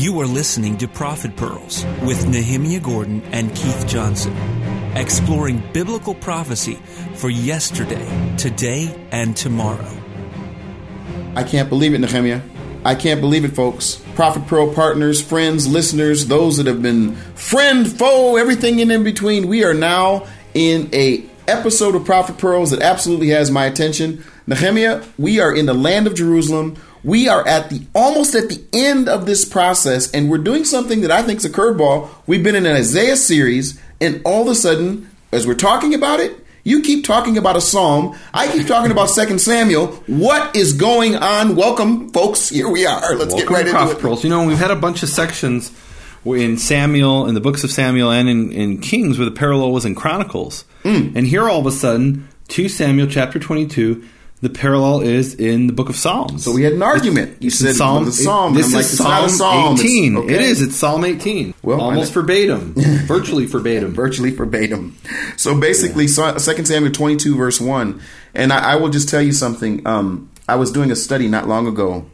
You 0.00 0.18
are 0.22 0.26
listening 0.26 0.78
to 0.78 0.88
Prophet 0.88 1.36
Pearls 1.36 1.84
with 2.02 2.26
Nehemiah 2.26 2.80
Gordon 2.80 3.20
and 3.32 3.54
Keith 3.54 3.86
Johnson, 3.86 4.34
exploring 4.96 5.62
biblical 5.74 6.14
prophecy 6.14 6.78
for 7.16 7.28
yesterday, 7.28 8.34
today, 8.38 8.98
and 9.12 9.36
tomorrow. 9.36 9.94
I 11.36 11.44
can't 11.44 11.68
believe 11.68 11.92
it, 11.92 11.98
Nehemiah. 11.98 12.40
I 12.82 12.94
can't 12.94 13.20
believe 13.20 13.44
it, 13.44 13.54
folks. 13.54 14.02
Prophet 14.14 14.46
Pearl 14.46 14.72
partners, 14.72 15.20
friends, 15.20 15.68
listeners, 15.68 16.28
those 16.28 16.56
that 16.56 16.66
have 16.66 16.80
been 16.80 17.14
friend, 17.34 17.86
foe, 17.86 18.36
everything 18.36 18.78
in, 18.78 18.90
in 18.90 19.04
between. 19.04 19.48
We 19.48 19.64
are 19.64 19.74
now 19.74 20.26
in 20.54 20.88
a 20.94 21.26
episode 21.46 21.94
of 21.94 22.06
Prophet 22.06 22.38
Pearls 22.38 22.70
that 22.70 22.80
absolutely 22.80 23.28
has 23.28 23.50
my 23.50 23.66
attention. 23.66 24.24
Nehemiah, 24.46 25.02
we 25.18 25.40
are 25.40 25.54
in 25.54 25.66
the 25.66 25.74
land 25.74 26.06
of 26.06 26.14
Jerusalem. 26.14 26.76
We 27.02 27.28
are 27.28 27.46
at 27.46 27.70
the 27.70 27.82
almost 27.94 28.34
at 28.34 28.48
the 28.48 28.62
end 28.72 29.08
of 29.08 29.26
this 29.26 29.44
process, 29.44 30.10
and 30.10 30.30
we're 30.30 30.38
doing 30.38 30.64
something 30.64 31.00
that 31.00 31.10
I 31.10 31.22
think 31.22 31.38
is 31.38 31.44
a 31.44 31.50
curveball. 31.50 32.10
We've 32.26 32.42
been 32.42 32.54
in 32.54 32.66
an 32.66 32.76
Isaiah 32.76 33.16
series, 33.16 33.80
and 34.00 34.20
all 34.24 34.42
of 34.42 34.48
a 34.48 34.54
sudden, 34.54 35.10
as 35.32 35.46
we're 35.46 35.54
talking 35.54 35.94
about 35.94 36.20
it, 36.20 36.36
you 36.62 36.82
keep 36.82 37.06
talking 37.06 37.38
about 37.38 37.56
a 37.56 37.60
psalm. 37.60 38.18
I 38.34 38.48
keep 38.48 38.66
talking 38.66 38.90
about 38.90 39.08
Second 39.08 39.40
Samuel. 39.40 39.88
What 40.06 40.54
is 40.54 40.74
going 40.74 41.16
on? 41.16 41.56
Welcome, 41.56 42.10
folks. 42.10 42.50
Here 42.50 42.68
we 42.68 42.84
are. 42.84 43.16
Let's 43.16 43.32
Welcome 43.32 43.38
get 43.38 43.50
right 43.50 43.64
to 43.64 43.80
into 43.80 43.96
it. 43.96 43.98
Pearls. 43.98 44.24
You 44.24 44.30
know, 44.30 44.44
we've 44.44 44.58
had 44.58 44.70
a 44.70 44.76
bunch 44.76 45.02
of 45.02 45.08
sections 45.08 45.72
in 46.26 46.58
Samuel, 46.58 47.26
in 47.26 47.34
the 47.34 47.40
books 47.40 47.64
of 47.64 47.70
Samuel, 47.70 48.10
and 48.10 48.28
in, 48.28 48.52
in 48.52 48.78
Kings 48.78 49.18
where 49.18 49.24
the 49.24 49.34
parallel 49.34 49.72
was 49.72 49.86
in 49.86 49.94
Chronicles. 49.94 50.64
Hmm. 50.82 51.12
And 51.14 51.26
here, 51.26 51.48
all 51.48 51.60
of 51.60 51.66
a 51.66 51.72
sudden, 51.72 52.28
2 52.48 52.68
Samuel 52.68 53.06
chapter 53.06 53.38
22, 53.38 54.04
the 54.42 54.48
parallel 54.48 55.00
is 55.02 55.34
in 55.34 55.66
the 55.66 55.72
book 55.72 55.88
of 55.90 55.96
Psalms. 55.96 56.44
So 56.44 56.52
we 56.52 56.62
had 56.62 56.72
an 56.72 56.82
argument. 56.82 57.42
You 57.42 57.48
It's 57.48 57.58
said 57.58 57.68
in 57.70 57.74
Psalm, 57.74 58.04
it 58.04 58.08
a 58.08 58.12
psalm. 58.12 58.54
This 58.54 58.66
I'm 58.68 58.72
like, 58.72 58.80
is 58.84 58.92
it's 58.92 58.98
Psalm 59.02 59.28
psalm. 59.28 59.74
It's- 59.74 59.80
18. 59.86 60.16
okay. 60.16 60.34
It 60.34 60.40
is. 60.40 60.62
It's 60.62 60.76
Psalm 60.76 61.04
18. 61.04 61.54
Well, 61.62 61.80
Almost 61.80 62.12
verbatim. 62.14 62.72
virtually 63.06 63.44
verbatim. 63.46 63.92
virtually 63.92 64.30
verbatim. 64.30 64.96
So 65.36 65.58
basically, 65.58 66.08
so- 66.08 66.38
Second 66.38 66.64
Samuel 66.66 66.92
twenty 66.92 67.16
two 67.16 67.36
verse 67.36 67.60
one, 67.60 68.00
and 68.34 68.52
I, 68.52 68.72
I 68.72 68.76
will 68.76 68.88
just 68.90 69.08
tell 69.08 69.22
you 69.22 69.32
something. 69.32 69.86
Um, 69.86 70.30
I 70.48 70.56
was 70.56 70.72
doing 70.72 70.90
a 70.90 70.96
study 70.96 71.28
not 71.28 71.46
long 71.46 71.66
ago 71.66 72.06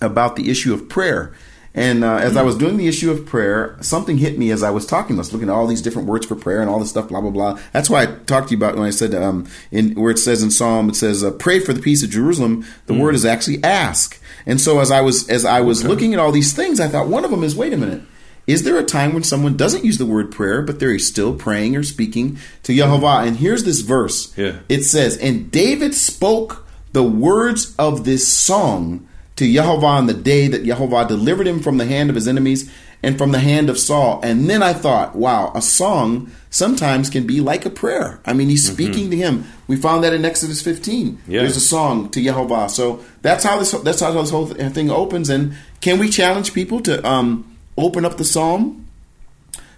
about 0.00 0.36
the 0.36 0.50
issue 0.50 0.74
of 0.74 0.88
prayer. 0.88 1.32
And 1.76 2.04
uh, 2.04 2.16
as 2.16 2.36
I 2.36 2.42
was 2.42 2.56
doing 2.56 2.76
the 2.76 2.86
issue 2.86 3.10
of 3.10 3.26
prayer, 3.26 3.76
something 3.80 4.18
hit 4.18 4.38
me 4.38 4.52
as 4.52 4.62
I 4.62 4.70
was 4.70 4.86
talking. 4.86 5.16
I 5.16 5.18
was 5.18 5.32
looking 5.32 5.48
at 5.48 5.54
all 5.54 5.66
these 5.66 5.82
different 5.82 6.06
words 6.06 6.24
for 6.24 6.36
prayer 6.36 6.60
and 6.60 6.70
all 6.70 6.78
this 6.78 6.90
stuff, 6.90 7.08
blah 7.08 7.20
blah 7.20 7.30
blah. 7.30 7.58
That's 7.72 7.90
why 7.90 8.04
I 8.04 8.06
talked 8.06 8.48
to 8.48 8.52
you 8.52 8.58
about 8.58 8.76
when 8.76 8.86
I 8.86 8.90
said 8.90 9.14
um, 9.14 9.48
in 9.72 9.94
where 9.94 10.12
it 10.12 10.18
says 10.18 10.42
in 10.42 10.52
Psalm, 10.52 10.88
it 10.88 10.96
says, 10.96 11.24
uh, 11.24 11.32
"Pray 11.32 11.58
for 11.58 11.72
the 11.72 11.82
peace 11.82 12.04
of 12.04 12.10
Jerusalem." 12.10 12.64
The 12.86 12.94
word 12.94 13.14
is 13.14 13.24
actually 13.24 13.62
ask. 13.64 14.20
And 14.46 14.60
so 14.60 14.80
as 14.80 14.90
I 14.90 15.00
was 15.00 15.28
as 15.28 15.44
I 15.44 15.60
was 15.60 15.84
looking 15.84 16.12
at 16.14 16.20
all 16.20 16.32
these 16.32 16.52
things, 16.52 16.80
I 16.80 16.88
thought 16.88 17.08
one 17.08 17.24
of 17.24 17.30
them 17.30 17.42
is, 17.42 17.56
wait 17.56 17.72
a 17.72 17.76
minute. 17.76 18.02
Is 18.46 18.62
there 18.62 18.78
a 18.78 18.84
time 18.84 19.14
when 19.14 19.22
someone 19.22 19.56
doesn't 19.56 19.84
use 19.84 19.96
the 19.96 20.04
word 20.04 20.30
prayer, 20.30 20.60
but 20.60 20.78
they're 20.78 20.98
still 20.98 21.34
praying 21.34 21.76
or 21.76 21.82
speaking 21.82 22.38
to 22.64 22.72
Yehovah? 22.72 23.26
And 23.26 23.38
here's 23.38 23.64
this 23.64 23.80
verse. 23.80 24.36
Yeah. 24.36 24.58
It 24.68 24.82
says, 24.82 25.16
And 25.16 25.50
David 25.50 25.94
spoke 25.94 26.66
the 26.92 27.02
words 27.02 27.74
of 27.78 28.04
this 28.04 28.28
song 28.28 29.08
to 29.36 29.44
Yehovah 29.44 29.82
on 29.82 30.06
the 30.06 30.14
day 30.14 30.48
that 30.48 30.64
Yehovah 30.64 31.08
delivered 31.08 31.46
him 31.46 31.60
from 31.60 31.78
the 31.78 31.86
hand 31.86 32.08
of 32.08 32.14
his 32.14 32.28
enemies 32.28 32.70
and 33.02 33.18
from 33.18 33.32
the 33.32 33.38
hand 33.38 33.68
of 33.68 33.78
Saul. 33.78 34.20
And 34.22 34.48
then 34.48 34.62
I 34.62 34.72
thought, 34.72 35.14
wow, 35.14 35.52
a 35.54 35.60
song 35.60 36.32
sometimes 36.50 37.10
can 37.10 37.26
be 37.26 37.40
like 37.40 37.66
a 37.66 37.70
prayer. 37.70 38.20
I 38.24 38.32
mean, 38.32 38.48
he's 38.48 38.66
speaking 38.66 39.10
to 39.10 39.16
him. 39.16 39.44
We 39.66 39.76
found 39.76 40.04
that 40.04 40.12
in 40.12 40.24
Exodus 40.24 40.62
15. 40.62 41.22
Yeah. 41.26 41.40
There's 41.40 41.56
a 41.56 41.60
song 41.60 42.10
to 42.10 42.20
Yehovah. 42.20 42.70
So 42.70 43.04
that's 43.22 43.44
how 43.44 43.58
this 43.58 43.72
that's 43.72 44.00
how 44.00 44.12
this 44.12 44.30
whole 44.30 44.46
thing 44.46 44.90
opens. 44.90 45.28
And 45.28 45.54
can 45.80 45.98
we 45.98 46.08
challenge 46.08 46.54
people 46.54 46.80
to 46.82 47.06
um, 47.06 47.56
open 47.76 48.04
up 48.04 48.16
the 48.16 48.24
psalm 48.24 48.83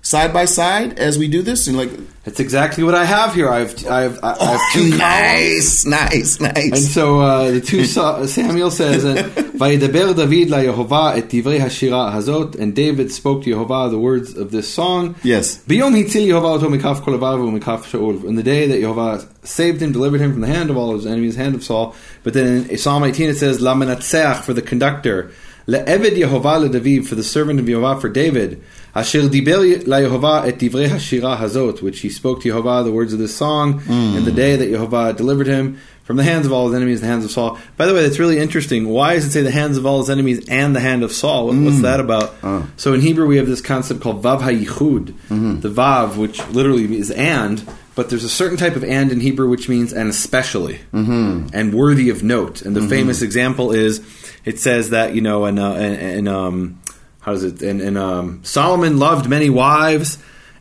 side 0.07 0.33
by 0.33 0.45
side 0.45 0.99
as 0.99 1.19
we 1.19 1.27
do 1.27 1.43
this? 1.43 1.67
And 1.67 1.77
like, 1.77 1.91
That's 2.23 2.39
exactly 2.39 2.85
what 2.85 2.95
I 2.95 3.05
have 3.05 3.35
here. 3.35 3.49
I've, 3.49 3.73
I've, 3.89 4.23
I 4.23 4.45
have 4.53 4.61
two 4.73 4.97
columns. 4.97 5.85
nice, 5.87 6.41
nice, 6.41 6.41
And 6.41 6.79
so 6.79 7.21
uh, 7.21 7.51
the 7.51 7.61
two 7.61 7.85
Samuel 7.85 8.71
says, 8.71 9.05
"Vayidaber 9.61 10.15
David 10.17 10.51
la 10.51 10.59
Yehovah 10.59 11.17
et 11.17 11.25
divrei 11.29 11.59
hashira 11.59 12.13
hazot." 12.13 12.55
And 12.55 12.75
David 12.75 13.11
spoke 13.11 13.43
to 13.45 13.51
Yehovah 13.51 13.91
the 13.91 13.99
words 13.99 14.37
of 14.37 14.53
this 14.53 14.73
song. 14.73 15.17
Yes. 15.25 15.59
Biyom 15.65 15.93
hitzil 16.01 16.27
Yehovah 16.27 16.59
oto 16.59 16.69
mikaf 16.69 17.03
kol 17.03 17.15
avav 17.19 17.39
u'mikaf 17.41 17.83
Shaul. 17.91 18.25
In 18.25 18.37
the 18.37 18.45
day 18.45 18.67
that 18.69 18.81
Yehovah 18.81 19.27
saved 19.45 19.83
him, 19.83 19.91
delivered 19.93 20.21
him 20.21 20.31
from 20.33 20.41
the 20.41 20.47
hand 20.47 20.71
of 20.71 20.77
all 20.77 20.95
his 20.95 21.07
enemies, 21.07 21.35
hand 21.35 21.55
of 21.57 21.65
Saul. 21.65 21.97
But 22.23 22.33
then 22.35 22.71
in 22.71 22.79
Psalm 22.79 23.03
18 23.03 23.31
it 23.31 23.39
says, 23.39 23.61
"La 23.61 23.75
menatzeach" 23.75 24.43
for 24.43 24.53
the 24.53 24.63
conductor, 24.63 25.33
"Le'eved 25.67 26.17
Yehovah 26.17 26.69
leDavid" 26.69 27.07
for 27.07 27.17
the 27.17 27.25
servant 27.25 27.59
of 27.59 27.67
Yehovah 27.67 28.01
for 28.01 28.09
David. 28.09 28.63
Asher 28.97 29.29
diber 29.29 29.79
et 30.47 30.59
divrei 30.59 30.89
hashira 30.89 31.37
hazot, 31.37 31.83
which 31.83 32.01
he 32.01 32.09
spoke 32.09 32.41
to 32.41 32.49
Yehovah 32.49 32.83
the 32.83 32.93
words 32.93 33.13
of 33.13 33.19
this 33.19 33.37
song 33.37 33.83
in 33.89 34.25
the 34.25 34.33
day 34.33 34.57
that 34.57 34.71
Yehovah 34.71 35.15
delivered 35.15 35.47
him 35.47 35.79
from 36.05 36.17
the 36.17 36.25
hands 36.25 36.47
of 36.47 36.53
all 36.53 36.69
his 36.69 36.75
enemies, 36.75 37.03
the 37.03 37.07
hands 37.07 37.25
of 37.25 37.31
Saul. 37.31 37.59
By 37.77 37.85
the 37.85 37.93
way, 37.93 38.03
that's 38.03 38.19
really 38.19 38.39
interesting. 38.39 38.89
Why 38.89 39.15
does 39.15 39.27
it 39.27 39.33
say 39.33 39.43
the 39.43 39.51
hands 39.51 39.77
of 39.77 39.85
all 39.85 39.99
his 39.99 40.09
enemies 40.09 40.49
and 40.49 40.75
the 40.75 40.81
hand 40.81 41.03
of 41.03 41.13
Saul? 41.13 41.49
What, 41.49 41.57
What's 41.57 41.77
mm. 41.77 41.83
that 41.83 42.01
about? 42.01 42.35
Ah. 42.43 42.67
So 42.79 42.95
in 42.95 43.03
Hebrew, 43.03 43.27
we 43.27 43.37
have 43.37 43.47
this 43.47 43.61
concept 43.61 44.01
called 44.01 44.23
vav 44.23 44.41
hayichud, 44.41 45.13
mm-hmm. 45.13 45.61
the 45.61 45.69
vav, 45.69 46.17
which 46.17 46.47
literally 46.49 46.97
is 46.97 47.11
and, 47.11 47.69
but 47.97 48.09
there's 48.09 48.25
a 48.25 48.31
certain 48.31 48.57
type 48.57 48.77
of 48.77 48.85
and 48.85 49.13
in 49.13 49.21
Hebrew 49.21 49.51
which 49.51 49.69
means 49.69 49.93
and 49.93 50.09
especially 50.09 50.81
mm-hmm. 50.95 51.49
and 51.53 51.75
worthy 51.75 52.09
of 52.09 52.23
note. 52.23 52.63
And 52.63 52.75
the 52.75 52.81
mm-hmm. 52.81 52.89
famous 52.89 53.21
example 53.21 53.73
is 53.73 54.01
it 54.47 54.59
says 54.59 54.91
that 54.91 55.15
you 55.15 55.21
know, 55.21 55.45
and 55.45 55.59
uh, 55.59 55.73
and, 55.73 55.97
and 55.97 56.29
um, 56.29 56.81
how 57.27 57.33
does 57.33 57.45
it? 57.45 57.61
And, 57.61 57.81
and 57.83 57.99
um, 57.99 58.41
Solomon 58.45 58.99
loved 58.99 59.29
many 59.29 59.51
wives. 59.51 60.17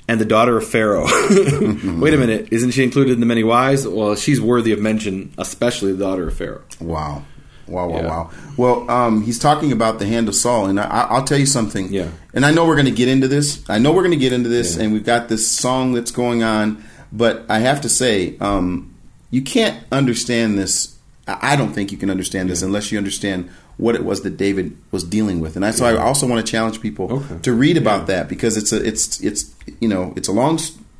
And 0.07 0.21
the 0.21 0.25
daughter 0.25 0.55
of 0.55 0.67
Pharaoh. 0.67 1.05
Wait 1.31 2.13
a 2.13 2.17
minute, 2.17 2.49
isn't 2.51 2.71
she 2.71 2.83
included 2.83 3.13
in 3.13 3.21
the 3.21 3.25
many 3.25 3.43
wives? 3.43 3.87
Well, 3.87 4.15
she's 4.15 4.39
worthy 4.39 4.71
of 4.71 4.77
mention, 4.79 5.33
especially 5.39 5.93
the 5.93 5.97
daughter 6.03 6.27
of 6.27 6.37
Pharaoh. 6.37 6.61
Wow. 6.79 7.23
Wow, 7.67 7.87
wow, 7.87 7.97
Yeah. 7.97 8.07
wow. 8.07 8.31
Well, 8.55 8.91
um, 8.91 9.23
he's 9.23 9.39
talking 9.39 9.71
about 9.71 9.97
the 9.97 10.05
hand 10.05 10.27
of 10.27 10.35
Saul, 10.35 10.67
and 10.67 10.79
I, 10.79 11.07
I'll 11.09 11.23
tell 11.23 11.39
you 11.39 11.47
something. 11.47 11.91
Yeah. 11.91 12.09
And 12.35 12.45
I 12.45 12.51
know 12.51 12.67
we're 12.67 12.75
going 12.75 12.85
to 12.85 12.91
get 12.91 13.07
into 13.07 13.27
this. 13.27 13.67
I 13.67 13.79
know 13.79 13.93
we're 13.93 14.03
going 14.03 14.11
to 14.11 14.17
get 14.17 14.31
into 14.31 14.47
this, 14.47 14.77
and 14.77 14.93
we've 14.93 15.03
got 15.03 15.27
this 15.27 15.47
song 15.47 15.93
that's 15.93 16.11
going 16.11 16.43
on. 16.43 16.83
But 17.11 17.43
I 17.49 17.57
have 17.59 17.81
to 17.81 17.89
say, 17.89 18.37
um, 18.39 18.93
you 19.31 19.41
can't 19.41 19.83
understand 19.91 20.59
this. 20.59 20.95
I 21.27 21.53
I 21.53 21.55
don't 21.55 21.73
think 21.73 21.91
you 21.91 21.97
can 21.97 22.11
understand 22.11 22.51
this 22.51 22.61
unless 22.61 22.91
you 22.91 22.99
understand 22.99 23.49
what 23.77 23.95
it 23.95 24.05
was 24.05 24.21
that 24.21 24.37
David 24.37 24.77
was 24.91 25.03
dealing 25.03 25.39
with. 25.41 25.55
And 25.55 25.65
I, 25.65 25.71
so 25.71 25.85
I 25.85 25.97
also 25.97 26.27
want 26.27 26.45
to 26.45 26.49
challenge 26.49 26.79
people 26.81 27.11
Okay. 27.11 27.39
to 27.41 27.53
read 27.53 27.75
about 27.77 28.07
that 28.07 28.29
because 28.29 28.55
it's 28.57 28.71
a, 28.71 28.83
it's, 28.85 29.19
it's, 29.21 29.53
you 29.81 29.87
know, 29.89 30.13
it's 30.15 30.27
a 30.29 30.31
long 30.31 30.59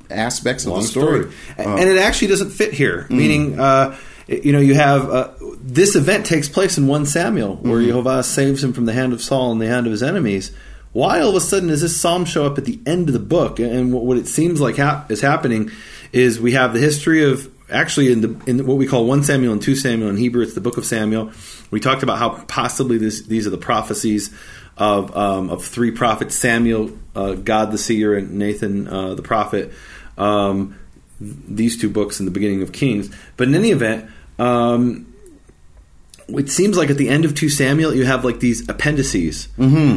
aspects 0.09 0.65
of 0.65 0.71
long 0.73 0.81
the 0.81 0.87
story. 0.87 1.31
A- 1.57 1.67
Uh, 1.67 1.77
and 1.77 1.89
it 1.89 1.97
actually 1.97 2.27
doesn't 2.27 2.51
fit 2.51 2.73
here. 2.73 3.07
Mm. 3.09 3.17
Meaning, 3.17 3.59
uh, 3.59 3.97
you 4.27 4.51
know, 4.51 4.59
you 4.59 4.73
have 4.75 5.09
uh, 5.09 5.29
this 5.61 5.95
event 5.95 6.25
takes 6.25 6.49
place 6.49 6.77
in 6.77 6.87
one 6.87 7.05
Samuel, 7.05 7.55
where 7.57 7.77
Mm-hmm. 7.79 7.87
Jehovah 7.87 8.23
saves 8.23 8.63
him 8.63 8.73
from 8.73 8.85
the 8.85 8.93
hand 8.93 9.13
of 9.13 9.21
Saul 9.21 9.51
and 9.51 9.61
the 9.61 9.67
hand 9.67 9.85
of 9.85 9.91
his 9.91 10.03
enemies. 10.03 10.51
Why 10.93 11.19
all 11.19 11.29
of 11.29 11.35
a 11.35 11.41
sudden 11.41 11.69
does 11.69 11.81
this 11.81 11.95
psalm 11.99 12.25
show 12.25 12.45
up 12.45 12.57
at 12.57 12.65
the 12.65 12.79
end 12.85 13.09
of 13.09 13.13
the 13.13 13.19
book? 13.19 13.59
And 13.59 13.93
what, 13.93 14.17
it 14.17 14.27
seems 14.27 14.61
like 14.61 14.77
hap- 14.77 15.11
is 15.11 15.21
happening 15.21 15.69
is 16.13 16.39
we 16.39 16.53
have 16.53 16.73
the 16.73 16.79
history 16.79 17.23
of 17.23 17.51
actually 17.69 18.11
in 18.11 18.21
the 18.21 18.41
in 18.45 18.65
what 18.65 18.77
we 18.77 18.87
call 18.87 19.05
one 19.05 19.23
Samuel 19.23 19.53
and 19.53 19.61
two 19.61 19.75
Samuel 19.75 20.09
in 20.09 20.17
Hebrew. 20.17 20.43
It's 20.43 20.53
the 20.53 20.61
book 20.61 20.77
of 20.77 20.85
Samuel. 20.85 21.31
We 21.71 21.79
talked 21.79 22.03
about 22.03 22.17
how 22.17 22.43
possibly 22.47 22.97
this, 22.97 23.23
these 23.23 23.47
are 23.47 23.51
the 23.51 23.57
prophecies 23.57 24.33
of 24.77 25.15
um, 25.15 25.49
of 25.49 25.65
three 25.65 25.91
prophets: 25.91 26.35
Samuel, 26.35 26.91
uh, 27.15 27.33
Gad 27.33 27.71
the 27.71 27.77
seer, 27.77 28.15
and 28.15 28.33
Nathan 28.33 28.87
uh, 28.87 29.13
the 29.15 29.23
prophet. 29.23 29.73
Um, 30.17 30.77
these 31.19 31.79
two 31.79 31.89
books 31.89 32.19
in 32.19 32.25
the 32.25 32.31
beginning 32.31 32.61
of 32.61 32.73
Kings. 32.73 33.09
But 33.37 33.47
in 33.47 33.55
any 33.55 33.71
event, 33.71 34.09
um, 34.37 35.13
it 36.27 36.49
seems 36.49 36.75
like 36.77 36.89
at 36.89 36.97
the 36.97 37.07
end 37.09 37.23
of 37.25 37.35
2 37.35 37.49
Samuel, 37.49 37.93
you 37.93 38.05
have 38.05 38.25
like 38.25 38.39
these 38.39 38.67
appendices, 38.67 39.47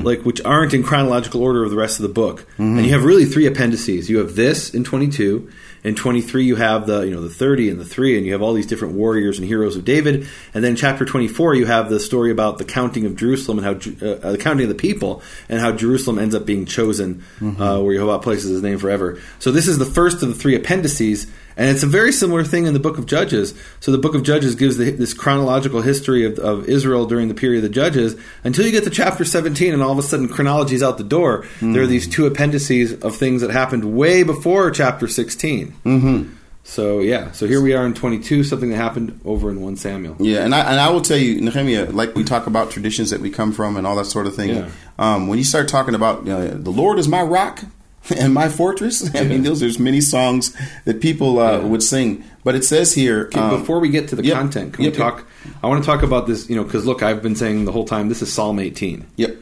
like 0.04 0.22
which 0.24 0.40
aren't 0.44 0.74
in 0.74 0.82
chronological 0.82 1.42
order 1.42 1.64
of 1.64 1.70
the 1.70 1.76
rest 1.76 1.98
of 1.98 2.02
the 2.02 2.08
book. 2.12 2.46
And 2.58 2.84
you 2.86 2.92
have 2.92 3.04
really 3.04 3.24
three 3.24 3.46
appendices. 3.46 4.10
You 4.10 4.18
have 4.18 4.34
this 4.36 4.74
in 4.74 4.84
22. 4.84 5.50
In 5.84 5.94
23, 5.94 6.44
you 6.44 6.56
have 6.56 6.86
the 6.88 7.02
you 7.02 7.12
know 7.14 7.22
the 7.22 7.30
30 7.30 7.70
and 7.70 7.80
the 7.80 7.84
3, 7.84 8.16
and 8.16 8.26
you 8.26 8.32
have 8.32 8.42
all 8.42 8.52
these 8.52 8.66
different 8.66 8.94
warriors 8.94 9.38
and 9.38 9.46
heroes 9.46 9.76
of 9.76 9.84
David. 9.84 10.26
And 10.52 10.64
then 10.64 10.74
chapter 10.74 11.04
24, 11.04 11.54
you 11.54 11.66
have 11.66 11.88
the 11.88 12.00
story 12.00 12.32
about 12.32 12.58
the 12.58 12.64
counting 12.64 13.06
of 13.06 13.14
Jerusalem 13.14 13.60
and 13.60 13.66
how 13.66 13.72
uh, 14.06 14.32
the 14.32 14.38
counting 14.38 14.64
of 14.64 14.68
the 14.68 14.74
people 14.74 15.22
and 15.48 15.60
how 15.60 15.70
Jerusalem 15.72 16.18
ends 16.18 16.34
up 16.34 16.44
being 16.44 16.66
chosen, 16.66 17.22
uh, 17.40 17.80
where 17.80 17.94
Jehovah 17.94 18.18
places 18.18 18.50
his 18.50 18.62
name 18.62 18.78
forever. 18.78 19.20
So 19.38 19.52
this 19.52 19.68
is 19.68 19.78
the 19.78 19.86
first 19.86 20.20
of 20.22 20.28
the 20.28 20.34
three 20.34 20.56
appendices, 20.56 21.28
and 21.58 21.68
it's 21.68 21.82
a 21.82 21.88
very 21.88 22.12
similar 22.12 22.44
thing 22.44 22.66
in 22.66 22.72
the 22.72 22.80
book 22.80 22.98
of 22.98 23.06
Judges. 23.06 23.52
So 23.80 23.90
the 23.90 23.98
book 23.98 24.14
of 24.14 24.22
Judges 24.22 24.54
gives 24.54 24.76
the, 24.76 24.92
this 24.92 25.12
chronological 25.12 25.82
history 25.82 26.24
of, 26.24 26.38
of 26.38 26.68
Israel 26.68 27.04
during 27.04 27.26
the 27.26 27.34
period 27.34 27.58
of 27.58 27.70
the 27.70 27.74
Judges 27.74 28.16
until 28.44 28.64
you 28.64 28.70
get 28.70 28.84
to 28.84 28.90
chapter 28.90 29.24
17, 29.24 29.74
and 29.74 29.82
all 29.82 29.92
of 29.92 29.98
a 29.98 30.02
sudden 30.02 30.28
chronology 30.28 30.76
is 30.76 30.82
out 30.82 30.96
the 30.96 31.04
door. 31.04 31.44
There 31.60 31.82
are 31.82 31.86
these 31.86 32.08
two 32.08 32.26
appendices 32.26 33.02
of 33.02 33.16
things 33.16 33.42
that 33.42 33.50
happened 33.50 33.96
way 33.96 34.22
before 34.22 34.70
chapter 34.70 35.08
16. 35.08 35.72
Mm-hmm. 35.84 36.34
So 36.68 37.00
yeah, 37.00 37.32
so 37.32 37.46
here 37.46 37.62
we 37.62 37.72
are 37.72 37.86
in 37.86 37.94
22, 37.94 38.44
something 38.44 38.68
that 38.68 38.76
happened 38.76 39.18
over 39.24 39.50
in 39.50 39.62
1 39.62 39.76
Samuel. 39.76 40.16
Yeah, 40.20 40.44
and 40.44 40.54
I 40.54 40.60
and 40.60 40.78
I 40.78 40.90
will 40.90 41.00
tell 41.00 41.16
you, 41.16 41.40
Nehemiah, 41.40 41.90
like 41.90 42.14
we 42.14 42.24
talk 42.24 42.46
about 42.46 42.70
traditions 42.70 43.08
that 43.08 43.20
we 43.20 43.30
come 43.30 43.52
from 43.52 43.78
and 43.78 43.86
all 43.86 43.96
that 43.96 44.04
sort 44.04 44.26
of 44.26 44.36
thing. 44.36 44.50
Yeah. 44.50 44.70
Um, 44.98 45.28
when 45.28 45.38
you 45.38 45.44
start 45.44 45.68
talking 45.68 45.94
about 45.94 46.28
uh, 46.28 46.48
the 46.52 46.70
Lord 46.70 46.98
is 46.98 47.08
my 47.08 47.22
rock 47.22 47.64
and 48.16 48.32
my 48.34 48.48
fortress, 48.48 49.14
I 49.14 49.24
mean, 49.24 49.42
those 49.42 49.60
there's 49.60 49.78
many 49.78 50.00
songs 50.00 50.56
that 50.84 51.00
people 51.00 51.38
uh, 51.38 51.58
Yeah. 51.58 51.64
would 51.64 51.82
sing. 51.82 52.24
But 52.44 52.54
it 52.54 52.64
says 52.64 52.94
here, 52.94 53.28
um, 53.34 53.50
Before 53.60 53.80
we 53.80 53.88
get 53.90 54.08
to 54.08 54.16
the 54.16 54.24
yep, 54.24 54.36
content, 54.36 54.72
can 54.74 54.84
yep, 54.84 54.94
we 54.94 54.98
talk? 54.98 55.26
I 55.62 55.66
want 55.66 55.82
to 55.82 55.86
talk 55.86 56.02
about 56.02 56.26
this, 56.26 56.48
you 56.48 56.56
know, 56.56 56.64
because 56.64 56.86
look, 56.86 57.02
I've 57.02 57.22
been 57.22 57.36
saying 57.36 57.64
the 57.64 57.72
whole 57.72 57.84
time 57.84 58.08
this 58.08 58.22
is 58.22 58.32
Psalm 58.32 58.58
18. 58.58 59.06
Yep. 59.16 59.36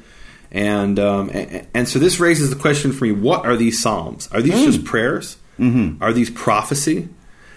And 0.53 0.99
um, 0.99 1.31
and, 1.31 1.67
and 1.75 1.89
so 1.89 1.99
this 1.99 2.19
raises 2.21 2.51
the 2.51 2.57
question 2.57 2.93
for 2.93 3.05
me: 3.05 3.13
What 3.13 3.45
are 3.45 3.57
these 3.57 3.81
psalms? 3.81 4.29
Are 4.33 4.41
these 4.41 4.55
Mm. 4.55 4.65
just 4.67 4.85
prayers? 4.85 5.37
Mm-hmm. 5.59 6.03
Are 6.03 6.13
these 6.13 6.31
prophecy? 6.31 7.09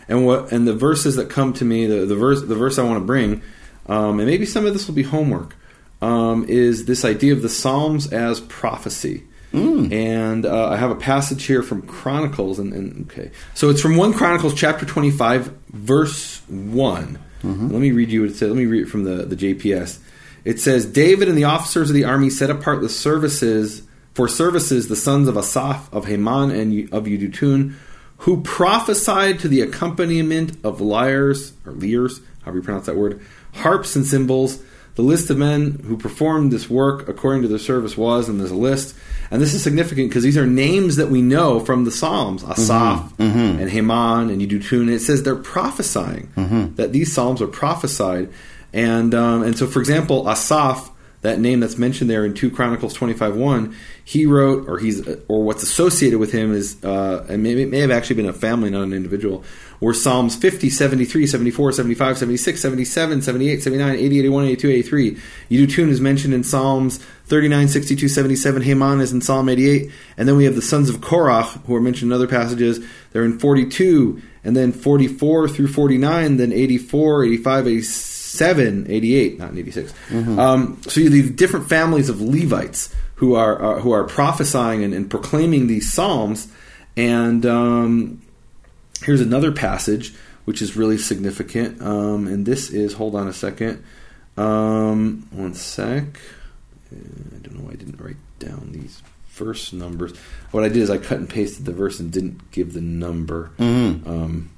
And 0.08 0.26
what 0.26 0.52
and 0.52 0.68
the 0.68 0.74
verses 0.74 1.16
that 1.16 1.30
come 1.30 1.54
to 1.54 1.66
me, 1.66 1.86
the, 1.86 2.06
the 2.06 2.16
verse 2.16 2.42
the 2.42 2.56
verse 2.56 2.80
I 2.80 2.84
want 2.84 2.98
to 3.00 3.06
bring, 3.06 3.42
um, 3.88 4.20
and 4.20 4.28
maybe 4.28 4.46
some 4.46 4.66
of 4.66 4.74
this 4.74 4.88
will 4.88 4.96
be 4.96 5.04
homework, 5.04 5.56
um, 6.02 6.46
is 6.48 6.86
this 6.86 7.06
idea 7.06 7.34
of 7.34 7.42
the 7.42 7.50
psalms 7.50 8.12
as 8.12 8.40
prophecy. 8.42 9.24
Mm. 9.54 9.92
And 9.92 10.46
uh, 10.46 10.69
I 10.69 10.78
have 10.78 10.92
a 10.92 10.96
passage 10.96 11.46
here 11.46 11.63
from 11.63 11.81
Chronicles, 11.81 12.60
and, 12.60 12.72
and 12.74 13.12
okay, 13.12 13.31
so 13.56 13.69
it's 13.69 13.81
from 13.81 13.98
one 13.98 14.13
Chronicles 14.13 14.54
chapter 14.54 14.86
twenty 14.86 15.12
five, 15.12 15.51
verse 15.69 16.42
one. 16.48 17.19
Mm-hmm. 17.42 17.69
Let 17.69 17.81
me 17.81 17.92
read 17.92 18.12
you 18.12 18.22
what 18.22 18.31
it 18.31 18.36
says. 18.36 18.50
Let 18.50 18.57
me 18.57 18.66
read 18.66 18.84
it 18.84 18.90
from 18.90 19.06
the 19.06 19.25
the 19.25 19.36
JPS. 19.36 20.00
It 20.46 20.60
says, 20.60 20.86
David 20.86 21.28
and 21.28 21.38
the 21.38 21.44
officers 21.44 21.90
of 21.90 21.96
the 21.96 22.06
army 22.06 22.30
set 22.30 22.50
apart 22.50 22.81
the 22.81 22.90
services 22.90 23.84
for 24.13 24.28
services 24.28 24.88
the 24.88 24.96
sons 24.96 25.28
of 25.28 25.38
Asaph, 25.38 25.94
of 25.94 26.06
Heman, 26.06 26.51
and 26.51 26.94
of 26.94 27.06
Yedutun, 27.06 27.75
who 28.18 28.42
prophesied 28.42 29.40
to 29.40 29.48
the 29.48 29.62
accompaniment 29.62 30.57
of 30.63 30.81
lyres, 30.81 31.54
or 31.66 31.74
lyres, 31.74 32.22
however 32.42 32.57
you 32.57 32.63
pronounce 32.63 32.86
that 32.86 32.98
word, 32.98 33.22
harps 33.54 33.96
and 33.96 34.06
cymbals. 34.06 34.62
The 34.96 35.04
list 35.04 35.30
of 35.30 35.38
men 35.38 35.81
who 35.86 35.96
performed 35.96 36.51
this 36.51 36.69
work 36.69 37.07
according 37.07 37.44
to 37.44 37.48
their 37.48 37.60
service 37.60 37.96
was, 37.96 38.28
and 38.28 38.40
there's 38.40 38.51
a 38.51 38.56
list. 38.56 38.96
And 39.31 39.42
this 39.42 39.54
is 39.54 39.62
significant 39.62 40.10
because 40.10 40.24
these 40.24 40.38
are 40.38 40.48
names 40.48 40.96
that 40.96 41.10
we 41.10 41.22
know 41.22 41.60
from 41.60 41.86
the 41.86 41.92
Psalms 41.92 42.44
Asaph 42.44 43.14
and 43.62 43.70
Heman 43.70 44.30
and 44.30 44.42
Yedutun. 44.42 44.81
And 44.81 44.90
it 44.90 45.02
says 45.02 45.22
they're 45.24 45.36
prophesying, 45.36 46.30
that 46.78 46.92
these 46.92 47.14
Psalms 47.14 47.42
are 47.42 47.48
prophesied. 47.48 48.30
And 48.74 49.14
um, 49.16 49.44
and 49.44 49.58
so, 49.58 49.68
for 49.68 49.80
example, 49.80 50.28
Asaph, 50.30 50.92
that 51.22 51.40
name 51.40 51.60
that's 51.60 51.78
mentioned 51.78 52.10
there 52.10 52.24
in 52.26 52.34
two 52.34 52.50
Chronicles 52.50 52.94
twenty 52.94 53.14
five 53.14 53.36
one, 53.36 53.76
he 54.04 54.26
wrote, 54.26 54.68
or 54.70 54.80
he's, 54.80 55.08
or 55.28 55.44
what's 55.44 55.64
associated 55.64 56.18
with 56.18 56.32
him 56.32 56.54
is, 56.54 56.84
uh, 56.84 57.25
and 57.28 57.44
maybe 57.44 57.64
it 57.64 57.70
may 57.70 57.80
have 57.80 57.92
actually 57.92 58.16
been 58.16 58.28
a 58.28 58.34
family, 58.34 58.70
not 58.70 58.84
an 58.84 58.94
individual, 58.94 59.44
were 59.80 59.94
Psalms 59.94 60.36
50, 60.36 60.70
73, 60.70 61.26
74, 61.26 61.72
75, 61.72 62.18
76, 62.18 62.62
77, 62.62 63.22
78, 63.22 63.64
79, 63.64 63.96
80, 63.96 64.20
81, 64.20 64.46
82, 64.46 64.70
83. 64.70 65.18
Yedutun 65.50 65.90
is 65.90 66.02
mentioned 66.02 66.34
in 66.34 66.44
Psalms 66.44 66.98
39, 67.26 67.68
62, 67.68 68.08
77. 68.08 68.62
Heman 68.62 69.02
is 69.02 69.14
in 69.14 69.22
Psalm 69.22 69.48
88. 69.48 69.92
And 70.18 70.28
then 70.28 70.36
we 70.36 70.46
have 70.46 70.56
the 70.56 70.62
sons 70.62 70.90
of 70.90 70.98
Korach, 70.98 71.64
who 71.66 71.76
are 71.76 71.81
mentioned 71.81 72.12
in 72.12 72.16
other 72.16 72.28
passages. 72.28 72.86
They're 73.12 73.24
in 73.24 73.40
42, 73.40 74.22
and 74.44 74.56
then 74.56 74.72
44 74.72 75.48
through 75.48 75.68
49, 75.68 76.38
then 76.38 76.52
84, 76.52 77.25
85, 77.25 77.68
87, 77.68 78.92
88, 78.92 79.40
not 79.40 79.52
in 79.52 79.58
86. 79.60 79.94
Um, 80.40 80.82
so 80.84 81.00
you 81.00 81.06
have 81.06 81.14
these 81.14 81.32
different 81.32 81.70
families 81.70 82.10
of 82.10 82.22
Levites 82.22 82.94
who 83.16 83.36
are, 83.36 83.62
uh, 83.62 83.80
who 83.80 83.92
are 83.92 84.04
prophesying 84.04 84.84
and, 84.84 84.94
and 84.94 85.10
proclaiming 85.10 85.68
these 85.68 85.92
Psalms. 85.92 86.52
And 86.98 87.46
um, 87.46 88.22
here's 89.04 89.22
another 89.22 89.51
passage 89.51 90.13
which 90.46 90.62
is 90.63 90.75
really 90.75 90.98
significant. 90.98 91.80
Um, 91.81 92.25
and 92.28 92.46
this 92.46 92.72
is, 92.72 92.94
hold 92.94 93.13
on 93.16 93.28
a 93.28 93.34
second. 93.34 93.84
Um, 94.36 95.28
one 95.31 95.54
sec. 95.54 96.04
Uh, 96.92 96.96
I 97.36 97.40
don't 97.44 97.56
know 97.57 97.66
why 97.66 97.72
I 97.74 97.75
didn't 97.75 98.00
write 98.01 98.16
down 98.40 98.69
these 98.72 99.01
verse 99.31 99.72
numbers. 99.74 100.13
What 100.51 100.63
I 100.63 100.69
did 100.69 100.78
is 100.78 100.90
I 100.90 100.98
cut 100.98 101.19
and 101.19 101.30
pasted 101.30 101.66
the 101.66 101.72
verse 101.72 102.00
and 102.00 102.12
didn't 102.12 102.50
give 102.51 102.74
the 102.74 102.81
number. 102.81 103.51
Um, 103.60 104.50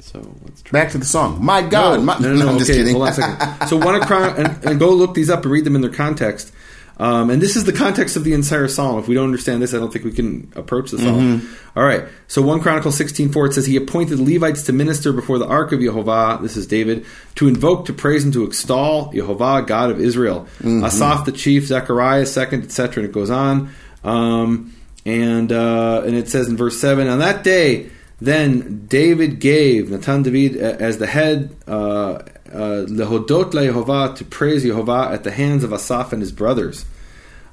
so 0.00 0.18
let's 0.44 0.62
try. 0.62 0.80
back 0.82 0.92
to 0.92 0.98
the 0.98 1.04
song. 1.04 1.44
My 1.44 1.62
God, 1.62 1.98
No, 2.00 2.04
my, 2.04 2.18
no, 2.18 2.34
no, 2.34 2.44
no. 2.44 2.48
I'm 2.52 2.58
just 2.58 2.70
okay, 2.70 2.80
kidding. 2.80 2.94
hold 2.94 3.08
on 3.08 3.12
a 3.12 3.14
second. 3.14 3.68
So 3.68 3.76
one 3.78 4.00
Chron- 4.02 4.36
and, 4.36 4.64
and 4.64 4.78
go 4.78 4.90
look 4.90 5.14
these 5.14 5.30
up 5.30 5.42
and 5.42 5.50
read 5.52 5.64
them 5.64 5.74
in 5.74 5.80
their 5.80 5.90
context. 5.92 6.52
Um, 6.98 7.30
and 7.30 7.40
this 7.40 7.56
is 7.56 7.64
the 7.64 7.72
context 7.72 8.16
of 8.16 8.24
the 8.24 8.34
entire 8.34 8.68
psalm. 8.68 8.98
If 8.98 9.08
we 9.08 9.14
don't 9.14 9.24
understand 9.24 9.62
this, 9.62 9.74
I 9.74 9.78
don't 9.78 9.92
think 9.92 10.04
we 10.04 10.12
can 10.12 10.52
approach 10.54 10.90
the 10.90 10.98
psalm. 10.98 11.40
Mm-hmm. 11.40 11.78
All 11.78 11.84
right. 11.84 12.04
So 12.28 12.42
one 12.42 12.60
Chronicles 12.60 12.96
sixteen 12.96 13.32
four 13.32 13.46
it 13.46 13.54
says 13.54 13.66
he 13.66 13.76
appointed 13.76 14.20
Levites 14.20 14.64
to 14.64 14.72
minister 14.72 15.12
before 15.12 15.38
the 15.38 15.46
ark 15.46 15.72
of 15.72 15.80
Jehovah. 15.80 16.38
This 16.40 16.56
is 16.56 16.66
David 16.66 17.06
to 17.36 17.48
invoke, 17.48 17.86
to 17.86 17.92
praise, 17.92 18.24
and 18.24 18.32
to 18.34 18.44
extol 18.44 19.10
Jehovah, 19.12 19.64
God 19.66 19.90
of 19.90 20.00
Israel. 20.00 20.46
Mm-hmm. 20.58 20.84
Asaph 20.84 21.24
the 21.24 21.32
chief, 21.32 21.66
Zechariah 21.66 22.26
second, 22.26 22.64
etc. 22.64 23.02
And 23.02 23.10
it 23.10 23.12
goes 23.12 23.30
on. 23.30 23.70
Um, 24.04 24.74
and 25.04 25.50
uh, 25.50 26.02
and 26.04 26.14
it 26.14 26.28
says 26.28 26.48
in 26.48 26.56
verse 26.56 26.78
seven, 26.80 27.08
on 27.08 27.18
that 27.20 27.42
day, 27.42 27.90
then 28.20 28.86
David 28.86 29.40
gave 29.40 29.90
Natan 29.90 30.22
David 30.22 30.56
as 30.56 30.98
the 30.98 31.06
head 31.06 31.56
uh, 31.66 32.22
lehodot 32.58 33.52
leYehovah 33.52 34.16
to 34.16 34.24
praise 34.24 34.64
Yehovah 34.64 35.12
at 35.12 35.24
the 35.24 35.30
hands 35.30 35.64
of 35.64 35.72
Asaph 35.72 36.12
and 36.12 36.20
his 36.22 36.32
brothers. 36.32 36.84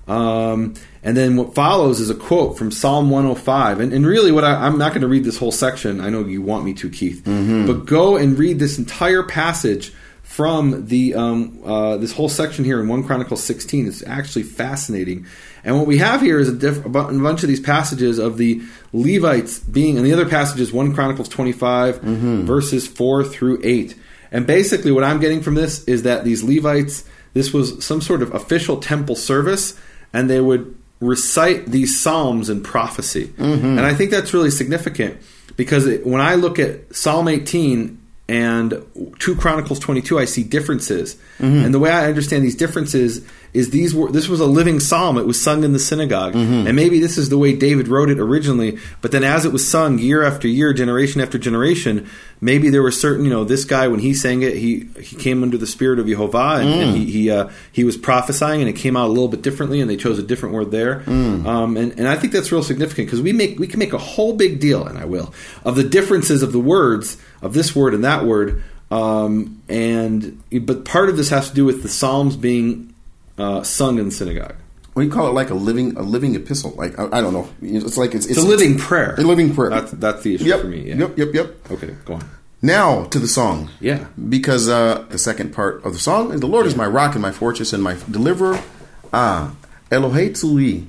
Um, 0.08 0.74
and 1.04 1.16
then 1.16 1.36
what 1.38 1.54
follows 1.54 2.00
is 2.00 2.10
a 2.10 2.16
quote 2.16 2.58
from 2.58 2.72
Psalm 2.72 3.12
105. 3.12 3.80
And, 3.80 3.94
and 3.94 4.06
really, 4.06 4.32
what 4.32 4.44
I, 4.44 4.66
I'm 4.66 4.78
not 4.80 4.90
going 4.90 5.02
to 5.02 5.08
read 5.08 5.24
this 5.24 5.38
whole 5.38 5.52
section. 5.52 6.02
I 6.02 6.10
know 6.10 6.26
you 6.26 6.42
want 6.42 6.66
me 6.66 6.74
to, 6.74 6.90
Keith, 6.90 7.22
but 7.24 7.86
go 7.86 8.18
and 8.18 8.38
read 8.38 8.58
this 8.58 8.80
entire 8.80 9.22
passage 9.24 9.94
from 10.24 10.88
the 10.88 11.14
um, 11.16 11.60
uh, 11.64 11.98
this 11.98 12.12
whole 12.14 12.30
section 12.30 12.66
here 12.66 12.80
in 12.80 12.88
1 12.88 13.04
Chronicles 13.04 13.44
16. 13.44 13.88
It's 13.88 14.04
actually 14.06 14.44
fascinating. 14.44 15.26
And 15.64 15.78
what 15.78 15.86
we 15.88 15.98
have 16.00 16.22
here 16.22 16.40
is 16.40 16.48
a, 16.50 16.54
diff- 16.56 16.86
a 16.86 16.90
bunch 16.90 17.44
of 17.44 17.50
these 17.50 17.60
passages 17.60 18.18
of 18.18 18.38
the 18.38 18.62
Levites 18.94 19.60
being, 19.60 19.98
and 19.98 20.06
the 20.06 20.14
other 20.14 20.28
passages, 20.28 20.72
1 20.72 20.94
Chronicles 20.96 21.30
25, 21.30 22.02
verses 22.02 22.88
4 22.88 23.24
through 23.26 23.60
8. 23.64 23.96
And 24.32 24.46
basically, 24.46 24.92
what 24.92 25.04
I'm 25.04 25.20
getting 25.20 25.42
from 25.42 25.56
this 25.56 25.84
is 25.86 26.04
that 26.04 26.24
these 26.24 26.44
Levites, 26.44 27.04
this 27.34 27.54
was 27.54 27.84
some 27.84 28.02
sort 28.02 28.22
of 28.22 28.34
official 28.34 28.78
temple 28.78 29.16
service, 29.16 29.80
and 30.14 30.30
they 30.30 30.42
would 30.42 30.76
recite 31.00 31.66
these 31.68 32.00
psalms 32.00 32.50
and 32.50 32.64
prophecy. 32.64 33.28
Mm-hmm. 33.28 33.66
And 33.66 33.82
I 33.82 33.94
think 33.94 34.12
that's 34.12 34.34
really 34.34 34.52
significant 34.52 35.20
because 35.56 35.88
it, 35.88 36.06
when 36.06 36.22
I 36.22 36.36
look 36.36 36.60
at 36.60 36.96
Psalm 36.96 37.28
18 37.28 38.00
and 38.28 38.86
2 39.20 39.36
Chronicles 39.36 39.80
22, 39.80 40.20
I 40.20 40.26
see 40.26 40.44
differences. 40.44 41.16
Mm-hmm. 41.40 41.66
And 41.66 41.74
the 41.74 41.80
way 41.80 41.92
I 41.92 42.08
understand 42.08 42.44
these 42.44 42.56
differences 42.56 43.26
is 43.54 43.72
these 43.72 43.96
were 43.96 44.12
this 44.12 44.28
was 44.28 44.40
a 44.40 44.46
living 44.46 44.80
psalm. 44.80 45.18
It 45.18 45.26
was 45.26 45.42
sung 45.42 45.64
in 45.64 45.74
the 45.74 45.80
synagogue, 45.80 46.36
and 46.36 46.76
maybe 46.76 47.00
this 47.00 47.18
is 47.18 47.30
the 47.30 47.38
way 47.38 47.56
David 47.56 47.88
wrote 47.88 48.10
it 48.10 48.20
originally. 48.20 48.78
But 49.02 49.12
then, 49.12 49.24
as 49.24 49.46
it 49.46 49.52
was 49.52 49.68
sung 49.68 49.98
year 50.00 50.24
after 50.24 50.48
year, 50.48 50.74
generation 50.74 51.22
after 51.22 51.38
generation, 51.38 52.08
maybe 52.42 52.70
there 52.70 52.84
were 52.84 52.92
certain 52.92 53.26
you 53.26 53.32
know 53.32 53.44
this 53.44 53.66
guy 53.66 53.88
when 53.88 54.00
he 54.00 54.14
sang 54.14 54.42
it, 54.44 54.56
he 54.58 54.88
he 55.02 55.16
came 55.16 55.42
under 55.44 55.58
the 55.58 55.68
spirit 55.68 56.00
of 56.00 56.08
Jehovah, 56.08 56.60
and, 56.60 56.70
and 56.70 56.98
he 56.98 57.06
he, 57.12 57.32
uh, 57.32 57.50
he 57.72 57.84
was 57.84 57.98
prophesying, 57.98 58.62
and 58.62 58.70
it 58.70 58.76
came 58.76 58.96
out 58.96 59.08
a 59.08 59.12
little 59.12 59.28
bit 59.28 59.42
differently, 59.42 59.82
and 59.82 59.90
they 59.90 59.98
chose 59.98 60.20
a 60.20 60.24
different 60.24 60.54
word 60.56 60.72
there. 60.72 61.04
Um, 61.10 61.78
and 61.78 61.98
and 61.98 62.08
I 62.08 62.16
think 62.16 62.34
that's 62.34 62.52
real 62.52 62.64
significant 62.64 63.08
because 63.08 63.22
we 63.22 63.34
make 63.34 63.60
we 63.60 63.68
can 63.68 63.80
make 63.80 63.94
a 63.94 63.98
whole 63.98 64.34
big 64.34 64.60
deal, 64.60 64.86
and 64.86 64.98
I 64.98 65.06
will, 65.06 65.34
of 65.64 65.76
the 65.76 65.84
differences 65.84 66.44
of 66.44 66.52
the 66.52 66.60
words 66.60 67.18
of 67.42 67.54
this 67.54 67.76
word 67.76 67.94
and 67.94 68.04
that 68.04 68.26
word. 68.26 68.64
Um, 68.92 69.62
and 69.70 70.42
but 70.62 70.84
part 70.84 71.10
of 71.10 71.18
this 71.18 71.30
has 71.30 71.50
to 71.50 71.56
do 71.56 71.66
with 71.66 71.84
the 71.84 71.90
Psalms 71.90 72.36
being 72.36 72.94
uh, 73.40 73.64
sung 73.64 73.98
in 74.00 74.12
synagogue. 74.12 74.56
What 74.94 75.04
do 75.04 75.08
you 75.08 75.14
call 75.14 75.28
it? 75.28 75.34
Like 75.34 75.50
a 75.50 75.54
living, 75.54 75.96
a 75.98 76.02
living 76.02 76.36
epistle? 76.36 76.72
Like 76.72 76.98
I, 77.00 77.06
I 77.06 77.22
don't 77.22 77.34
know. 77.34 77.48
It's 77.62 77.98
like 77.98 78.14
it's, 78.14 78.26
It's 78.26 78.38
a 78.40 78.42
living 78.46 78.78
prayer. 78.78 79.16
A 79.18 79.22
living 79.22 79.54
prayer. 79.54 79.70
That's 79.70 79.92
that's 79.92 80.24
the 80.24 80.36
issue 80.36 80.46
yep. 80.46 80.62
for 80.62 80.68
me. 80.68 80.90
Yeah. 80.90 80.96
Yep. 80.96 81.18
Yep. 81.18 81.34
Yep. 81.34 81.72
Okay, 81.72 81.96
go 82.06 82.16
on. 82.16 82.30
Now 82.62 83.06
to 83.06 83.20
the 83.20 83.28
song. 83.28 83.70
Yeah. 83.80 84.08
Because 84.28 84.68
uh, 84.68 85.06
the 85.10 85.18
second 85.18 85.54
part 85.54 85.86
of 85.86 85.94
the 85.94 86.00
song 86.00 86.34
is 86.34 86.42
the 86.42 86.48
Lord 86.48 86.66
is 86.66 86.76
my 86.76 86.86
rock 86.88 87.14
and 87.14 87.22
my 87.22 87.32
fortress 87.32 87.72
and 87.72 87.82
my 87.82 87.96
deliverer. 88.12 88.60
Ah, 89.14 89.56
Elohei 89.90 90.32
Tzui, 90.32 90.88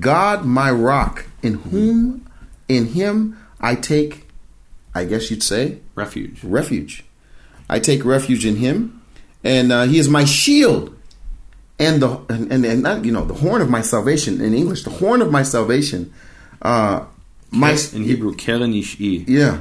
God 0.00 0.44
my 0.44 0.70
rock, 0.70 1.26
in 1.42 1.54
whom, 1.54 2.26
in 2.68 2.86
Him 2.86 3.36
I 3.60 3.74
take, 3.74 4.28
I 4.94 5.04
guess 5.04 5.30
you'd 5.30 5.42
say, 5.42 5.80
Refuge. 5.94 6.42
refuge. 6.44 7.04
I 7.68 7.80
take 7.80 8.04
refuge 8.04 8.46
in 8.46 8.56
Him, 8.56 9.02
and 9.42 9.72
uh, 9.72 9.84
He 9.84 9.98
is 9.98 10.08
my 10.08 10.24
shield, 10.24 10.96
and 11.78 12.00
the 12.02 12.20
and, 12.28 12.52
and 12.52 12.64
and 12.64 12.82
not 12.82 13.04
you 13.04 13.12
know 13.12 13.24
the 13.24 13.34
horn 13.34 13.60
of 13.62 13.68
my 13.70 13.80
salvation 13.82 14.40
in 14.40 14.54
English, 14.54 14.84
the 14.84 14.90
horn 14.90 15.22
of 15.22 15.30
my 15.30 15.42
salvation. 15.42 16.12
Uh, 16.62 17.04
my 17.50 17.76
in 17.92 18.02
Hebrew, 18.04 18.34
keren 18.34 18.72
ishi. 18.74 19.24
yeah. 19.28 19.58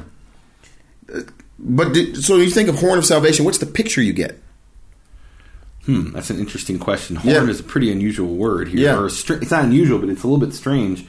But 1.60 1.94
did, 1.94 2.24
so 2.24 2.38
you 2.38 2.50
think 2.50 2.68
of 2.70 2.76
horn 2.80 2.98
of 2.98 3.06
salvation? 3.06 3.46
What's 3.46 3.60
the 3.60 3.66
picture 3.66 4.02
you 4.02 4.14
get? 4.14 4.40
Hmm, 5.86 6.12
that's 6.12 6.30
an 6.30 6.40
interesting 6.40 6.80
question. 6.80 7.16
Horn 7.18 7.36
Yeah. 7.46 7.50
is 7.50 7.60
a 7.60 7.64
pretty 7.64 7.92
unusual 7.92 8.34
word 8.36 8.70
here. 8.70 8.80
Yeah. 8.80 9.08
Str- 9.10 9.36
it's 9.36 9.52
not 9.52 9.66
unusual, 9.66 10.00
but 10.00 10.10
it's 10.10 10.24
a 10.24 10.28
little 10.28 10.44
bit 10.44 10.54
strange. 10.56 11.06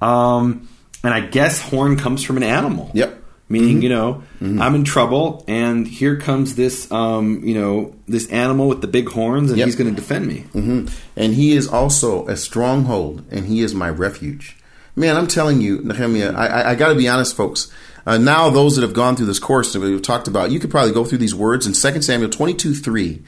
Um, 0.00 0.68
and 1.04 1.12
I 1.12 1.20
guess 1.20 1.60
horn 1.60 1.96
comes 1.96 2.22
from 2.22 2.36
an 2.36 2.42
animal. 2.44 2.90
Yep. 2.94 3.21
Meaning 3.52 3.76
Mm-hmm. 3.76 3.82
you 3.82 3.88
know 3.88 4.22
I'm 4.64 4.74
in 4.74 4.84
trouble, 4.84 5.44
and 5.46 5.86
here 5.86 6.16
comes 6.16 6.54
this 6.56 6.90
um, 6.90 7.26
you 7.44 7.54
know 7.60 7.94
this 8.08 8.26
animal 8.30 8.66
with 8.72 8.80
the 8.80 8.88
big 8.98 9.08
horns, 9.08 9.50
and 9.50 9.58
Yep. 9.58 9.66
he's 9.66 9.76
going 9.76 9.90
to 9.94 10.00
defend 10.02 10.26
me. 10.26 10.38
hmm 10.52 10.86
And 11.16 11.34
he 11.34 11.48
is 11.58 11.66
also 11.68 12.26
a 12.26 12.36
stronghold, 12.36 13.22
and 13.30 13.42
he 13.46 13.60
is 13.66 13.74
my 13.74 13.90
refuge. 14.06 14.56
Man, 14.96 15.16
I'm 15.16 15.26
telling 15.28 15.60
you, 15.60 15.80
Nehemiah, 15.84 16.32
I, 16.34 16.46
I, 16.46 16.70
I 16.70 16.74
got 16.74 16.88
to 16.88 16.94
be 16.94 17.08
honest, 17.08 17.34
folks. 17.36 17.70
Uh, 18.04 18.18
now, 18.18 18.50
those 18.50 18.74
that 18.76 18.82
have 18.82 18.92
gone 19.02 19.14
through 19.16 19.26
this 19.32 19.38
course 19.38 19.72
that 19.72 19.80
we've 19.80 20.02
talked 20.02 20.26
about, 20.28 20.50
you 20.50 20.58
could 20.60 20.70
probably 20.70 20.92
go 20.92 21.04
through 21.04 21.18
these 21.24 21.34
words 21.46 21.66
in 21.68 21.72
2 21.72 22.02
Samuel 22.02 22.28
22 22.30 22.74
3. 22.74 23.22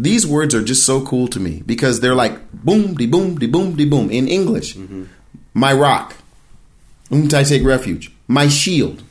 These 0.00 0.26
words 0.26 0.54
are 0.54 0.62
just 0.72 0.84
so 0.84 0.96
cool 1.10 1.26
to 1.28 1.40
me 1.40 1.62
because 1.64 2.00
they're 2.00 2.14
like 2.24 2.34
boom, 2.52 2.94
de 2.94 3.06
boom, 3.06 3.36
de 3.38 3.46
boom, 3.46 3.74
de 3.76 3.84
boom 3.84 4.10
in 4.10 4.28
English. 4.28 4.76
My 5.54 5.72
rock, 5.72 6.14
whom 7.10 7.24
I 7.34 7.42
take 7.44 7.64
refuge, 7.64 8.10
my 8.28 8.48
shield, 8.48 9.02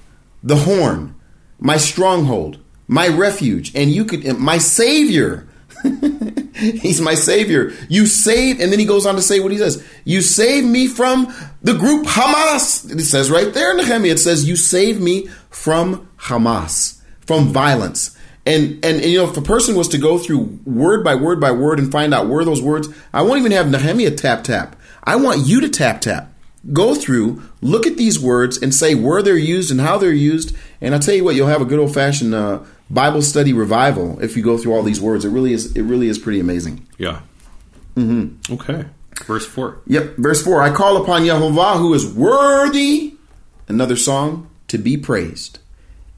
the 0.48 0.56
horn, 0.56 1.14
my 1.60 1.76
stronghold, 1.78 2.58
my 2.88 3.10
refuge, 3.10 3.76
and 3.76 3.92
you 3.92 4.06
could, 4.06 4.40
my 4.40 4.58
savior. 4.58 5.48
He's 6.56 7.02
my 7.02 7.14
savior. 7.16 7.74
You 7.90 8.08
save, 8.08 8.62
and 8.62 8.72
then 8.72 8.80
he 8.80 8.86
goes 8.86 9.06
on 9.06 9.16
to 9.16 9.22
say 9.22 9.42
what 9.42 9.52
he 9.52 9.58
says. 9.58 9.86
You 10.06 10.22
save 10.22 10.64
me 10.64 10.88
from 10.88 11.34
the 11.62 11.74
group 11.74 12.08
Hamas. 12.08 12.90
It 12.90 13.04
says 13.04 13.30
right 13.30 13.54
there 13.54 13.72
in 13.72 13.78
Nehemiah, 13.78 14.14
it 14.14 14.20
says, 14.20 14.48
You 14.48 14.56
save 14.56 15.02
me 15.02 15.28
from 15.50 16.10
Hamas, 16.18 17.00
from 17.20 17.50
violence. 17.50 18.18
And, 18.46 18.84
and, 18.86 19.02
and, 19.02 19.06
you 19.06 19.18
know, 19.18 19.30
if 19.30 19.36
a 19.36 19.42
person 19.42 19.76
was 19.76 19.90
to 19.90 19.98
go 19.98 20.18
through 20.18 20.60
word 20.66 21.04
by 21.04 21.16
word 21.16 21.42
by 21.42 21.52
word 21.52 21.80
and 21.80 21.92
find 21.92 22.14
out 22.14 22.30
where 22.30 22.46
those 22.46 22.62
words, 22.62 22.88
I 23.14 23.22
won't 23.22 23.40
even 23.40 23.52
have 23.52 23.70
Nehemiah 23.70 24.12
tap 24.12 24.46
tap. 24.46 24.78
I 25.04 25.18
want 25.18 25.46
you 25.46 25.60
to 25.62 25.70
tap 25.70 26.00
tap. 26.00 26.32
Go 26.74 26.96
through, 26.96 27.42
look 27.62 27.88
at 27.88 27.96
these 27.96 28.20
words, 28.20 28.62
and 28.62 28.76
say 28.76 28.94
where 28.94 29.22
they're 29.22 29.38
used 29.38 29.72
and 29.72 29.80
how 29.80 29.98
they're 29.98 30.12
used. 30.12 30.56
And 30.82 30.94
I'll 30.94 31.00
tell 31.00 31.16
you 31.16 31.24
what, 31.24 31.36
you'll 31.36 31.48
have 31.48 31.62
a 31.62 31.66
good 31.66 31.80
old 31.80 31.94
fashioned 31.94 32.36
uh, 32.36 32.60
Bible 32.90 33.22
study 33.22 33.54
revival 33.54 34.20
if 34.22 34.36
you 34.36 34.44
go 34.44 34.58
through 34.58 34.74
all 34.74 34.84
these 34.84 35.00
words. 35.00 35.24
It 35.24 35.30
really 35.30 35.54
is. 35.54 35.76
It 35.76 35.84
really 35.84 36.10
is 36.10 36.20
pretty 36.20 36.40
amazing. 36.40 36.86
Yeah. 36.98 37.22
Mm-hmm. 37.96 38.54
Okay. 38.54 38.86
Verse 39.26 39.46
four. 39.46 39.80
Yep. 39.88 40.18
Verse 40.18 40.44
four: 40.44 40.62
I 40.62 40.72
call 40.72 41.02
upon 41.02 41.24
Yehovah, 41.24 41.80
who 41.80 41.94
is 41.94 42.06
worthy. 42.06 43.14
Another 43.70 43.96
song 43.96 44.50
to 44.68 44.78
be 44.78 44.96
praised, 44.96 45.60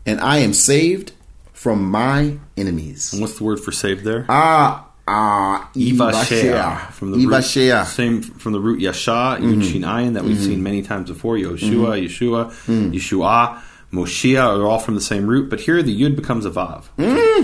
and 0.06 0.20
I 0.20 0.40
am 0.40 0.54
saved 0.54 1.14
from 1.54 1.90
my 1.90 2.38
enemies. 2.56 3.12
And 3.14 3.22
what's 3.22 3.38
the 3.38 3.44
word 3.44 3.60
for 3.60 3.72
saved 3.72 4.04
there? 4.04 4.26
Ah, 4.30 4.89
ah, 5.10 5.70
Ivashea 5.76 6.92
from 6.92 7.12
the 7.12 7.18
root, 7.18 7.30
Ivashea. 7.32 7.86
same 7.86 8.22
from 8.22 8.52
the 8.54 8.60
root 8.60 8.80
Yasha, 8.80 9.38
Yud 9.42 9.64
Shin 9.70 9.82
Ayin 9.82 10.14
that 10.14 10.24
we've 10.24 10.40
seen 10.40 10.62
many 10.64 10.82
times 10.82 11.10
before. 11.10 11.36
Yoshua, 11.36 12.04
Yeshua, 12.06 12.52
Yeshua, 12.94 13.62
Moshiach 13.92 14.60
are 14.60 14.68
all 14.68 14.80
from 14.80 14.94
the 14.96 15.02
same 15.02 15.26
root, 15.28 15.50
but 15.50 15.60
here 15.60 15.82
the 15.82 16.00
Yud 16.00 16.16
becomes 16.16 16.46
a 16.46 16.52
Vav. 16.52 16.84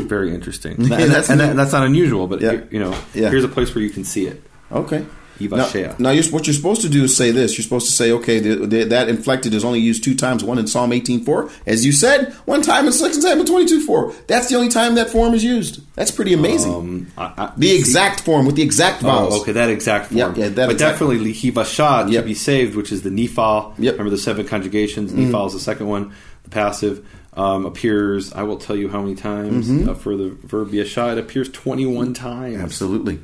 Very 0.08 0.34
interesting, 0.34 0.74
and, 0.78 0.86
that- 0.86 1.10
That's 1.10 1.30
and 1.30 1.40
that- 1.40 1.56
that's 1.56 1.72
not 1.74 1.86
unusual. 1.86 2.28
But 2.28 2.42
Yeah. 2.42 2.52
here- 2.52 2.68
you 2.72 2.80
know, 2.80 2.96
Yeah. 3.16 3.30
here's 3.30 3.44
a 3.44 3.48
place 3.48 3.74
where 3.74 3.84
you 3.84 3.90
can 3.90 4.04
see 4.04 4.28
it. 4.28 4.44
Okay. 4.72 5.06
Now, 5.40 5.96
now 6.00 6.10
you're, 6.12 6.24
what 6.26 6.48
you're 6.48 6.54
supposed 6.54 6.82
to 6.82 6.90
do 6.90 7.04
is 7.04 7.16
say 7.16 7.32
this. 7.32 7.58
You're 7.58 7.64
supposed 7.64 7.88
to 7.88 7.92
say, 7.92 8.12
okay, 8.12 8.40
the, 8.40 8.56
the, 8.66 8.84
that 8.86 9.10
inflected 9.10 9.54
is 9.54 9.64
only 9.66 9.80
used 9.80 10.04
two 10.04 10.16
times. 10.16 10.44
One 10.44 10.58
in 10.60 10.68
Psalm 10.68 10.92
18:4, 10.92 11.52
as 11.66 11.86
you 11.86 11.92
said, 11.92 12.34
one 12.46 12.62
time 12.62 12.86
in 12.88 12.94
2 12.94 13.14
Samuel 13.14 13.46
22:4. 13.46 14.28
That's 14.28 14.50
the 14.50 14.56
only 14.56 14.70
time 14.70 14.96
that 14.96 15.10
form 15.10 15.34
is 15.34 15.44
used. 15.44 15.82
That's 15.96 16.12
pretty 16.12 16.34
amazing. 16.34 16.74
Um, 16.74 17.08
I, 17.18 17.24
I, 17.38 17.54
the 17.58 17.76
exact 17.76 18.22
form 18.22 18.46
with 18.46 18.56
the 18.56 18.62
exact 18.64 19.02
vowels. 19.02 19.36
Oh, 19.36 19.42
okay, 19.42 19.52
that 19.54 19.70
exact 19.70 20.08
form. 20.08 20.18
Yeah, 20.18 20.34
yeah, 20.36 20.50
that 20.50 20.68
but 20.68 20.78
definitely 20.78 21.20
Lihivashah 21.20 22.12
Yep. 22.12 22.24
to 22.24 22.28
be 22.28 22.34
saved, 22.34 22.76
which 22.76 22.92
is 22.92 23.02
the 23.04 23.10
Niphal. 23.10 23.74
Yep. 23.78 23.94
Remember 23.94 24.10
the 24.12 24.18
seven 24.18 24.46
conjugations? 24.48 25.12
Niphal 25.12 25.48
is 25.48 25.54
the 25.54 25.60
second 25.60 25.88
one. 25.88 26.14
The 26.44 26.50
passive 26.50 27.06
um, 27.34 27.66
appears. 27.66 28.32
I 28.34 28.44
will 28.44 28.58
tell 28.58 28.76
you 28.76 28.90
how 28.90 29.02
many 29.02 29.16
times 29.16 29.70
uh, 29.88 29.94
for 29.94 30.16
the 30.16 30.30
verb 30.44 30.72
Yashah. 30.72 31.14
It 31.14 31.18
appears 31.18 31.50
twenty-one 31.50 32.14
times. 32.14 32.62
Absolutely. 32.62 33.20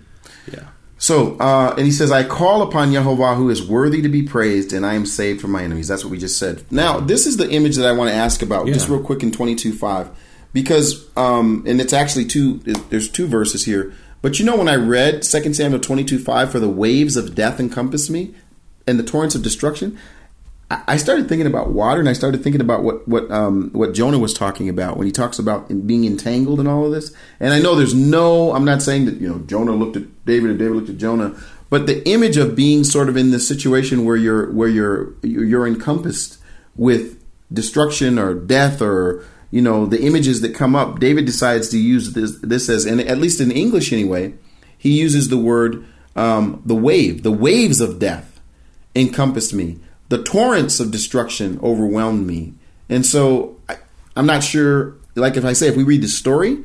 Yeah. 0.51 0.67
So, 1.01 1.35
uh, 1.39 1.73
and 1.75 1.85
he 1.87 1.91
says, 1.91 2.11
I 2.11 2.23
call 2.23 2.61
upon 2.61 2.91
Yehovah 2.91 3.35
who 3.35 3.49
is 3.49 3.67
worthy 3.67 4.03
to 4.03 4.07
be 4.07 4.21
praised, 4.21 4.71
and 4.71 4.85
I 4.85 4.93
am 4.93 5.07
saved 5.07 5.41
from 5.41 5.49
my 5.49 5.63
enemies. 5.63 5.87
That's 5.87 6.03
what 6.03 6.11
we 6.11 6.19
just 6.19 6.37
said. 6.37 6.63
Now, 6.71 6.99
this 6.99 7.25
is 7.25 7.37
the 7.37 7.49
image 7.49 7.75
that 7.77 7.87
I 7.87 7.91
want 7.91 8.11
to 8.11 8.15
ask 8.15 8.43
about, 8.43 8.67
just 8.67 8.87
real 8.87 9.01
quick 9.01 9.23
in 9.23 9.31
22.5, 9.31 10.13
because, 10.53 11.09
um, 11.17 11.63
and 11.65 11.81
it's 11.81 11.91
actually 11.91 12.25
two, 12.25 12.59
there's 12.59 13.09
two 13.09 13.25
verses 13.25 13.65
here. 13.65 13.91
But 14.21 14.37
you 14.37 14.45
know, 14.45 14.55
when 14.55 14.67
I 14.67 14.75
read 14.75 15.23
2 15.23 15.55
Samuel 15.55 15.79
22.5, 15.79 16.51
for 16.51 16.59
the 16.59 16.69
waves 16.69 17.17
of 17.17 17.33
death 17.33 17.59
encompass 17.59 18.07
me, 18.07 18.35
and 18.85 18.99
the 18.99 19.03
torrents 19.03 19.33
of 19.33 19.41
destruction, 19.41 19.97
I 20.87 20.97
started 20.97 21.27
thinking 21.27 21.47
about 21.47 21.71
water, 21.71 21.99
and 21.99 22.07
I 22.07 22.13
started 22.13 22.43
thinking 22.43 22.61
about 22.61 22.83
what 22.83 23.07
what 23.07 23.29
um, 23.31 23.71
what 23.73 23.93
Jonah 23.93 24.19
was 24.19 24.33
talking 24.33 24.69
about 24.69 24.97
when 24.97 25.05
he 25.05 25.11
talks 25.11 25.39
about 25.39 25.67
being 25.87 26.05
entangled 26.05 26.59
in 26.59 26.67
all 26.67 26.85
of 26.85 26.91
this. 26.91 27.13
And 27.39 27.53
I 27.53 27.59
know 27.59 27.75
there's 27.75 27.93
no, 27.93 28.53
I'm 28.53 28.65
not 28.65 28.81
saying 28.81 29.05
that 29.05 29.15
you 29.15 29.27
know 29.27 29.39
Jonah 29.39 29.73
looked 29.73 29.97
at 29.97 30.25
David 30.25 30.49
and 30.51 30.59
David 30.59 30.75
looked 30.75 30.89
at 30.89 30.97
Jonah, 30.97 31.35
but 31.69 31.87
the 31.87 32.07
image 32.07 32.37
of 32.37 32.55
being 32.55 32.83
sort 32.83 33.09
of 33.09 33.17
in 33.17 33.31
this 33.31 33.47
situation 33.47 34.05
where 34.05 34.15
you're 34.15 34.51
where 34.51 34.69
you're 34.69 35.13
you're 35.23 35.67
encompassed 35.67 36.37
with 36.75 37.21
destruction 37.51 38.17
or 38.17 38.33
death 38.33 38.81
or 38.81 39.25
you 39.49 39.61
know 39.61 39.85
the 39.85 40.01
images 40.01 40.41
that 40.41 40.55
come 40.55 40.75
up. 40.75 40.99
David 40.99 41.25
decides 41.25 41.69
to 41.69 41.77
use 41.77 42.13
this 42.13 42.37
this 42.41 42.69
as, 42.69 42.85
and 42.85 43.01
at 43.01 43.17
least 43.17 43.41
in 43.41 43.51
English 43.51 43.91
anyway, 43.91 44.33
he 44.77 44.97
uses 44.97 45.29
the 45.29 45.37
word 45.37 45.85
um, 46.15 46.61
the 46.65 46.75
wave, 46.75 47.23
the 47.23 47.31
waves 47.31 47.81
of 47.81 47.99
death 47.99 48.39
encompassed 48.95 49.53
me. 49.53 49.79
The 50.11 50.21
torrents 50.21 50.81
of 50.81 50.91
destruction 50.91 51.57
overwhelmed 51.63 52.27
me. 52.27 52.53
And 52.89 53.05
so 53.05 53.57
I, 53.69 53.77
I'm 54.13 54.25
not 54.25 54.43
sure, 54.43 54.97
like 55.15 55.37
if 55.37 55.45
I 55.45 55.53
say, 55.53 55.69
if 55.69 55.77
we 55.77 55.83
read 55.83 56.01
the 56.01 56.09
story, 56.09 56.57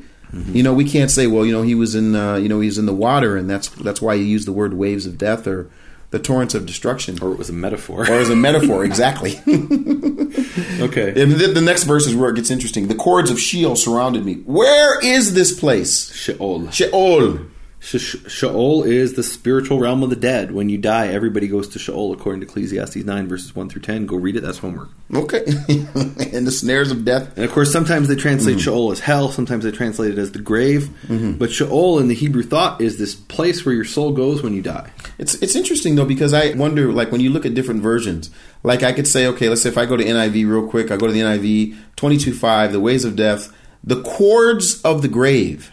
you 0.47 0.61
know, 0.61 0.73
we 0.73 0.83
can't 0.83 1.09
say, 1.09 1.27
well, 1.27 1.45
you 1.45 1.53
know, 1.53 1.61
he 1.61 1.73
was 1.73 1.95
in, 1.95 2.13
uh, 2.13 2.35
you 2.35 2.49
know, 2.49 2.59
he 2.59 2.65
was 2.65 2.77
in 2.77 2.87
the 2.87 2.93
water 2.93 3.37
and 3.37 3.49
that's, 3.49 3.69
that's 3.69 4.01
why 4.01 4.17
he 4.17 4.23
used 4.23 4.45
the 4.45 4.51
word 4.51 4.73
waves 4.73 5.05
of 5.05 5.17
death 5.17 5.47
or 5.47 5.71
the 6.09 6.19
torrents 6.19 6.55
of 6.55 6.65
destruction. 6.65 7.17
Or 7.21 7.31
it 7.31 7.37
was 7.37 7.49
a 7.49 7.53
metaphor. 7.53 8.01
Or 8.01 8.15
it 8.15 8.19
was 8.19 8.29
a 8.29 8.35
metaphor, 8.35 8.83
exactly. 8.91 9.37
okay. 9.47 11.21
And 11.21 11.31
the, 11.31 11.51
the 11.55 11.61
next 11.63 11.85
verse 11.85 12.05
is 12.05 12.15
where 12.15 12.29
it 12.31 12.35
gets 12.35 12.51
interesting. 12.51 12.89
The 12.89 12.95
cords 12.95 13.31
of 13.31 13.39
Sheol 13.39 13.77
surrounded 13.77 14.25
me. 14.25 14.41
Where 14.43 14.99
is 15.01 15.33
this 15.33 15.57
place? 15.57 16.13
Sheol. 16.13 16.69
Sheol. 16.71 17.39
Sh- 17.79 17.97
sh- 18.01 18.15
Sheol 18.27 18.83
is 18.83 19.13
the 19.13 19.21
spiritual 19.23 19.79
realm 19.79 20.01
of 20.01 20.09
the 20.09 20.15
dead. 20.15 20.51
When 20.51 20.67
you 20.67 20.79
die, 20.79 21.07
everybody 21.09 21.47
goes 21.47 21.67
to 21.69 21.79
Sheol, 21.79 22.11
according 22.11 22.41
to 22.41 22.47
Ecclesiastes 22.47 22.95
9, 23.05 23.27
verses 23.27 23.55
1 23.55 23.69
through 23.69 23.83
10. 23.83 24.07
Go 24.07 24.15
read 24.17 24.35
it. 24.35 24.41
That's 24.41 24.57
homework. 24.57 24.89
Okay. 25.13 25.43
and 25.67 26.45
the 26.47 26.51
snares 26.51 26.89
of 26.91 27.05
death. 27.05 27.35
And 27.37 27.45
of 27.45 27.51
course, 27.51 27.71
sometimes 27.71 28.07
they 28.07 28.15
translate 28.15 28.55
Mm-hmm. 28.57 28.63
Sheol 28.63 28.91
as 28.91 28.99
hell, 28.99 29.29
sometimes 29.29 29.63
they 29.63 29.71
translate 29.71 30.11
it 30.11 30.17
as 30.17 30.31
the 30.31 30.39
grave. 30.39 30.89
But 31.37 31.51
Sheol 31.51 31.99
in 31.99 32.07
the 32.07 32.15
Hebrew 32.15 32.41
thought 32.43 32.81
is 32.81 32.97
this 32.97 33.13
place 33.13 33.63
where 33.65 33.75
your 33.75 33.85
soul 33.85 34.11
goes 34.11 34.41
when 34.41 34.53
you 34.53 34.61
die. 34.63 34.91
It's 35.19 35.35
it's 35.35 35.55
interesting 35.55 35.95
though 35.95 36.05
because 36.05 36.33
I 36.33 36.53
wonder 36.53 36.91
like 36.91 37.11
when 37.11 37.21
you 37.21 37.29
look 37.29 37.45
at 37.45 37.53
different 37.53 37.81
versions, 37.83 38.29
like 38.63 38.81
I 38.83 38.91
could 38.91 39.07
say, 39.07 39.27
okay, 39.27 39.49
let's 39.49 39.61
say 39.61 39.69
if 39.69 39.77
I 39.77 39.85
go 39.85 39.95
to 39.97 40.03
NIV 40.03 40.49
real 40.49 40.67
quick, 40.67 40.89
I 40.91 40.97
go 40.97 41.07
to 41.07 41.13
the 41.13 41.21
NIV 41.21 41.77
twenty 41.95 42.17
two 42.17 42.33
five, 42.33 42.71
the 42.71 42.79
ways 42.79 43.05
of 43.05 43.15
death, 43.15 43.53
the 43.83 44.01
cords 44.01 44.81
of 44.81 45.01
the 45.03 45.07
grave. 45.07 45.71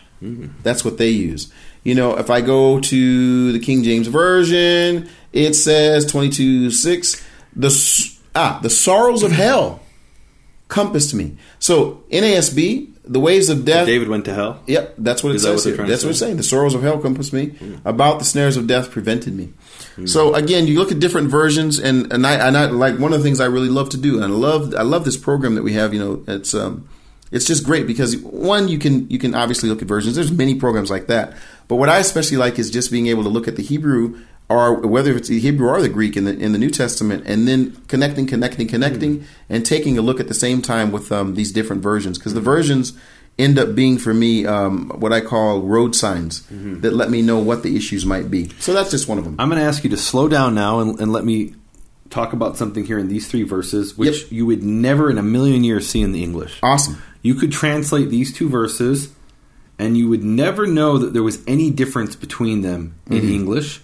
That's 0.62 0.84
what 0.86 0.96
they 0.96 1.10
use. 1.10 1.52
You 1.84 1.94
know, 1.94 2.16
if 2.18 2.30
I 2.30 2.40
go 2.40 2.80
to 2.80 3.52
the 3.52 3.58
King 3.58 3.82
James 3.82 4.08
version, 4.08 5.08
it 5.32 5.54
says 5.54 6.06
twenty 6.06 6.30
two 6.30 6.70
six, 6.70 7.24
the 7.54 7.70
ah 8.34 8.58
the 8.62 8.70
sorrows 8.70 9.22
of 9.22 9.32
hell 9.32 9.80
compassed 10.68 11.14
me. 11.14 11.36
So 11.58 12.02
NASB, 12.10 12.94
the 13.04 13.20
ways 13.20 13.50
of 13.50 13.64
death. 13.64 13.86
David 13.86 14.08
went 14.08 14.24
to 14.24 14.34
hell. 14.34 14.62
Yep, 14.66 14.94
that's 14.98 15.22
what 15.22 15.30
it 15.30 15.36
Is 15.36 15.42
that 15.42 15.58
says 15.60 15.78
what. 15.78 15.86
That's 15.86 16.02
what 16.02 16.10
it's 16.10 16.18
say? 16.18 16.26
saying. 16.26 16.38
The 16.38 16.42
sorrows 16.42 16.74
of 16.74 16.82
hell 16.82 16.98
compassed 16.98 17.32
me. 17.32 17.50
Hmm. 17.50 17.76
About 17.84 18.18
the 18.18 18.24
snares 18.24 18.56
of 18.56 18.66
death 18.66 18.90
prevented 18.90 19.34
me. 19.34 19.52
So 20.06 20.34
again, 20.34 20.66
you 20.66 20.78
look 20.78 20.90
at 20.90 20.98
different 20.98 21.28
versions, 21.28 21.78
and 21.78 22.12
and 22.12 22.26
I, 22.26 22.48
and 22.48 22.56
I 22.56 22.66
like 22.66 22.98
one 22.98 23.12
of 23.12 23.20
the 23.20 23.24
things 23.24 23.40
I 23.40 23.46
really 23.46 23.68
love 23.68 23.90
to 23.90 23.96
do, 23.96 24.16
and 24.16 24.24
I 24.24 24.36
love 24.36 24.74
I 24.74 24.82
love 24.82 25.04
this 25.04 25.16
program 25.16 25.54
that 25.54 25.62
we 25.62 25.74
have. 25.74 25.94
You 25.94 26.00
know, 26.00 26.24
it's 26.26 26.54
um, 26.54 26.88
it's 27.34 27.44
just 27.46 27.64
great 27.64 27.86
because 27.86 28.16
one, 28.16 28.68
you 28.68 28.78
can 28.78 29.08
you 29.10 29.18
can 29.18 29.34
obviously 29.34 29.68
look 29.68 29.82
at 29.82 29.88
versions. 29.88 30.14
There's 30.16 30.32
many 30.32 30.54
programs 30.54 30.90
like 30.90 31.06
that, 31.08 31.34
but 31.68 31.76
what 31.76 31.88
I 31.90 31.98
especially 31.98 32.38
like 32.38 32.58
is 32.58 32.70
just 32.70 32.90
being 32.90 33.08
able 33.08 33.22
to 33.24 33.28
look 33.28 33.46
at 33.48 33.56
the 33.56 33.62
Hebrew 33.62 34.18
or 34.48 34.74
whether 34.86 35.16
it's 35.16 35.28
the 35.28 35.40
Hebrew 35.40 35.68
or 35.68 35.80
the 35.82 35.88
Greek 35.88 36.16
in 36.16 36.24
the 36.24 36.34
in 36.38 36.52
the 36.52 36.58
New 36.58 36.70
Testament, 36.70 37.24
and 37.26 37.48
then 37.48 37.76
connecting, 37.88 38.26
connecting, 38.26 38.68
connecting, 38.68 39.12
Hmm. 39.20 39.24
and 39.54 39.66
taking 39.66 39.98
a 39.98 40.02
look 40.02 40.20
at 40.20 40.28
the 40.28 40.34
same 40.46 40.62
time 40.62 40.92
with 40.92 41.10
um, 41.12 41.34
these 41.34 41.50
different 41.52 41.82
versions 41.82 42.18
because 42.18 42.34
the 42.34 42.40
versions 42.42 42.92
end 43.36 43.58
up 43.58 43.74
being 43.74 43.98
for 43.98 44.14
me 44.14 44.46
um, 44.46 44.90
what 45.00 45.12
I 45.12 45.20
call 45.20 45.62
road 45.62 45.96
signs 45.96 46.42
Mm-hmm. 46.42 46.80
that 46.82 46.92
let 46.92 47.10
me 47.10 47.20
know 47.22 47.38
what 47.40 47.62
the 47.64 47.74
issues 47.74 48.04
might 48.06 48.30
be. 48.30 48.50
So 48.60 48.72
that's 48.74 48.90
just 48.92 49.08
one 49.08 49.18
of 49.18 49.24
them. 49.24 49.34
I'm 49.40 49.48
going 49.48 49.60
to 49.60 49.66
ask 49.66 49.82
you 49.82 49.90
to 49.90 49.96
slow 49.96 50.28
down 50.28 50.54
now 50.54 50.78
and, 50.80 51.00
and 51.00 51.10
let 51.12 51.24
me 51.24 51.54
talk 52.10 52.32
about 52.32 52.56
something 52.56 52.84
here 52.86 52.98
in 52.98 53.08
these 53.08 53.26
three 53.26 53.42
verses, 53.42 53.98
which 53.98 54.22
Yep. 54.24 54.30
you 54.36 54.46
would 54.46 54.62
never 54.62 55.10
in 55.10 55.18
a 55.18 55.22
million 55.22 55.64
years 55.64 55.88
see 55.88 56.00
in 56.02 56.12
the 56.12 56.22
English. 56.22 56.60
Awesome. 56.62 57.02
You 57.24 57.34
could 57.34 57.50
translate 57.50 58.10
these 58.10 58.32
two 58.32 58.50
verses, 58.50 59.10
and 59.78 59.96
you 59.96 60.08
would 60.10 60.22
never 60.22 60.66
know 60.66 60.98
that 60.98 61.14
there 61.14 61.22
was 61.22 61.42
any 61.46 61.70
difference 61.70 62.14
between 62.14 62.60
them 62.60 62.94
in 63.08 63.22
mm-hmm. 63.22 63.32
English. 63.32 63.80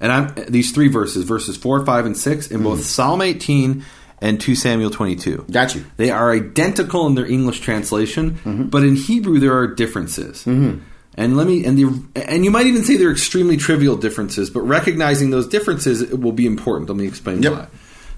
And 0.00 0.12
I'm 0.12 0.34
these 0.48 0.70
three 0.70 0.88
verses, 0.88 1.24
verses 1.24 1.56
four, 1.56 1.84
five, 1.84 2.06
and 2.06 2.16
six, 2.16 2.50
in 2.50 2.62
both 2.62 2.78
mm. 2.78 2.84
Psalm 2.84 3.20
18 3.20 3.84
and 4.20 4.40
2 4.40 4.54
Samuel 4.54 4.90
22. 4.90 5.46
Got 5.50 5.74
you. 5.74 5.84
They 5.96 6.10
are 6.10 6.32
identical 6.32 7.06
in 7.08 7.16
their 7.16 7.26
English 7.26 7.60
translation, 7.60 8.36
mm-hmm. 8.36 8.64
but 8.64 8.84
in 8.84 8.94
Hebrew 8.94 9.40
there 9.40 9.56
are 9.58 9.66
differences. 9.66 10.44
Mm-hmm. 10.44 10.78
And 11.16 11.36
let 11.36 11.46
me 11.46 11.64
and 11.64 11.76
the 11.76 12.22
and 12.28 12.44
you 12.44 12.50
might 12.50 12.66
even 12.66 12.84
say 12.84 12.96
they're 12.96 13.10
extremely 13.10 13.56
trivial 13.56 13.96
differences, 13.96 14.50
but 14.50 14.62
recognizing 14.62 15.30
those 15.30 15.48
differences 15.48 16.12
will 16.12 16.32
be 16.32 16.46
important. 16.46 16.88
Let 16.88 16.98
me 16.98 17.06
explain 17.06 17.42
Yep. 17.42 17.52
why. 17.52 17.66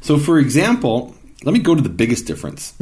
So, 0.03 0.19
for 0.19 0.39
example, 0.39 1.15
let 1.45 1.53
me 1.53 1.61
go 1.61 1.75
to 1.75 1.83
the 1.83 1.89
biggest 1.89 2.27
difference. 2.27 2.75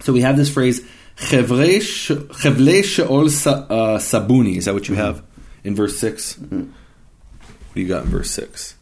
So 0.00 0.12
we 0.12 0.20
have 0.22 0.36
this 0.36 0.50
phrase 0.50 0.80
"Chevre 1.16 1.80
sh- 1.80 2.10
chevle 2.10 2.82
sheol 2.84 3.24
uh, 3.26 3.98
sabuni." 3.98 4.56
Is 4.56 4.64
that 4.66 4.74
what 4.74 4.88
you 4.88 4.94
have 4.96 5.22
in 5.62 5.74
verse 5.74 5.96
6 5.98 6.38
What 6.38 6.48
do 6.50 7.80
you 7.80 7.88
got 7.88 8.04
in 8.04 8.10
verse 8.10 8.30
six? 8.30 8.76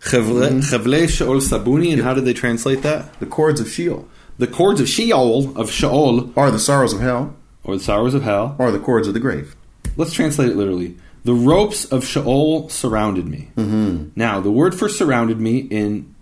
Chevle 0.00 0.60
chevle 0.62 1.08
sheol 1.08 1.36
sabuni, 1.40 1.92
and 1.92 2.02
how 2.02 2.14
did 2.14 2.24
they 2.24 2.34
translate 2.34 2.82
that? 2.82 3.18
The 3.20 3.26
cords 3.26 3.60
of 3.60 3.68
Sheol 3.68 4.08
The 4.38 4.46
cords 4.46 4.80
of 4.80 4.88
Sheol 4.88 5.56
of 5.56 5.70
Sheol, 5.70 6.32
are 6.36 6.50
the 6.50 6.58
sorrows 6.58 6.92
of 6.92 7.00
hell, 7.00 7.34
or 7.62 7.76
the 7.76 7.82
sorrows 7.82 8.14
of 8.14 8.22
hell. 8.22 8.54
or 8.58 8.70
the 8.70 8.78
cords 8.78 9.08
of 9.08 9.14
the 9.14 9.20
grave. 9.20 9.54
Let's 9.96 10.12
translate 10.12 10.48
it 10.50 10.56
literally. 10.56 10.96
The 11.24 11.34
ropes 11.34 11.86
of 11.86 12.04
Sheol 12.04 12.68
surrounded 12.68 13.26
me. 13.26 13.48
Mm-hmm. 13.56 14.08
Now, 14.14 14.40
the 14.40 14.50
word 14.50 14.74
for 14.74 14.88
surrounded 14.90 15.40
me 15.40 15.58
in 15.58 16.14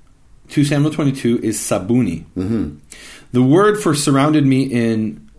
2 0.51 0.65
Samuel 0.65 0.93
22 0.93 1.41
is 1.43 1.59
sabuni. 1.59 2.25
Mm-hmm. 2.37 2.77
The 3.33 3.43
word 3.43 3.81
for 3.81 3.95
surrounded 3.95 4.47
me 4.47 4.62
in 4.62 5.31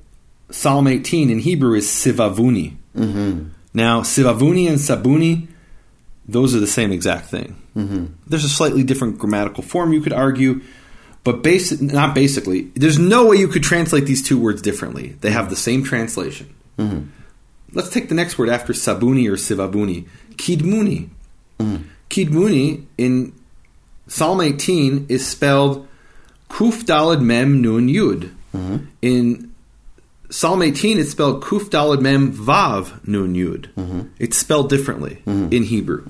Psalm 0.50 0.88
18 0.88 1.30
in 1.30 1.40
Hebrew 1.40 1.76
is 1.76 1.88
sivavuni. 1.88 2.76
Mm-hmm. 2.96 3.50
Now, 3.74 4.02
sivavuni 4.02 4.68
and 4.68 4.78
sabuni, 4.78 5.48
those 6.28 6.56
are 6.56 6.60
the 6.60 6.68
same 6.68 6.92
exact 6.92 7.28
thing. 7.28 7.62
Mm-hmm. 7.76 8.06
There's 8.28 8.44
a 8.44 8.50
slightly 8.50 8.84
different 8.84 9.18
grammatical 9.18 9.64
form, 9.64 9.94
you 9.94 10.02
could 10.02 10.14
argue, 10.14 10.62
but 11.24 11.42
basic, 11.42 11.82
not 11.82 12.14
basically. 12.14 12.72
There's 12.76 13.00
no 13.00 13.28
way 13.28 13.38
you 13.38 13.48
could 13.48 13.64
translate 13.64 14.06
these 14.06 14.22
two 14.28 14.40
words 14.40 14.62
differently. 14.62 15.16
They 15.22 15.32
have 15.32 15.50
the 15.50 15.56
same 15.56 15.84
translation. 15.84 16.54
Let's 17.72 17.90
take 17.90 18.10
the 18.10 18.16
next 18.16 18.38
word 18.38 18.50
after 18.50 18.74
sabuni 18.74 19.28
or 19.28 19.34
sivavuni, 19.34 20.08
Kidmuni. 20.36 21.10
Kidmuni 22.10 22.86
in 22.98 23.34
Psalm 24.08 24.42
18 24.42 25.08
is 25.10 25.26
spelled 25.26 25.88
kuf 26.50 26.84
dalet 26.84 27.22
mem 27.22 27.62
nun 27.62 27.88
yud. 27.88 28.34
Mm-hmm. 28.54 28.86
In 29.02 29.54
Psalm 30.30 30.62
18, 30.62 31.00
it's 31.00 31.12
spelled 31.12 31.44
kuf 31.44 31.70
dalet 31.70 32.02
mem 32.02 32.32
vav 32.34 33.06
nun 33.08 33.36
yud. 33.36 33.74
Mm-hmm. 33.74 34.02
It's 34.20 34.38
spelled 34.38 34.70
differently 34.70 35.22
mm-hmm. 35.26 35.52
in 35.52 35.64
Hebrew. 35.64 36.06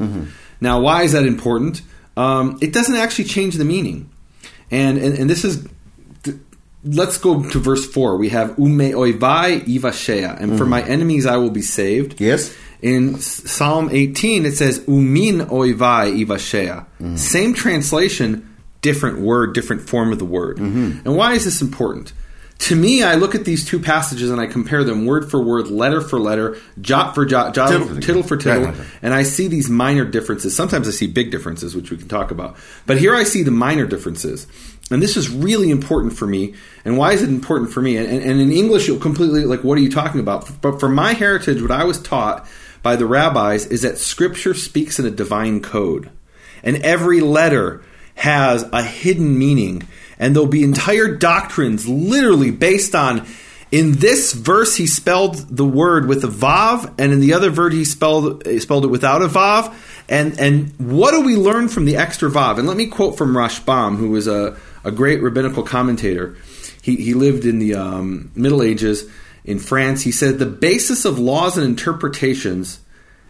Now, 0.61 0.79
why 0.79 1.03
is 1.03 1.11
that 1.11 1.25
important? 1.25 1.81
Um, 2.15 2.57
it 2.61 2.73
doesn't 2.73 2.95
actually 2.95 3.25
change 3.25 3.55
the 3.55 3.65
meaning, 3.65 4.09
and 4.71 4.97
and, 4.97 5.17
and 5.17 5.29
this 5.29 5.43
is. 5.43 5.67
Let's 6.85 7.17
go 7.17 7.41
to 7.41 7.59
verse 7.59 7.85
four. 7.89 8.17
We 8.17 8.27
have 8.29 8.59
ume 8.59 8.91
oivai 8.91 9.61
ivashea, 9.61 10.37
and 10.37 10.57
for 10.57 10.65
my 10.65 10.83
enemies 10.83 11.25
I 11.25 11.37
will 11.37 11.49
be 11.49 11.61
saved. 11.61 12.19
Yes. 12.19 12.53
In 12.81 13.19
Psalm 13.21 13.87
18, 13.89 14.45
it 14.45 14.57
says 14.57 14.79
umin 14.81 15.47
oivai 15.47 16.25
ivashea. 16.25 17.17
Same 17.17 17.53
translation, 17.53 18.52
different 18.83 19.17
word, 19.17 19.55
different 19.55 19.81
form 19.81 20.11
of 20.11 20.19
the 20.19 20.25
word. 20.25 20.57
Mm-hmm. 20.57 21.07
And 21.07 21.17
why 21.17 21.33
is 21.33 21.45
this 21.45 21.61
important? 21.61 22.13
To 22.59 22.75
me, 22.75 23.01
I 23.03 23.15
look 23.15 23.33
at 23.33 23.43
these 23.43 23.65
two 23.65 23.79
passages 23.79 24.29
and 24.29 24.39
I 24.39 24.45
compare 24.45 24.83
them 24.83 25.05
word 25.05 25.29
for 25.29 25.43
word, 25.43 25.67
letter 25.67 25.99
for 25.99 26.19
letter, 26.19 26.57
jot 26.79 27.15
for 27.15 27.25
jot, 27.25 27.55
jot 27.55 27.69
Tittle 27.69 27.87
for 27.87 27.99
tittle 27.99 28.23
for 28.23 28.37
tittle, 28.37 28.65
Right, 28.65 28.75
and 29.01 29.13
I 29.13 29.23
see 29.23 29.47
these 29.47 29.69
minor 29.69 30.05
differences. 30.05 30.55
Sometimes 30.55 30.87
I 30.87 30.91
see 30.91 31.07
big 31.07 31.31
differences, 31.31 31.75
which 31.75 31.89
we 31.89 31.97
can 31.97 32.07
talk 32.07 32.31
about. 32.31 32.55
But 32.85 32.99
here 32.99 33.15
I 33.15 33.23
see 33.23 33.41
the 33.43 33.51
minor 33.51 33.85
differences. 33.85 34.47
And 34.91 35.01
this 35.01 35.17
is 35.17 35.29
really 35.29 35.71
important 35.71 36.13
for 36.13 36.27
me. 36.27 36.53
And 36.85 36.97
why 36.97 37.13
is 37.13 37.23
it 37.23 37.29
important 37.29 37.71
for 37.71 37.81
me? 37.81 37.97
And, 37.97 38.07
and, 38.07 38.21
and 38.21 38.39
in 38.39 38.51
English, 38.51 38.87
you'll 38.87 38.99
completely, 38.99 39.43
like, 39.45 39.63
what 39.63 39.77
are 39.77 39.81
you 39.81 39.91
talking 39.91 40.21
about? 40.21 40.49
But 40.61 40.79
for 40.79 40.89
my 40.89 41.13
heritage, 41.13 41.61
what 41.61 41.71
I 41.71 41.83
was 41.83 42.01
taught 42.01 42.47
by 42.81 42.95
the 42.95 43.05
rabbis 43.05 43.65
is 43.65 43.81
that 43.81 43.97
Scripture 43.97 44.53
speaks 44.53 44.99
in 44.99 45.05
a 45.05 45.11
divine 45.11 45.61
code. 45.61 46.11
And 46.63 46.77
every 46.77 47.19
letter 47.19 47.83
has 48.15 48.63
a 48.71 48.83
hidden 48.83 49.37
meaning. 49.37 49.87
And 50.19 50.35
there'll 50.35 50.47
be 50.47 50.63
entire 50.63 51.15
doctrines 51.15 51.87
literally 51.87 52.51
based 52.51 52.95
on 52.95 53.25
in 53.73 53.93
this 53.93 54.33
verse 54.33 54.75
he 54.75 54.85
spelled 54.85 55.35
the 55.35 55.65
word 55.65 56.07
with 56.07 56.23
a 56.23 56.27
vav, 56.27 56.93
and 56.99 57.11
in 57.11 57.19
the 57.19 57.33
other 57.33 57.49
verse 57.49 57.73
he 57.73 57.85
spelled 57.85 58.45
he 58.45 58.59
spelled 58.59 58.85
it 58.85 58.89
without 58.89 59.23
a 59.23 59.27
vav. 59.27 59.73
And 60.07 60.39
and 60.39 60.71
what 60.77 61.09
do 61.11 61.21
we 61.21 61.35
learn 61.35 61.69
from 61.69 61.85
the 61.85 61.97
extra 61.97 62.29
vav? 62.29 62.59
And 62.59 62.67
let 62.67 62.77
me 62.77 62.85
quote 62.85 63.17
from 63.17 63.33
Rashbam, 63.33 63.97
who 63.97 64.09
was 64.09 64.27
a, 64.27 64.55
a 64.83 64.91
great 64.91 65.23
rabbinical 65.23 65.63
commentator. 65.63 66.37
He 66.83 66.97
he 66.97 67.15
lived 67.15 67.45
in 67.45 67.57
the 67.57 67.73
um, 67.73 68.31
Middle 68.35 68.61
Ages 68.61 69.09
in 69.43 69.57
France. 69.57 70.03
He 70.03 70.11
said 70.11 70.37
the 70.37 70.45
basis 70.45 71.03
of 71.03 71.17
laws 71.17 71.57
and 71.57 71.65
interpretations 71.65 72.79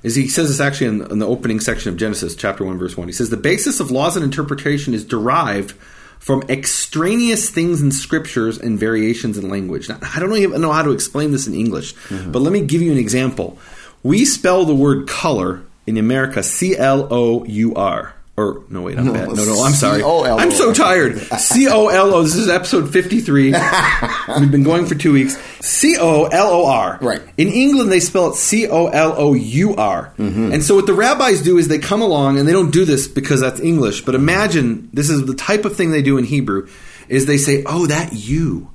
is 0.04 0.16
he 0.16 0.28
says 0.28 0.50
this 0.50 0.60
actually 0.60 0.88
in, 0.88 1.12
in 1.12 1.20
the 1.20 1.28
opening 1.28 1.60
section 1.60 1.89
of 1.89 1.98
Genesis, 1.98 2.36
chapter 2.36 2.63
1, 2.63 2.78
verse 2.78 2.96
1. 2.96 3.08
He 3.08 3.13
says, 3.13 3.30
The 3.30 3.38
basis 3.38 3.80
of 3.80 3.89
laws 3.89 4.16
and 4.16 4.24
interpretation 4.24 4.94
is 4.94 5.04
derived 5.06 5.72
from 6.20 6.44
extraneous 6.48 7.50
things 7.50 7.82
in 7.82 7.92
scriptures 7.92 8.58
and 8.58 8.80
variations 8.80 9.38
in 9.38 9.50
language. 9.50 9.89
Now, 9.89 10.00
I 10.02 10.20
don't 10.20 10.36
even 10.38 10.62
know 10.62 10.72
how 10.72 10.84
to 10.84 10.92
explain 10.92 11.32
this 11.32 11.48
in 11.48 11.54
English, 11.54 11.96
mm-hmm. 11.96 12.32
but 12.32 12.42
let 12.42 12.54
me 12.54 12.62
give 12.62 12.82
you 12.82 12.92
an 12.92 12.98
example. 12.98 13.58
We 14.04 14.26
spell 14.26 14.66
the 14.66 14.76
word 14.76 15.08
color 15.08 15.63
in 15.86 15.98
America 15.98 16.44
C 16.44 16.78
L 16.78 17.08
O 17.12 17.44
U 17.46 17.76
R. 17.76 18.13
Or 18.36 18.63
no, 18.67 18.82
wait, 18.82 18.98
I'm 18.98 19.13
bad. 19.13 19.28
No, 19.28 19.46
no, 19.46 19.63
I'm 19.63 19.74
sorry. 19.74 20.00
C-O-L-O. 20.00 20.39
I'm 20.39 20.50
so 20.50 20.74
tired. 20.74 21.19
C 21.19 21.67
O 21.67 21.89
L 21.89 22.15
O. 22.15 22.24
This 22.24 22.36
is 22.36 22.50
episode 22.50 22.91
53. 22.91 23.54
We've 24.39 24.50
been 24.52 24.63
going 24.63 24.88
for 24.88 24.96
two 24.96 25.13
weeks. 25.13 25.38
C 25.60 25.98
O 26.00 26.26
L 26.26 26.48
O 26.48 26.65
R. 26.65 26.98
Right. 27.00 27.22
In 27.38 27.50
England, 27.50 27.91
they 27.91 28.00
spell 28.00 28.32
it 28.32 28.36
C 28.36 28.67
O 28.67 28.88
L 28.88 29.13
O 29.15 29.34
U 29.36 29.76
R. 29.76 30.13
And 30.17 30.63
so 30.63 30.74
what 30.74 30.88
the 30.88 30.96
rabbis 30.96 31.43
do 31.43 31.60
is 31.60 31.67
they 31.67 31.78
come 31.78 32.02
along 32.02 32.39
and 32.39 32.48
they 32.48 32.54
don't 32.54 32.72
do 32.72 32.86
this 32.86 33.08
because 33.08 33.39
that's 33.39 33.60
English, 33.60 34.02
but 34.04 34.15
imagine 34.15 34.89
this 34.93 35.12
is 35.12 35.28
the 35.28 35.36
type 35.36 35.63
of 35.63 35.76
thing 35.76 35.91
they 35.91 36.02
do 36.02 36.17
in 36.17 36.24
Hebrew 36.26 36.67
is 37.10 37.28
they 37.28 37.38
say, 37.38 37.63
"Oh, 37.67 37.86
that 37.86 38.13
you. 38.13 38.72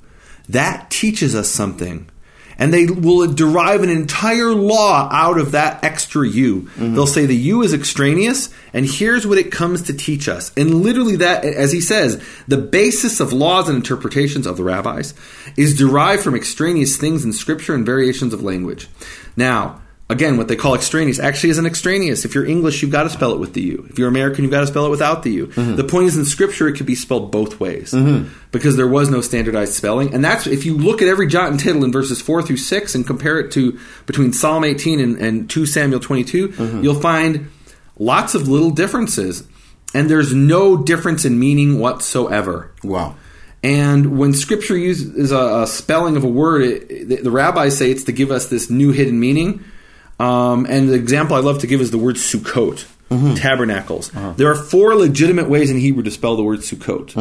That 0.49 0.89
teaches 0.89 1.35
us 1.35 1.49
something." 1.49 2.09
And 2.59 2.75
they 2.75 2.87
will 2.87 3.33
derive 3.33 3.85
an 3.85 3.89
entire 3.89 4.53
law 4.53 5.09
out 5.13 5.39
of 5.39 5.53
that 5.53 5.85
extra 5.85 6.27
you. 6.27 6.63
Mm-hmm. 6.63 6.95
They'll 6.95 7.07
say 7.07 7.25
the 7.25 7.37
you 7.37 7.63
is 7.63 7.73
extraneous, 7.73 8.53
and 8.73 8.85
here's 8.85 9.27
what 9.27 9.39
it 9.39 9.53
comes 9.53 9.83
to 9.83 9.93
teach 9.93 10.29
us. 10.29 10.53
And 10.57 10.83
literally, 10.83 11.17
that, 11.17 11.45
as 11.45 11.71
he 11.71 11.81
says, 11.81 12.21
the 12.49 12.59
basis 12.59 13.21
of 13.21 13.33
laws 13.33 13.69
and 13.69 13.77
interpretations 13.77 14.45
of 14.45 14.57
the 14.57 14.65
rabbis 14.65 15.15
is 15.57 15.79
derived 15.79 16.23
from 16.25 16.35
extraneous 16.35 16.97
things 16.97 17.25
in 17.25 17.33
scripture 17.33 17.75
and 17.75 17.87
variations 17.87 18.35
of 18.35 18.43
language. 18.43 18.89
Now, 19.37 19.81
again, 20.11 20.37
what 20.37 20.49
they 20.49 20.57
call 20.57 20.75
extraneous 20.75 21.19
actually 21.19 21.51
isn't 21.51 21.67
extraneous. 21.67 22.25
If 22.25 22.35
you're 22.35 22.47
English, 22.47 22.83
you've 22.83 22.91
got 22.91 23.03
to 23.03 23.11
spell 23.11 23.33
it 23.33 23.41
with 23.41 23.53
the 23.53 23.61
U. 23.63 23.87
If 23.91 23.99
you're 23.99 24.09
American, 24.09 24.43
you've 24.43 24.51
got 24.51 24.61
to 24.61 24.67
spell 24.67 24.87
it 24.87 24.91
without 24.91 25.23
the 25.23 25.31
U. 25.33 25.47
Mm-hmm. 25.49 25.77
The 25.77 25.85
point 25.85 26.07
is, 26.07 26.17
in 26.17 26.25
Scripture, 26.25 26.69
it 26.69 26.77
could 26.77 26.87
be 26.87 26.95
spelled 26.95 27.31
both 27.31 27.61
ways 27.61 27.93
mm-hmm. 27.93 28.33
because 28.51 28.77
there 28.77 28.89
was 28.89 29.11
no 29.11 29.21
standardized 29.21 29.75
spelling. 29.75 30.15
And 30.15 30.25
that's 30.25 30.47
if 30.47 30.65
you 30.65 30.77
look 30.77 31.03
at 31.03 31.09
every 31.09 31.27
jot 31.27 31.51
and 31.51 31.61
tittle 31.61 31.85
in 31.85 31.93
verses 31.93 32.23
four 32.23 32.43
through 32.43 32.57
six 32.57 32.95
and 32.95 33.07
compare 33.07 33.39
it 33.39 33.53
to 33.53 33.79
between 34.07 34.33
Psalm 34.33 34.65
18 34.65 35.01
and, 35.01 35.17
and 35.19 35.51
2 35.51 35.67
Samuel 35.67 36.01
22, 36.01 36.49
mm-hmm. 36.49 36.83
you'll 36.83 37.01
find 37.01 37.51
lots 37.99 38.35
of 38.35 38.49
little 38.49 38.71
differences. 38.71 39.47
And 39.95 40.11
there's 40.11 40.35
no 40.35 40.77
difference 40.77 41.25
in 41.25 41.39
meaning 41.39 41.79
whatsoever. 41.79 42.73
Wow. 42.85 43.17
And 43.63 44.19
when 44.19 44.35
Scripture 44.35 44.77
uses 44.77 45.33
a, 45.33 45.63
a 45.63 45.67
spelling 45.67 46.17
of 46.17 46.25
a 46.25 46.29
word, 46.29 46.63
it, 46.63 47.09
the, 47.09 47.17
the 47.17 47.31
rabbis 47.31 47.77
say 47.77 47.91
it's 47.91 48.05
to 48.05 48.13
give 48.13 48.31
us 48.31 48.47
this 48.47 48.71
new 48.71 48.93
hidden 48.93 49.19
meaning. 49.19 49.65
Um, 50.19 50.67
and 50.69 50.89
the 50.89 50.95
example 50.95 51.37
I 51.37 51.41
love 51.41 51.61
to 51.61 51.67
give 51.67 51.81
is 51.81 51.91
the 51.91 51.99
word 51.99 52.17
Sukkot, 52.17 52.85
tabernacles. 53.37 54.11
There 54.37 54.51
are 54.51 54.55
four 54.57 54.95
legitimate 54.97 55.49
ways 55.49 55.71
in 55.71 55.79
Hebrew 55.79 56.03
to 56.03 56.11
spell 56.11 56.37
the 56.37 56.43
word 56.43 56.61
Sukkot. 56.61 57.15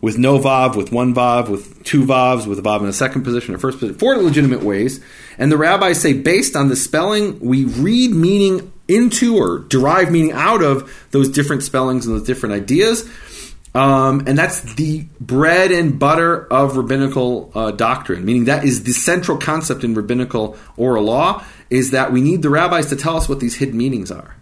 With 0.00 0.18
no 0.18 0.40
vav, 0.40 0.74
with 0.74 0.90
one 0.90 1.14
vav, 1.14 1.48
with 1.48 1.84
two 1.84 2.04
vavs, 2.04 2.44
with 2.44 2.58
a 2.58 2.62
vav 2.62 2.80
in 2.80 2.86
the 2.86 2.92
second 2.92 3.22
position 3.22 3.54
or 3.54 3.58
first 3.58 3.78
position. 3.78 3.96
Four 3.96 4.16
legitimate 4.16 4.64
ways. 4.64 5.00
And 5.38 5.52
the 5.52 5.56
rabbis 5.56 6.00
say, 6.00 6.12
based 6.12 6.56
on 6.56 6.68
the 6.68 6.74
spelling, 6.74 7.38
we 7.38 7.66
read 7.66 8.10
meaning 8.10 8.72
into 8.88 9.36
or 9.36 9.60
derive 9.60 10.10
meaning 10.10 10.32
out 10.32 10.60
of 10.60 10.92
those 11.12 11.28
different 11.28 11.62
spellings 11.62 12.04
and 12.04 12.16
those 12.16 12.26
different 12.26 12.56
ideas. 12.56 13.08
Um, 13.74 14.24
and 14.26 14.36
that's 14.36 14.60
the 14.74 15.06
bread 15.20 15.70
and 15.70 15.98
butter 15.98 16.52
of 16.52 16.76
rabbinical 16.76 17.52
uh, 17.54 17.70
doctrine, 17.70 18.24
meaning 18.24 18.46
that 18.46 18.64
is 18.64 18.82
the 18.82 18.92
central 18.92 19.38
concept 19.38 19.82
in 19.84 19.94
rabbinical 19.94 20.58
oral 20.76 21.04
law 21.04 21.44
is 21.72 21.92
that 21.92 22.12
we 22.12 22.20
need 22.20 22.42
the 22.42 22.50
rabbis 22.50 22.86
to 22.86 22.96
tell 22.96 23.16
us 23.16 23.28
what 23.28 23.40
these 23.40 23.56
hidden 23.56 23.76
meanings 23.76 24.10
are. 24.10 24.36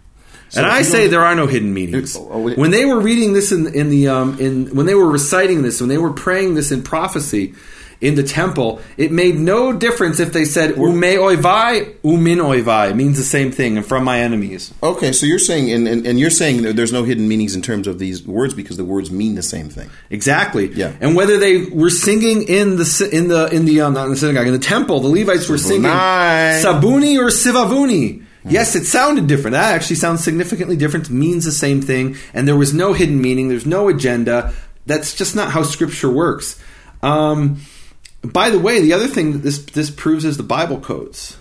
and 0.55 0.65
I 0.65 0.81
say 0.81 1.07
there 1.07 1.23
are 1.23 1.33
no 1.33 1.47
hidden 1.47 1.73
meanings. 1.73 2.17
Oh, 2.17 2.27
oh, 2.29 2.53
when 2.55 2.71
they 2.71 2.85
were 2.85 2.99
reading 2.99 3.31
this 3.31 3.53
in, 3.53 3.73
in 3.73 3.89
the 3.89 4.09
um, 4.09 4.37
in 4.39 4.75
when 4.75 4.85
they 4.85 4.95
were 4.95 5.09
reciting 5.09 5.61
this, 5.61 5.79
when 5.79 5.87
they 5.89 5.97
were 5.97 6.11
praying 6.11 6.55
this 6.55 6.71
in 6.71 6.83
prophecy, 6.83 7.53
in 8.01 8.15
the 8.15 8.23
temple, 8.23 8.81
it 8.97 9.11
made 9.11 9.35
no 9.35 9.71
difference 9.71 10.19
if 10.19 10.33
they 10.33 10.43
said 10.43 10.75
"ume 10.75 11.01
oivai," 11.01 11.95
"umin 12.01 12.37
oivai." 12.37 12.95
Means 12.95 13.17
the 13.17 13.23
same 13.23 13.51
thing, 13.51 13.77
and 13.77 13.85
from 13.85 14.03
my 14.03 14.19
enemies. 14.19 14.73
Okay, 14.81 15.11
so 15.11 15.25
you're 15.25 15.39
saying, 15.39 15.71
and, 15.71 15.87
and, 15.87 16.05
and 16.05 16.19
you're 16.19 16.31
saying 16.31 16.63
that 16.63 16.75
there's 16.75 16.91
no 16.91 17.03
hidden 17.03 17.27
meanings 17.27 17.55
in 17.55 17.61
terms 17.61 17.87
of 17.87 17.99
these 17.99 18.25
words 18.25 18.53
because 18.53 18.77
the 18.77 18.85
words 18.85 19.11
mean 19.11 19.35
the 19.35 19.43
same 19.43 19.69
thing. 19.69 19.89
Exactly. 20.09 20.73
Yeah. 20.73 20.93
And 20.99 21.15
whether 21.15 21.37
they 21.37 21.65
were 21.65 21.91
singing 21.91 22.41
in 22.43 22.77
the 22.77 23.09
in 23.11 23.27
the 23.27 23.47
in 23.53 23.65
the 23.65 23.81
um, 23.81 23.93
not 23.93 24.05
in 24.05 24.11
the 24.11 24.17
synagogue 24.17 24.47
in 24.47 24.53
the 24.53 24.59
temple, 24.59 24.99
the 24.99 25.09
Levites 25.09 25.47
were 25.47 25.59
singing. 25.59 25.83
Sabuni 25.83 27.17
or 27.17 27.27
Sivavuni. 27.27 28.25
Yes, 28.43 28.75
it 28.75 28.85
sounded 28.85 29.27
different. 29.27 29.53
That 29.53 29.75
actually 29.75 29.97
sounds 29.97 30.23
significantly 30.23 30.75
different. 30.75 31.11
Means 31.11 31.45
the 31.45 31.51
same 31.51 31.81
thing, 31.81 32.17
and 32.33 32.47
there 32.47 32.55
was 32.55 32.73
no 32.73 32.93
hidden 32.93 33.21
meaning. 33.21 33.49
There's 33.49 33.67
no 33.67 33.87
agenda. 33.87 34.53
That's 34.87 35.13
just 35.13 35.35
not 35.35 35.51
how 35.51 35.61
Scripture 35.61 36.09
works. 36.09 36.59
Um, 37.03 37.61
by 38.23 38.49
the 38.49 38.59
way, 38.59 38.81
the 38.81 38.93
other 38.93 39.07
thing 39.07 39.33
that 39.33 39.39
this 39.39 39.59
this 39.65 39.89
proves 39.89 40.25
is 40.25 40.37
the 40.37 40.43
Bible 40.43 40.79
codes, 40.79 41.37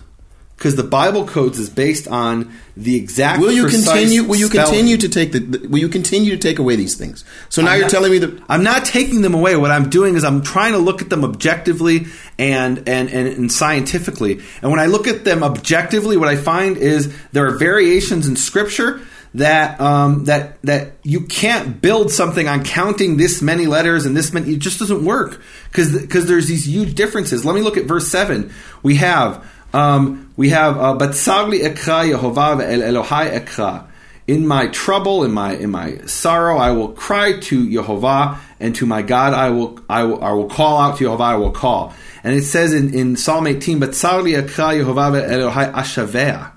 because 0.57 0.77
the 0.77 0.83
Bible 0.83 1.27
codes 1.27 1.59
is 1.59 1.69
based 1.69 2.09
on 2.09 2.53
the 2.77 2.97
exact. 2.97 3.41
Will 3.41 3.53
you 3.53 3.67
continue? 3.67 4.25
Will 4.25 4.37
you 4.37 4.47
spelling. 4.47 4.67
continue 4.67 4.97
to 4.97 5.09
take 5.09 5.33
the, 5.33 5.41
the? 5.41 5.69
Will 5.69 5.79
you 5.79 5.89
continue 5.89 6.31
to 6.31 6.39
take 6.39 6.59
away 6.59 6.77
these 6.77 6.97
things? 6.97 7.25
So 7.51 7.61
now 7.61 7.73
I'm 7.73 7.77
you're 7.77 7.85
not- 7.85 7.91
telling 7.91 8.13
me 8.13 8.19
that 8.19 8.43
I'm 8.49 8.63
not 8.63 8.85
taking 8.87 9.21
them 9.21 9.35
away. 9.35 9.57
What 9.57 9.71
I'm 9.71 9.91
doing 9.91 10.15
is 10.15 10.25
I'm 10.25 10.43
trying 10.43 10.73
to 10.73 10.79
look 10.79 11.03
at 11.03 11.11
them 11.11 11.23
objectively 11.25 12.07
and, 12.39 12.79
and, 12.89 13.11
and, 13.11 13.29
and 13.29 13.53
scientifically. 13.53 14.41
And 14.63 14.71
when 14.71 14.81
I 14.81 14.87
look 14.87 15.07
at 15.07 15.25
them 15.25 15.43
objectively, 15.43 16.17
what 16.17 16.29
I 16.29 16.37
find 16.37 16.79
is 16.79 17.15
there 17.33 17.47
are 17.47 17.59
variations 17.59 18.27
in 18.27 18.37
Scripture 18.37 19.03
that 19.35 19.81
um, 19.81 20.25
that 20.25 20.61
that 20.63 20.93
you 21.05 21.23
can't 21.23 21.81
build 21.81 22.11
something 22.11 22.49
on 22.49 22.65
counting 22.65 23.17
this 23.17 23.41
many 23.41 23.67
letters 23.67 24.07
and 24.07 24.17
this 24.17 24.33
many. 24.33 24.55
It 24.55 24.59
just 24.59 24.79
doesn't 24.79 25.05
work 25.05 25.41
because 25.69 25.99
because 26.01 26.27
there's 26.27 26.49
these 26.49 26.67
huge 26.67 26.95
differences. 26.95 27.45
Let 27.45 27.55
me 27.55 27.63
look 27.63 27.77
at 27.77 27.85
verse 27.85 28.09
seven. 28.09 28.53
We 28.83 28.97
have 28.97 29.47
um, 29.73 30.33
we 30.37 30.51
have 30.51 30.77
uh, 30.77 30.97
Batsagli 30.99 31.61
ekra 31.61 32.13
Yehovah 32.13 32.61
el 32.63 32.81
Elohai 32.81 33.39
ekra. 33.39 33.87
In 34.27 34.47
my 34.47 34.69
trouble, 34.69 35.25
in 35.25 35.33
my 35.33 35.55
in 35.55 35.71
my 35.71 35.99
sorrow, 36.07 36.57
I 36.57 36.73
will 36.73 36.89
cry 36.89 37.39
to 37.39 37.67
Yehovah, 37.67 38.39
and 38.59 38.75
to 38.77 38.87
my 38.87 39.03
God 39.03 39.33
I 39.33 39.51
will 39.51 39.79
I 39.89 40.05
will, 40.05 40.23
I 40.23 40.33
will 40.33 40.49
call 40.49 40.79
out 40.79 40.99
to 40.99 41.05
Yehovah. 41.05 41.21
I 41.21 41.37
will 41.37 41.51
call. 41.53 41.95
And 42.23 42.35
it 42.35 42.43
says 42.43 42.75
in, 42.75 42.93
in 42.95 43.17
Psalm 43.17 43.47
18, 43.47 43.79
"But 43.79 43.91
Tzarli 43.91 44.37
akra 44.39 44.75
Yehovah 44.75 45.29
Elohai 45.29 45.73
ashavea." 45.73 46.50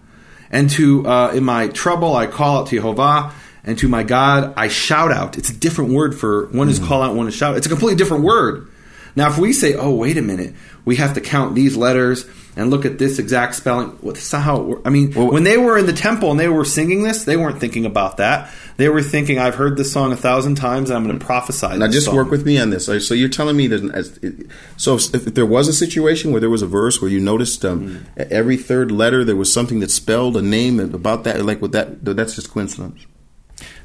And 0.53 0.69
to 0.69 1.05
uh, 1.05 1.31
in 1.33 1.43
my 1.43 1.67
trouble 1.67 2.15
I 2.15 2.27
call 2.27 2.59
out 2.59 2.67
to 2.67 2.75
Jehovah, 2.75 3.33
and 3.63 3.77
to 3.79 3.87
my 3.87 4.03
God 4.03 4.53
I 4.55 4.67
shout 4.67 5.11
out. 5.11 5.37
It's 5.37 5.49
a 5.49 5.53
different 5.53 5.91
word 5.91 6.15
for 6.15 6.47
one 6.47 6.69
is 6.69 6.79
call 6.79 7.01
out, 7.01 7.15
one 7.15 7.27
is 7.27 7.35
shout. 7.35 7.57
It's 7.57 7.65
a 7.65 7.69
completely 7.69 7.97
different 7.97 8.23
word. 8.23 8.69
Now, 9.15 9.29
if 9.29 9.37
we 9.37 9.53
say, 9.53 9.75
"Oh, 9.75 9.91
wait 9.91 10.17
a 10.17 10.21
minute," 10.21 10.53
we 10.85 10.95
have 10.97 11.13
to 11.13 11.21
count 11.21 11.55
these 11.55 11.75
letters 11.75 12.25
and 12.55 12.69
look 12.69 12.85
at 12.85 12.99
this 12.99 13.19
exact 13.19 13.55
spelling. 13.55 13.97
Not 14.01 14.17
how. 14.31 14.79
I 14.85 14.89
mean, 14.89 15.13
Well- 15.15 15.31
when 15.31 15.43
they 15.43 15.57
were 15.57 15.77
in 15.77 15.85
the 15.85 15.93
temple 15.93 16.31
and 16.31 16.39
they 16.39 16.47
were 16.47 16.65
singing 16.65 17.03
this, 17.03 17.23
they 17.23 17.37
weren't 17.37 17.59
thinking 17.59 17.85
about 17.85 18.17
that. 18.17 18.49
They 18.77 18.89
were 18.89 19.01
thinking, 19.01 19.39
"I've 19.39 19.55
heard 19.55 19.77
this 19.77 19.91
song 19.91 20.11
a 20.11 20.15
thousand 20.15 20.55
times, 20.55 20.89
and 20.89 20.97
I'm 20.97 21.05
going 21.05 21.17
to 21.17 21.25
prophesy." 21.25 21.77
Now, 21.77 21.87
just 21.87 22.05
song." 22.05 22.15
work 22.15 22.31
with 22.31 22.45
me 22.45 22.57
on 22.57 22.69
this. 22.69 22.85
So, 22.85 23.13
you're 23.13 23.29
telling 23.29 23.55
me 23.55 23.67
that, 23.67 24.33
so 24.77 24.95
if, 24.95 25.13
if 25.13 25.33
there 25.33 25.45
was 25.45 25.67
a 25.67 25.73
situation 25.73 26.31
where 26.31 26.41
there 26.41 26.49
was 26.49 26.61
a 26.61 26.67
verse 26.67 27.01
where 27.01 27.09
you 27.09 27.19
noticed 27.19 27.63
um, 27.65 28.05
every 28.17 28.57
third 28.57 28.91
letter 28.91 29.23
there 29.23 29.35
was 29.35 29.51
something 29.53 29.79
that 29.79 29.91
spelled 29.91 30.37
a 30.37 30.41
name 30.41 30.79
about 30.79 31.23
that, 31.23 31.43
like 31.45 31.61
with 31.61 31.71
that, 31.71 32.03
that's 32.03 32.35
just 32.35 32.51
coincidence. 32.51 33.05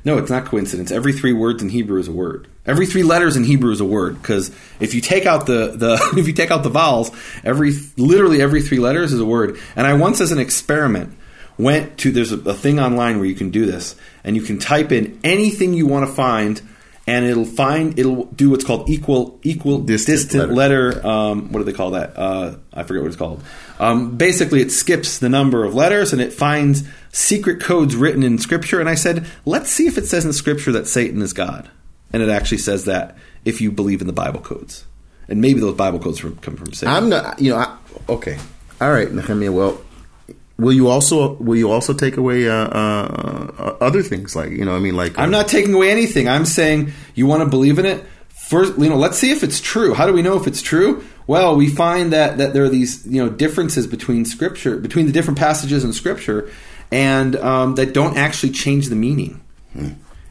No, 0.04 0.18
it's 0.18 0.30
not 0.30 0.46
coincidence. 0.46 0.90
Every 0.90 1.12
three 1.12 1.32
words 1.32 1.62
in 1.62 1.68
Hebrew 1.68 1.98
is 1.98 2.08
a 2.08 2.12
word. 2.12 2.48
Every 2.64 2.86
three 2.86 3.02
letters 3.02 3.36
in 3.36 3.44
Hebrew 3.44 3.72
is 3.72 3.80
a 3.80 3.84
word 3.84 4.20
because 4.20 4.50
if 4.80 4.94
you 4.94 5.00
take 5.00 5.26
out 5.26 5.46
the, 5.46 5.74
the 5.76 5.94
if 6.16 6.26
you 6.26 6.32
take 6.32 6.50
out 6.50 6.62
the 6.62 6.70
vowels, 6.70 7.10
every 7.44 7.72
literally 7.96 8.40
every 8.40 8.62
three 8.62 8.78
letters 8.78 9.12
is 9.12 9.20
a 9.20 9.24
word. 9.24 9.58
And 9.74 9.86
I 9.86 9.94
once, 9.94 10.20
as 10.20 10.32
an 10.32 10.38
experiment, 10.38 11.16
went 11.58 11.98
to 11.98 12.12
there's 12.12 12.32
a, 12.32 12.38
a 12.50 12.54
thing 12.54 12.78
online 12.78 13.18
where 13.18 13.26
you 13.26 13.34
can 13.34 13.50
do 13.50 13.66
this, 13.66 13.96
and 14.24 14.36
you 14.36 14.42
can 14.42 14.58
type 14.58 14.92
in 14.92 15.18
anything 15.24 15.74
you 15.74 15.86
want 15.86 16.06
to 16.06 16.12
find, 16.12 16.62
and 17.08 17.24
it'll 17.24 17.44
find 17.44 17.98
it'll 17.98 18.26
do 18.26 18.50
what's 18.50 18.64
called 18.64 18.88
equal 18.88 19.40
equal 19.42 19.78
Distant 19.80 20.18
distant, 20.18 20.52
letter. 20.52 21.04
um, 21.06 21.50
what 21.50 21.60
do 21.60 21.64
they 21.64 21.72
call 21.72 21.92
that? 21.92 22.16
Uh, 22.16 22.56
I 22.72 22.82
forget 22.82 23.02
what 23.02 23.08
it's 23.08 23.16
called. 23.16 23.42
Um, 23.80 24.16
basically, 24.16 24.60
it 24.60 24.70
skips 24.70 25.18
the 25.18 25.28
number 25.28 25.64
of 25.64 25.74
letters 25.74 26.12
and 26.12 26.20
it 26.20 26.32
finds 26.32 26.86
secret 27.10 27.60
codes 27.60 27.96
written 27.96 28.22
in 28.22 28.38
Scripture. 28.38 28.80
And 28.80 28.88
I 28.88 28.94
said, 28.94 29.26
let's 29.44 29.70
see 29.70 29.86
if 29.86 29.96
it 29.98 30.06
says 30.06 30.24
in 30.24 30.32
Scripture 30.32 30.72
that 30.72 30.86
Satan 30.86 31.22
is 31.22 31.32
God. 31.32 31.70
And 32.12 32.22
it 32.22 32.28
actually 32.28 32.58
says 32.58 32.84
that 32.84 33.16
if 33.44 33.60
you 33.60 33.70
believe 33.72 34.00
in 34.00 34.06
the 34.06 34.12
Bible 34.12 34.40
codes. 34.40 34.84
And 35.28 35.40
maybe 35.40 35.60
those 35.60 35.76
Bible 35.76 35.98
codes 35.98 36.20
come 36.20 36.56
from 36.56 36.72
Satan. 36.72 36.94
I'm 36.94 37.08
not, 37.08 37.38
you 37.38 37.50
know, 37.52 37.58
I, 37.58 37.76
okay, 38.08 38.38
all 38.80 38.90
right, 38.90 39.10
Nehemiah. 39.12 39.52
Well, 39.52 39.80
will 40.58 40.72
you 40.72 40.88
also 40.88 41.34
will 41.34 41.56
you 41.56 41.70
also 41.70 41.94
take 41.94 42.16
away 42.16 42.48
uh, 42.48 42.52
uh, 42.52 43.52
uh, 43.58 43.76
other 43.80 44.02
things 44.02 44.34
like 44.36 44.50
you 44.50 44.64
know? 44.64 44.74
I 44.74 44.80
mean, 44.80 44.96
like 44.96 45.18
I'm 45.18 45.30
not 45.30 45.48
taking 45.48 45.74
away 45.74 45.90
anything. 45.90 46.28
I'm 46.28 46.44
saying 46.44 46.92
you 47.14 47.26
want 47.26 47.42
to 47.42 47.48
believe 47.48 47.78
in 47.78 47.86
it. 47.86 48.04
First, 48.28 48.78
you 48.78 48.88
know, 48.88 48.96
let's 48.96 49.18
see 49.18 49.30
if 49.30 49.42
it's 49.42 49.60
true. 49.60 49.94
How 49.94 50.06
do 50.06 50.12
we 50.12 50.22
know 50.22 50.36
if 50.40 50.46
it's 50.46 50.62
true? 50.62 51.04
Well, 51.26 51.56
we 51.56 51.68
find 51.68 52.12
that 52.12 52.38
that 52.38 52.54
there 52.54 52.64
are 52.64 52.68
these 52.68 53.06
you 53.06 53.22
know 53.22 53.30
differences 53.30 53.86
between 53.86 54.24
scripture, 54.24 54.76
between 54.76 55.06
the 55.06 55.12
different 55.12 55.38
passages 55.38 55.84
in 55.84 55.92
scripture, 55.92 56.50
and 56.90 57.36
um, 57.36 57.74
that 57.76 57.92
don't 57.92 58.16
actually 58.16 58.52
change 58.52 58.88
the 58.88 58.96
meaning. 58.96 59.40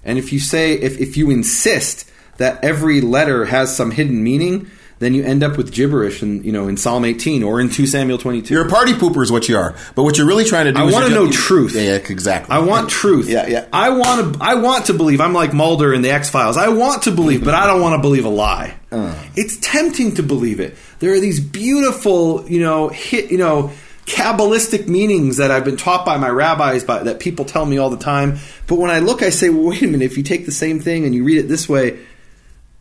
And 0.03 0.17
if 0.17 0.33
you 0.33 0.39
say 0.39 0.73
if 0.73 0.99
if 0.99 1.15
you 1.15 1.29
insist 1.29 2.09
that 2.37 2.63
every 2.63 3.01
letter 3.01 3.45
has 3.45 3.75
some 3.75 3.91
hidden 3.91 4.23
meaning, 4.23 4.69
then 4.99 5.13
you 5.13 5.23
end 5.23 5.43
up 5.43 5.57
with 5.57 5.71
gibberish 5.71 6.23
in 6.23 6.43
you 6.43 6.51
know 6.51 6.67
in 6.67 6.77
Psalm 6.77 7.05
18 7.05 7.43
or 7.43 7.60
in 7.60 7.69
2 7.69 7.86
Samuel 7.86 8.17
22. 8.17 8.53
You're 8.53 8.67
a 8.67 8.69
party 8.69 8.93
pooper, 8.93 9.23
is 9.23 9.31
what 9.31 9.47
you 9.47 9.57
are. 9.57 9.75
But 9.95 10.03
what 10.03 10.17
you're 10.17 10.27
really 10.27 10.45
trying 10.45 10.65
to 10.65 10.71
do. 10.71 10.79
I 10.79 10.91
want 10.91 11.07
to 11.07 11.13
know 11.13 11.31
truth. 11.31 11.75
Yeah, 11.75 11.83
yeah, 11.83 11.95
exactly. 11.95 12.55
I 12.55 12.60
want 12.60 12.89
truth. 12.89 13.29
Yeah, 13.29 13.47
yeah. 13.47 13.67
I 13.71 13.89
want 13.89 14.36
to. 14.36 14.43
I 14.43 14.55
want 14.55 14.86
to 14.88 14.93
believe. 14.93 15.21
I'm 15.21 15.33
like 15.33 15.53
Mulder 15.53 15.93
in 15.93 16.01
the 16.01 16.12
X 16.12 16.29
Files. 16.29 16.57
I 16.57 16.69
want 16.69 17.03
to 17.03 17.12
believe, 17.12 17.43
but 17.43 17.53
I 17.53 17.67
don't 17.67 17.81
want 17.81 17.95
to 17.95 18.01
believe 18.01 18.25
a 18.25 18.29
lie. 18.29 18.75
Uh. 18.91 19.15
It's 19.36 19.57
tempting 19.57 20.15
to 20.15 20.23
believe 20.23 20.60
it. 20.60 20.75
There 20.99 21.13
are 21.13 21.19
these 21.19 21.39
beautiful, 21.39 22.49
you 22.49 22.62
know, 22.62 22.89
hit, 22.89 23.31
you 23.31 23.38
know, 23.38 23.71
kabbalistic 24.07 24.88
meanings 24.88 25.38
that 25.38 25.51
I've 25.51 25.65
been 25.65 25.77
taught 25.77 26.05
by 26.05 26.17
my 26.17 26.29
rabbis, 26.29 26.83
by, 26.83 27.03
that 27.03 27.19
people 27.19 27.45
tell 27.45 27.65
me 27.65 27.77
all 27.77 27.89
the 27.89 27.97
time. 27.97 28.39
But 28.65 28.79
when 28.79 28.89
I 28.89 28.99
look, 28.99 29.21
I 29.21 29.29
say, 29.29 29.49
well, 29.49 29.67
wait 29.69 29.83
a 29.83 29.88
minute. 29.88 30.05
If 30.05 30.17
you 30.17 30.23
take 30.23 30.45
the 30.45 30.51
same 30.51 30.79
thing 30.79 31.05
and 31.05 31.13
you 31.13 31.23
read 31.23 31.38
it 31.38 31.47
this 31.47 31.69
way, 31.69 31.99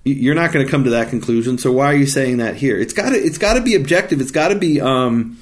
you're 0.06 0.34
not 0.36 0.52
going 0.52 0.64
to 0.64 0.70
come 0.70 0.84
to 0.84 0.90
that 0.90 1.08
conclusion. 1.08 1.58
So 1.58 1.72
why 1.72 1.86
are 1.86 1.96
you 1.96 2.06
saying 2.06 2.36
that 2.36 2.56
here? 2.56 2.78
It's 2.78 2.92
got 2.92 3.10
to. 3.10 3.16
It's 3.16 3.38
got 3.38 3.54
to 3.54 3.60
be 3.60 3.74
objective. 3.74 4.20
It's 4.20 4.30
got 4.30 4.48
to 4.48 4.54
be. 4.54 4.80
Um, 4.80 5.38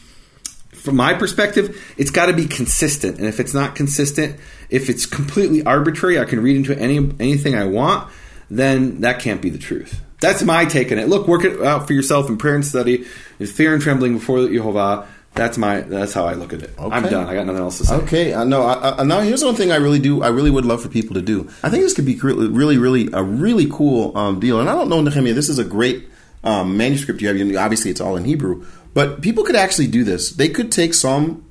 from 0.72 0.96
my 0.96 1.14
perspective, 1.14 1.94
it's 1.96 2.10
got 2.10 2.26
to 2.26 2.34
be 2.34 2.46
consistent. 2.46 3.16
And 3.18 3.26
if 3.26 3.40
it's 3.40 3.54
not 3.54 3.74
consistent, 3.74 4.38
if 4.68 4.90
it's 4.90 5.06
completely 5.06 5.64
arbitrary, 5.64 6.18
I 6.18 6.24
can 6.24 6.40
read 6.40 6.56
into 6.56 6.78
any 6.78 6.96
anything 6.96 7.54
I 7.54 7.64
want, 7.64 8.10
then 8.50 9.00
that 9.00 9.18
can't 9.20 9.40
be 9.40 9.50
the 9.50 9.58
truth. 9.58 10.00
That's 10.20 10.42
my 10.42 10.64
take 10.64 10.90
on 10.92 10.98
it. 10.98 11.08
Look, 11.08 11.28
work 11.28 11.44
it 11.44 11.62
out 11.62 11.86
for 11.86 11.92
yourself 11.92 12.28
in 12.30 12.38
prayer 12.38 12.54
and 12.54 12.64
study, 12.64 13.06
in 13.38 13.46
fear 13.46 13.74
and 13.74 13.82
trembling 13.82 14.14
before 14.14 14.48
Jehovah. 14.48 15.06
That's 15.34 15.58
my. 15.58 15.80
That's 15.80 16.12
how 16.12 16.26
I 16.26 16.34
look 16.34 16.52
at 16.52 16.62
it. 16.62 16.70
I'm 16.78 17.02
done. 17.04 17.28
I 17.28 17.34
got 17.34 17.46
nothing 17.46 17.60
else 17.62 17.78
to 17.78 17.86
say. 17.86 17.94
Okay, 17.96 18.34
I 18.34 18.44
know. 18.44 18.62
I, 18.62 19.00
I, 19.00 19.02
now 19.02 19.20
here's 19.20 19.42
one 19.44 19.56
thing 19.56 19.72
I 19.72 19.76
really 19.76 19.98
do. 19.98 20.22
I 20.22 20.28
really 20.28 20.50
would 20.50 20.64
love 20.64 20.80
for 20.82 20.88
people 20.88 21.14
to 21.14 21.22
do. 21.22 21.50
I 21.62 21.70
think 21.70 21.82
this 21.82 21.92
could 21.92 22.06
be 22.06 22.14
really, 22.16 22.46
really, 22.48 22.78
really 22.78 23.08
a 23.12 23.22
really 23.22 23.66
cool 23.68 24.16
um, 24.16 24.38
deal. 24.38 24.60
And 24.60 24.68
I 24.70 24.74
don't 24.74 24.88
know, 24.88 25.00
Nehemiah. 25.00 25.34
This 25.34 25.48
is 25.48 25.58
a 25.58 25.64
great 25.64 26.08
um, 26.44 26.76
manuscript 26.76 27.20
you 27.20 27.26
have. 27.28 27.36
You 27.36 27.44
know, 27.44 27.58
Obviously, 27.58 27.90
it's 27.90 28.00
all 28.00 28.16
in 28.16 28.24
Hebrew, 28.24 28.64
but 28.94 29.22
people 29.22 29.42
could 29.42 29.56
actually 29.56 29.88
do 29.88 30.04
this. 30.04 30.30
They 30.30 30.48
could 30.48 30.70
take 30.70 30.94
Psalm 30.94 31.44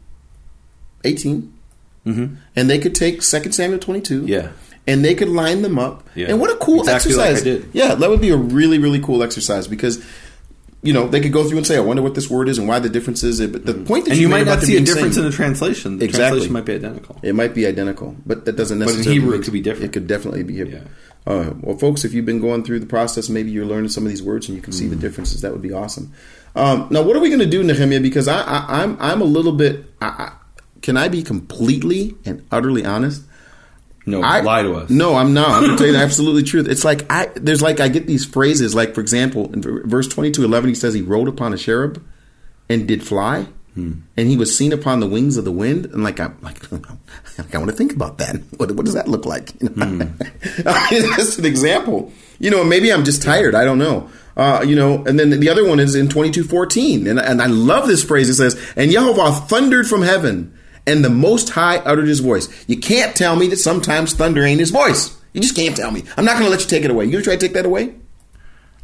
18, 1.03 1.53
and 2.05 2.37
they 2.55 2.79
could 2.79 2.95
take 2.95 3.21
Second 3.21 3.51
Samuel 3.53 3.79
22. 3.79 4.19
Mm-hmm. 4.19 4.27
Yeah. 4.27 4.51
And 4.85 5.03
they 5.03 5.15
could 5.15 5.29
line 5.29 5.61
them 5.61 5.79
up. 5.79 6.07
Yeah. 6.13 6.27
And 6.27 6.41
what 6.41 6.49
a 6.51 6.57
cool 6.57 6.81
Exactly 6.81 7.13
like 7.13 7.27
I 7.27 7.29
exercise. 7.31 7.43
did. 7.43 7.69
Yeah, 7.73 7.95
that 7.95 8.09
would 8.09 8.19
be 8.19 8.31
a 8.31 8.35
really, 8.37 8.79
really 8.79 8.99
cool 8.99 9.23
exercise 9.23 9.65
because, 9.65 10.05
you 10.83 10.93
know, 10.93 11.07
they 11.07 11.21
could 11.21 11.31
go 11.33 11.43
through 11.47 11.57
and 11.57 11.65
say, 11.65 11.77
I 11.77 11.79
wonder 11.79 12.01
what 12.03 12.13
this 12.13 12.29
word 12.29 12.49
is 12.49 12.57
and 12.59 12.67
why 12.67 12.77
the 12.79 12.89
difference 12.89 13.23
is. 13.23 13.39
But 13.47 13.65
the 13.65 13.73
point 13.73 14.05
that 14.05 14.11
Mm-hmm. 14.11 14.11
And 14.11 14.19
you 14.19 14.27
made 14.29 14.45
might 14.45 14.45
not 14.55 14.61
see 14.61 14.75
a 14.77 14.81
difference 14.81 15.15
same- 15.15 15.23
in 15.25 15.31
the 15.31 15.35
translation. 15.35 15.97
The 15.99 16.05
Exactly. 16.05 16.27
translation 16.41 16.53
might 16.53 16.65
be 16.65 16.73
identical. 16.75 17.19
it 17.23 17.33
might 17.35 17.53
be 17.55 17.65
identical, 17.65 18.15
but 18.25 18.45
that 18.45 18.55
doesn't 18.57 18.79
necessarily. 18.79 19.03
But 19.05 19.15
in. 19.15 19.21
Hebrew, 19.21 19.39
it 19.39 19.43
could 19.43 19.53
be 19.53 19.61
different. 19.61 19.85
It 19.85 19.93
could 19.93 20.07
definitely 20.07 20.43
be. 20.43 20.53
Yeah. 20.55 20.79
Uh, 21.25 21.53
well, 21.61 21.77
folks, 21.77 22.03
if 22.03 22.13
you've 22.13 22.25
been 22.25 22.41
going 22.41 22.63
through 22.65 22.79
the 22.81 22.85
process, 22.85 23.29
maybe 23.29 23.49
you're 23.49 23.65
learning 23.65 23.89
some 23.89 24.03
of 24.03 24.09
these 24.09 24.21
words 24.21 24.49
and 24.49 24.57
you 24.57 24.61
can 24.61 24.73
see 24.73 24.85
Mm. 24.87 24.89
the 24.91 24.95
differences. 24.97 25.39
That 25.41 25.53
would 25.53 25.61
be 25.61 25.71
awesome. 25.71 26.11
Um, 26.55 26.87
now, 26.91 27.01
what 27.01 27.15
are 27.15 27.19
we 27.21 27.29
going 27.29 27.39
to 27.39 27.45
do, 27.45 27.63
Nehemiah? 27.63 28.01
Because 28.01 28.27
I, 28.27 28.41
I, 28.41 28.83
I'm 28.83 28.97
I'm 28.99 29.21
a 29.21 29.25
little 29.25 29.53
bit. 29.53 29.85
I, 30.01 30.05
I, 30.07 30.31
can 30.81 30.97
I 30.97 31.07
be 31.07 31.23
completely 31.23 32.15
and 32.25 32.45
utterly 32.51 32.83
honest? 32.85 33.23
No, 34.05 34.21
I, 34.21 34.41
lie 34.41 34.63
to 34.63 34.73
us. 34.75 34.89
No, 34.89 35.15
I'm 35.15 35.33
not. 35.33 35.49
I'm 35.49 35.61
going 35.63 35.71
to 35.71 35.77
tell 35.77 35.87
you 35.87 35.93
the 35.93 35.99
absolutely 35.99 36.43
truth. 36.43 36.67
It's 36.67 36.83
like 36.83 37.09
I 37.09 37.27
there's 37.35 37.61
like 37.61 37.79
I 37.79 37.87
get 37.87 38.05
these 38.05 38.25
phrases 38.25 38.75
like 38.75 38.93
for 38.95 39.01
example 39.01 39.51
in 39.53 39.61
verse 39.87 40.07
22 40.07 40.43
11 40.43 40.69
he 40.69 40.75
says 40.75 40.93
he 40.93 41.01
rode 41.01 41.27
upon 41.27 41.53
a 41.53 41.57
cherub 41.57 42.03
and 42.69 42.87
did 42.87 43.05
fly 43.05 43.47
Hmm. 43.75 44.01
and 44.15 44.29
he 44.29 44.37
was 44.37 44.55
seen 44.55 44.71
upon 44.71 44.99
the 44.99 45.07
wings 45.07 45.35
of 45.35 45.45
the 45.45 45.51
wind 45.51 45.85
and 45.87 46.03
like 46.03 46.19
I'm 46.19 46.37
like, 46.41 46.71
like 47.39 47.55
I 47.55 47.57
want 47.57 47.71
to 47.71 47.75
think 47.75 47.91
about 47.91 48.19
that. 48.19 48.35
What, 48.57 48.71
what 48.73 48.85
does 48.85 48.93
that 48.93 49.07
look 49.07 49.25
like? 49.25 49.59
You 49.61 49.69
know? 49.75 49.85
Hmm. 49.87 50.67
I 50.67 50.91
mean, 50.91 51.09
that's 51.17 51.39
an 51.39 51.45
example. 51.45 52.11
You 52.37 52.51
know, 52.51 52.63
maybe 52.63 52.93
I'm 52.93 53.03
just 53.03 53.23
tired. 53.23 53.55
I 53.55 53.63
don't 53.65 53.79
know. 53.79 54.11
Uh, 54.37 54.63
you 54.67 54.75
know, 54.75 55.03
and 55.05 55.19
then 55.19 55.29
the 55.31 55.49
other 55.49 55.67
one 55.67 55.79
is 55.79 55.95
in 55.95 56.07
22:14. 56.07 57.09
And, 57.09 57.19
and 57.19 57.41
I 57.41 57.47
love 57.47 57.87
this 57.87 58.03
phrase. 58.03 58.29
It 58.29 58.35
says, 58.35 58.55
And 58.75 58.91
Yehovah 58.91 59.47
thundered 59.47 59.87
from 59.87 60.01
heaven, 60.03 60.55
and 60.85 61.03
the 61.03 61.09
Most 61.09 61.49
High 61.49 61.77
uttered 61.77 62.07
his 62.07 62.19
voice. 62.19 62.49
You 62.67 62.77
can't 62.77 63.15
tell 63.15 63.35
me 63.35 63.47
that 63.47 63.57
sometimes 63.57 64.13
thunder 64.13 64.43
ain't 64.43 64.59
his 64.59 64.71
voice. 64.71 65.17
You 65.33 65.41
just 65.41 65.55
can't 65.55 65.75
tell 65.75 65.91
me. 65.91 66.03
I'm 66.15 66.25
not 66.25 66.33
going 66.33 66.45
to 66.45 66.49
let 66.49 66.61
you 66.61 66.67
take 66.67 66.83
it 66.83 66.91
away. 66.91 67.05
You 67.05 67.11
going 67.11 67.23
to 67.23 67.29
try 67.29 67.35
to 67.35 67.41
take 67.41 67.53
that 67.53 67.65
away? 67.65 67.95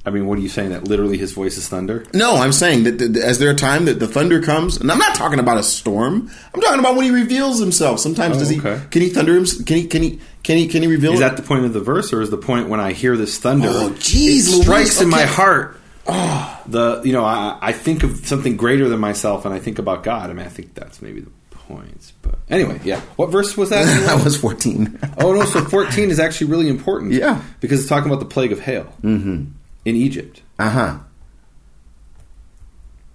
I 0.05 0.11
mean, 0.11 0.25
what 0.25 0.39
are 0.39 0.41
you 0.41 0.49
saying? 0.49 0.69
That 0.69 0.85
literally 0.85 1.17
his 1.17 1.33
voice 1.33 1.57
is 1.57 1.67
thunder? 1.67 2.05
No, 2.13 2.37
I'm 2.37 2.53
saying 2.53 2.83
that, 2.85 2.97
that 2.99 3.15
is 3.15 3.37
there 3.37 3.51
a 3.51 3.55
time 3.55 3.85
that 3.85 3.99
the 3.99 4.07
thunder 4.07 4.41
comes, 4.41 4.77
and 4.77 4.89
I'm 4.89 4.97
not 4.97 5.13
talking 5.13 5.39
about 5.39 5.57
a 5.57 5.63
storm. 5.63 6.31
I'm 6.53 6.61
talking 6.61 6.79
about 6.79 6.95
when 6.95 7.03
he 7.05 7.11
reveals 7.11 7.59
himself. 7.59 7.99
Sometimes 7.99 8.37
Oh, 8.37 8.39
does 8.39 8.49
he? 8.49 8.57
Oh, 8.57 8.59
okay. 8.61 8.81
Can 8.89 9.01
he 9.01 9.09
thunder 9.09 9.35
him? 9.35 9.45
Can 9.45 9.77
he? 9.77 9.87
Can 9.87 10.01
he? 10.01 10.19
Can 10.41 10.57
he? 10.57 10.67
Can 10.67 10.81
he 10.81 10.87
reveal? 10.87 11.13
Is 11.13 11.19
it? 11.19 11.23
that 11.23 11.35
the 11.35 11.43
point 11.43 11.65
of 11.65 11.73
the 11.73 11.81
verse, 11.81 12.13
or 12.13 12.21
is 12.21 12.29
the 12.29 12.37
point 12.37 12.69
when 12.69 12.79
I 12.79 12.93
hear 12.93 13.17
this 13.17 13.37
thunder? 13.37 13.67
Oh, 13.69 13.89
jeez, 13.99 14.61
strikes 14.61 15.01
in 15.01 15.09
my 15.09 15.23
okay. 15.23 15.33
heart. 15.33 15.79
Oh. 16.07 16.61
The 16.65 17.01
you 17.03 17.11
know 17.11 17.25
I, 17.25 17.57
I 17.61 17.71
think 17.73 18.03
of 18.03 18.25
something 18.25 18.55
greater 18.55 18.87
than 18.87 18.99
myself, 18.99 19.43
and 19.43 19.53
I 19.53 19.59
think 19.59 19.79
about 19.79 20.03
God. 20.03 20.29
I 20.29 20.33
mean, 20.33 20.45
I 20.45 20.49
think 20.49 20.75
that's 20.75 21.01
maybe 21.01 21.19
the 21.19 21.31
point. 21.69 22.11
But 22.21 22.35
anyway, 22.49 22.81
yeah. 22.83 22.99
What 23.15 23.29
verse 23.29 23.55
was 23.55 23.69
that? 23.69 23.85
that 24.07 24.23
was 24.23 24.35
14. 24.35 24.99
oh 25.19 25.33
no, 25.33 25.45
so 25.45 25.63
fourteen 25.63 26.09
is 26.09 26.19
actually 26.19 26.49
really 26.51 26.67
important. 26.67 27.13
Yeah. 27.13 27.41
because 27.61 27.79
it's 27.79 27.89
talking 27.89 28.09
about 28.09 28.19
the 28.19 28.25
plague 28.25 28.51
of 28.51 28.59
hail 28.59 28.93
mm-hmm. 29.01 29.45
in 29.85 29.95
Egypt. 29.95 30.41
Uh 30.57 30.69
huh. 30.69 30.99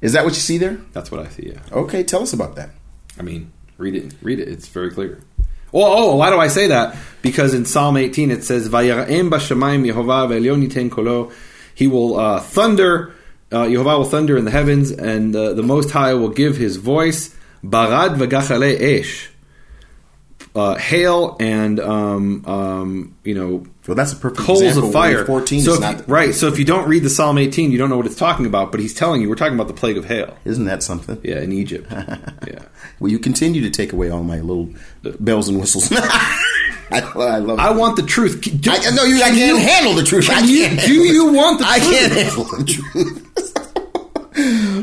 Is 0.01 0.13
that 0.13 0.25
what 0.25 0.35
you 0.35 0.41
see 0.41 0.59
there? 0.59 0.79
That's 0.93 1.11
what 1.11 1.21
I 1.21 1.29
see. 1.29 1.51
Yeah. 1.55 1.61
Okay, 1.73 2.05
tell 2.05 2.23
us 2.23 2.33
about 2.33 2.57
that. 2.57 2.71
I 3.19 3.23
mean, 3.23 3.53
read 3.79 3.95
it. 3.95 4.15
Read 4.23 4.39
it. 4.39 4.49
It's 4.49 4.69
very 4.69 4.91
clear. 4.91 5.21
Well, 5.73 5.87
oh, 5.87 6.17
why 6.17 6.31
do 6.31 6.39
I 6.39 6.49
say 6.49 6.69
that? 6.69 6.97
Because 7.23 7.53
in 7.53 7.65
Psalm 7.65 7.97
18 7.97 8.31
it 8.31 8.45
says, 8.45 8.69
"Vayara'em 8.69 9.31
b'shamayim 9.31 9.91
Yehovah 9.91 10.29
ve'elyon 10.29 10.69
yiten 10.69 10.91
kolo." 10.91 11.33
He 11.75 11.89
will 11.89 12.19
uh, 12.19 12.41
thunder. 12.41 13.13
Uh, 13.51 13.65
Yehovah 13.65 13.99
will 13.99 14.05
thunder 14.05 14.37
in 14.37 14.45
the 14.45 14.51
heavens, 14.51 14.91
and 14.91 15.35
uh, 15.35 15.55
the 15.55 15.63
Most 15.63 15.91
High 15.91 16.15
will 16.15 16.29
give 16.29 16.57
His 16.57 16.77
voice. 16.77 17.35
Barad 17.65 18.17
v'gachale 18.17 18.79
esh. 18.81 19.31
Uh, 20.57 20.77
hail 20.77 21.37
and 21.41 21.81
um, 21.81 22.45
um, 22.47 23.17
you 23.25 23.35
know 23.35 23.67
Well, 23.89 23.97
that's 23.97 24.13
a 24.13 24.17
perfect 24.17 24.41
coals 24.41 24.63
example 24.63 24.87
of 24.91 24.93
fire. 24.93 25.25
14 25.25 25.61
so 25.63 25.71
is 25.73 25.77
if 25.79 25.81
not 25.81 25.99
you- 25.99 26.05
right. 26.07 26.33
So 26.33 26.47
if 26.47 26.61
you 26.61 26.65
don't 26.65 26.89
read 26.89 27.03
the 27.03 27.11
Psalm 27.11 27.39
18, 27.39 27.73
you 27.73 27.79
don't 27.79 27.91
know 27.91 27.97
what 27.97 28.07
it's 28.07 28.15
talking 28.15 28.47
about. 28.47 28.71
But 28.71 28.79
he's 28.79 28.95
telling 28.95 29.21
you 29.21 29.29
we're 29.29 29.35
talking 29.35 29.55
about 29.57 29.67
the 29.67 29.75
plague 29.75 29.97
of 29.99 30.05
hail. 30.05 30.37
Isn't 30.45 30.67
that 30.67 30.85
something? 30.85 31.19
Yeah, 31.25 31.41
in 31.41 31.51
Egypt. 31.51 31.91
yeah. 32.47 32.61
Will 33.01 33.11
you 33.11 33.19
continue 33.19 33.63
to 33.63 33.71
take 33.71 33.93
away 33.93 34.11
all 34.11 34.23
my 34.23 34.39
little 34.41 34.73
bells 35.19 35.49
and 35.49 35.59
whistles? 35.59 35.91
I, 35.91 36.41
I 36.93 37.39
love. 37.39 37.59
I 37.59 37.73
want 37.73 37.97
the 37.97 38.03
truth. 38.05 38.41
Do- 38.61 38.71
I, 38.71 38.91
no, 38.95 39.03
you. 39.03 39.17
I 39.17 39.31
can 39.31 39.35
can't 39.39 39.59
you- 39.59 39.65
handle 39.67 39.95
the 39.95 40.05
truth. 40.05 40.31
I 40.31 40.35
Can 40.35 40.49
you- 40.49 40.69
do 40.87 40.93
you 41.03 41.33
want 41.33 41.59
the 41.59 41.67
I 41.67 41.79
truth? 41.81 41.91
can't 41.91 42.13
handle 42.13 42.45
the 42.45 42.65
truth. 42.65 43.51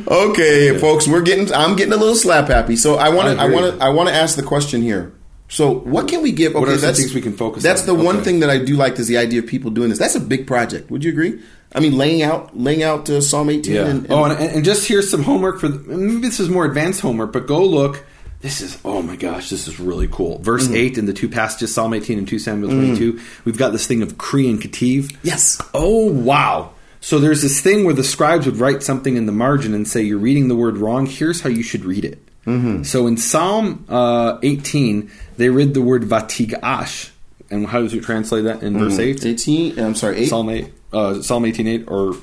okay, 0.07 0.77
folks, 0.79 1.07
we're 1.07 1.21
getting. 1.21 1.51
I'm 1.53 1.75
getting 1.75 1.93
a 1.93 1.97
little 1.97 2.15
slap 2.15 2.47
happy. 2.47 2.75
So 2.75 2.95
I 2.95 3.09
want 3.09 3.35
to. 3.37 3.41
I 3.43 3.47
want 3.49 3.77
to. 3.77 3.83
I 3.83 3.89
want 3.89 4.09
to 4.09 4.15
ask 4.15 4.35
the 4.35 4.43
question 4.43 4.81
here. 4.81 5.13
So 5.47 5.69
what 5.71 6.07
can 6.07 6.21
we 6.21 6.31
give? 6.31 6.51
Okay, 6.53 6.59
What 6.61 6.69
are 6.69 6.77
some 6.77 6.93
things 6.93 7.13
we 7.13 7.19
can 7.19 7.33
focus 7.35 7.61
That's 7.61 7.81
on? 7.81 7.97
the 7.97 8.03
one 8.05 8.23
thing 8.23 8.39
that 8.39 8.49
I 8.49 8.57
do 8.57 8.77
like 8.77 8.97
is 8.99 9.07
the 9.07 9.17
idea 9.17 9.39
of 9.41 9.47
people 9.47 9.69
doing 9.69 9.89
this. 9.89 9.99
That's 9.99 10.15
a 10.15 10.21
big 10.21 10.47
project. 10.47 10.89
Would 10.89 11.03
you 11.03 11.11
agree? 11.11 11.41
I 11.75 11.81
mean, 11.81 11.97
laying 11.97 12.21
out 12.21 12.57
laying 12.57 12.83
out 12.83 13.09
uh, 13.09 13.19
Psalm 13.19 13.49
18. 13.49 13.73
Yeah. 13.73 13.81
And, 13.85 14.03
and, 14.05 14.11
oh, 14.13 14.23
and, 14.25 14.39
and 14.39 14.63
just 14.65 14.87
here's 14.87 15.09
some 15.11 15.23
homework 15.23 15.59
for. 15.59 15.67
The, 15.67 15.77
maybe 15.97 16.21
this 16.21 16.39
is 16.39 16.49
more 16.49 16.65
advanced 16.65 17.01
homework, 17.01 17.33
but 17.33 17.47
go 17.47 17.65
look. 17.65 18.05
This 18.39 18.61
is 18.61 18.79
oh 18.85 19.01
my 19.03 19.17
gosh, 19.17 19.49
this 19.49 19.67
is 19.67 19.79
really 19.79 20.07
cool. 20.07 20.39
Verse 20.39 20.63
Mm-hmm. 20.65 20.75
eight 20.75 20.97
in 20.97 21.05
the 21.05 21.13
two 21.13 21.29
passages, 21.29 21.73
Psalm 21.75 21.93
18 21.93 22.17
and 22.17 22.27
two 22.27 22.39
Samuel 22.39 22.71
22. 22.71 23.19
We've 23.45 23.57
got 23.57 23.71
this 23.71 23.85
thing 23.85 24.01
of 24.01 24.17
Kri 24.17 24.49
and 24.49 24.59
Kativ. 24.59 25.15
yes. 25.21 25.61
Oh 25.75 26.11
wow! 26.11 26.71
So 27.03 27.19
there's 27.19 27.41
this 27.41 27.59
thing 27.61 27.83
where 27.83 27.93
the 27.95 28.03
scribes 28.03 28.45
would 28.45 28.57
write 28.57 28.83
something 28.83 29.17
in 29.17 29.25
the 29.25 29.31
margin 29.31 29.73
and 29.73 29.87
say, 29.87 30.01
"You're 30.03 30.19
reading 30.19 30.47
the 30.47 30.55
word 30.55 30.77
wrong. 30.77 31.05
Here's 31.07 31.41
how 31.41 31.49
you 31.49 31.63
should 31.63 31.83
read 31.83 32.05
it." 32.05 32.19
Mm-hmm. 32.45 32.83
So 32.83 33.07
in 33.07 33.17
Psalm 33.17 33.85
uh, 33.89 34.37
18, 34.41 35.11
they 35.37 35.49
read 35.49 35.73
the 35.73 35.81
word 35.81 36.03
vatigash, 36.03 37.09
and 37.49 37.67
how 37.67 37.81
does 37.81 37.93
it 37.93 38.03
translate 38.03 38.43
that 38.45 38.63
in 38.63 38.77
verse 38.79 38.97
eight? 38.99 39.25
18. 39.25 39.77
I'm 39.79 39.95
sorry. 39.95 40.17
8. 40.17 40.25
Psalm 40.29 40.49
eight, 40.49 40.73
uh, 40.93 41.21
Psalm 41.21 41.45
eighteen 41.45 41.67
eight, 41.67 41.85
or 41.87 42.15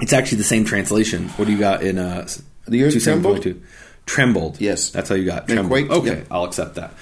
it's 0.00 0.12
actually 0.12 0.38
the 0.38 0.44
same 0.44 0.64
translation. 0.64 1.28
What 1.30 1.44
do 1.46 1.52
you 1.52 1.58
got 1.58 1.82
in 1.82 1.98
uh, 1.98 2.26
The 2.66 2.90
2 2.90 3.00
trembled? 3.00 3.42
22? 3.42 3.62
Trembled. 4.06 4.60
Yes. 4.60 4.90
that's 4.90 5.08
how 5.08 5.14
you 5.14 5.24
got 5.24 5.48
trembled. 5.48 5.90
okay, 5.90 6.06
yeah. 6.08 6.14
Mm-hmm. 6.16 6.32
I'll 6.32 6.44
accept 6.44 6.74
that. 6.76 6.92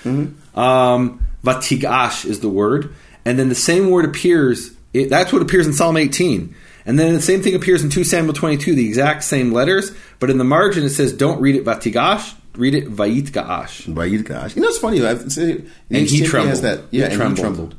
Um, 0.59 1.27
vatigash 1.45 2.25
is 2.25 2.41
the 2.41 2.49
word, 2.49 2.95
and 3.25 3.39
then 3.39 3.49
the 3.49 3.55
same 3.55 3.91
word 3.91 4.05
appears. 4.05 4.71
It, 4.93 5.11
that's 5.11 5.33
what 5.33 5.43
appears 5.43 5.67
in 5.67 5.73
Psalm 5.73 5.97
eighteen. 5.97 6.55
And 6.87 6.99
then 6.99 7.15
the 7.15 7.23
same 7.23 7.43
thing 7.43 7.55
appears 7.55 7.83
in 7.83 7.91
2 7.91 8.05
Samuel 8.05 8.35
22, 8.35 8.75
the 8.75 8.87
exact 8.87 9.25
same 9.25 9.53
letters, 9.53 9.93
but 10.19 10.31
in 10.31 10.39
the 10.39 10.45
margin 10.45 10.85
it 10.85 10.91
says, 10.91 11.13
don't 11.13 11.41
read 11.41 11.55
it 11.55 11.65
vatigash, 11.65 12.35
read 12.57 12.75
it 12.75 12.91
vayitgaash. 12.91 13.95
By 13.95 14.05
you, 14.07 14.23
know, 14.23 14.69
it's 14.69 14.79
funny. 14.79 15.05
I've, 15.05 15.33
see, 15.33 15.65
And 15.91 16.07
he 16.07 16.25
trembled. 16.27 16.63
That. 16.63 16.85
Yeah, 16.91 17.07
He 17.07 17.13
and 17.13 17.15
trembled. 17.15 17.39
he 17.39 17.43
trembled. 17.43 17.75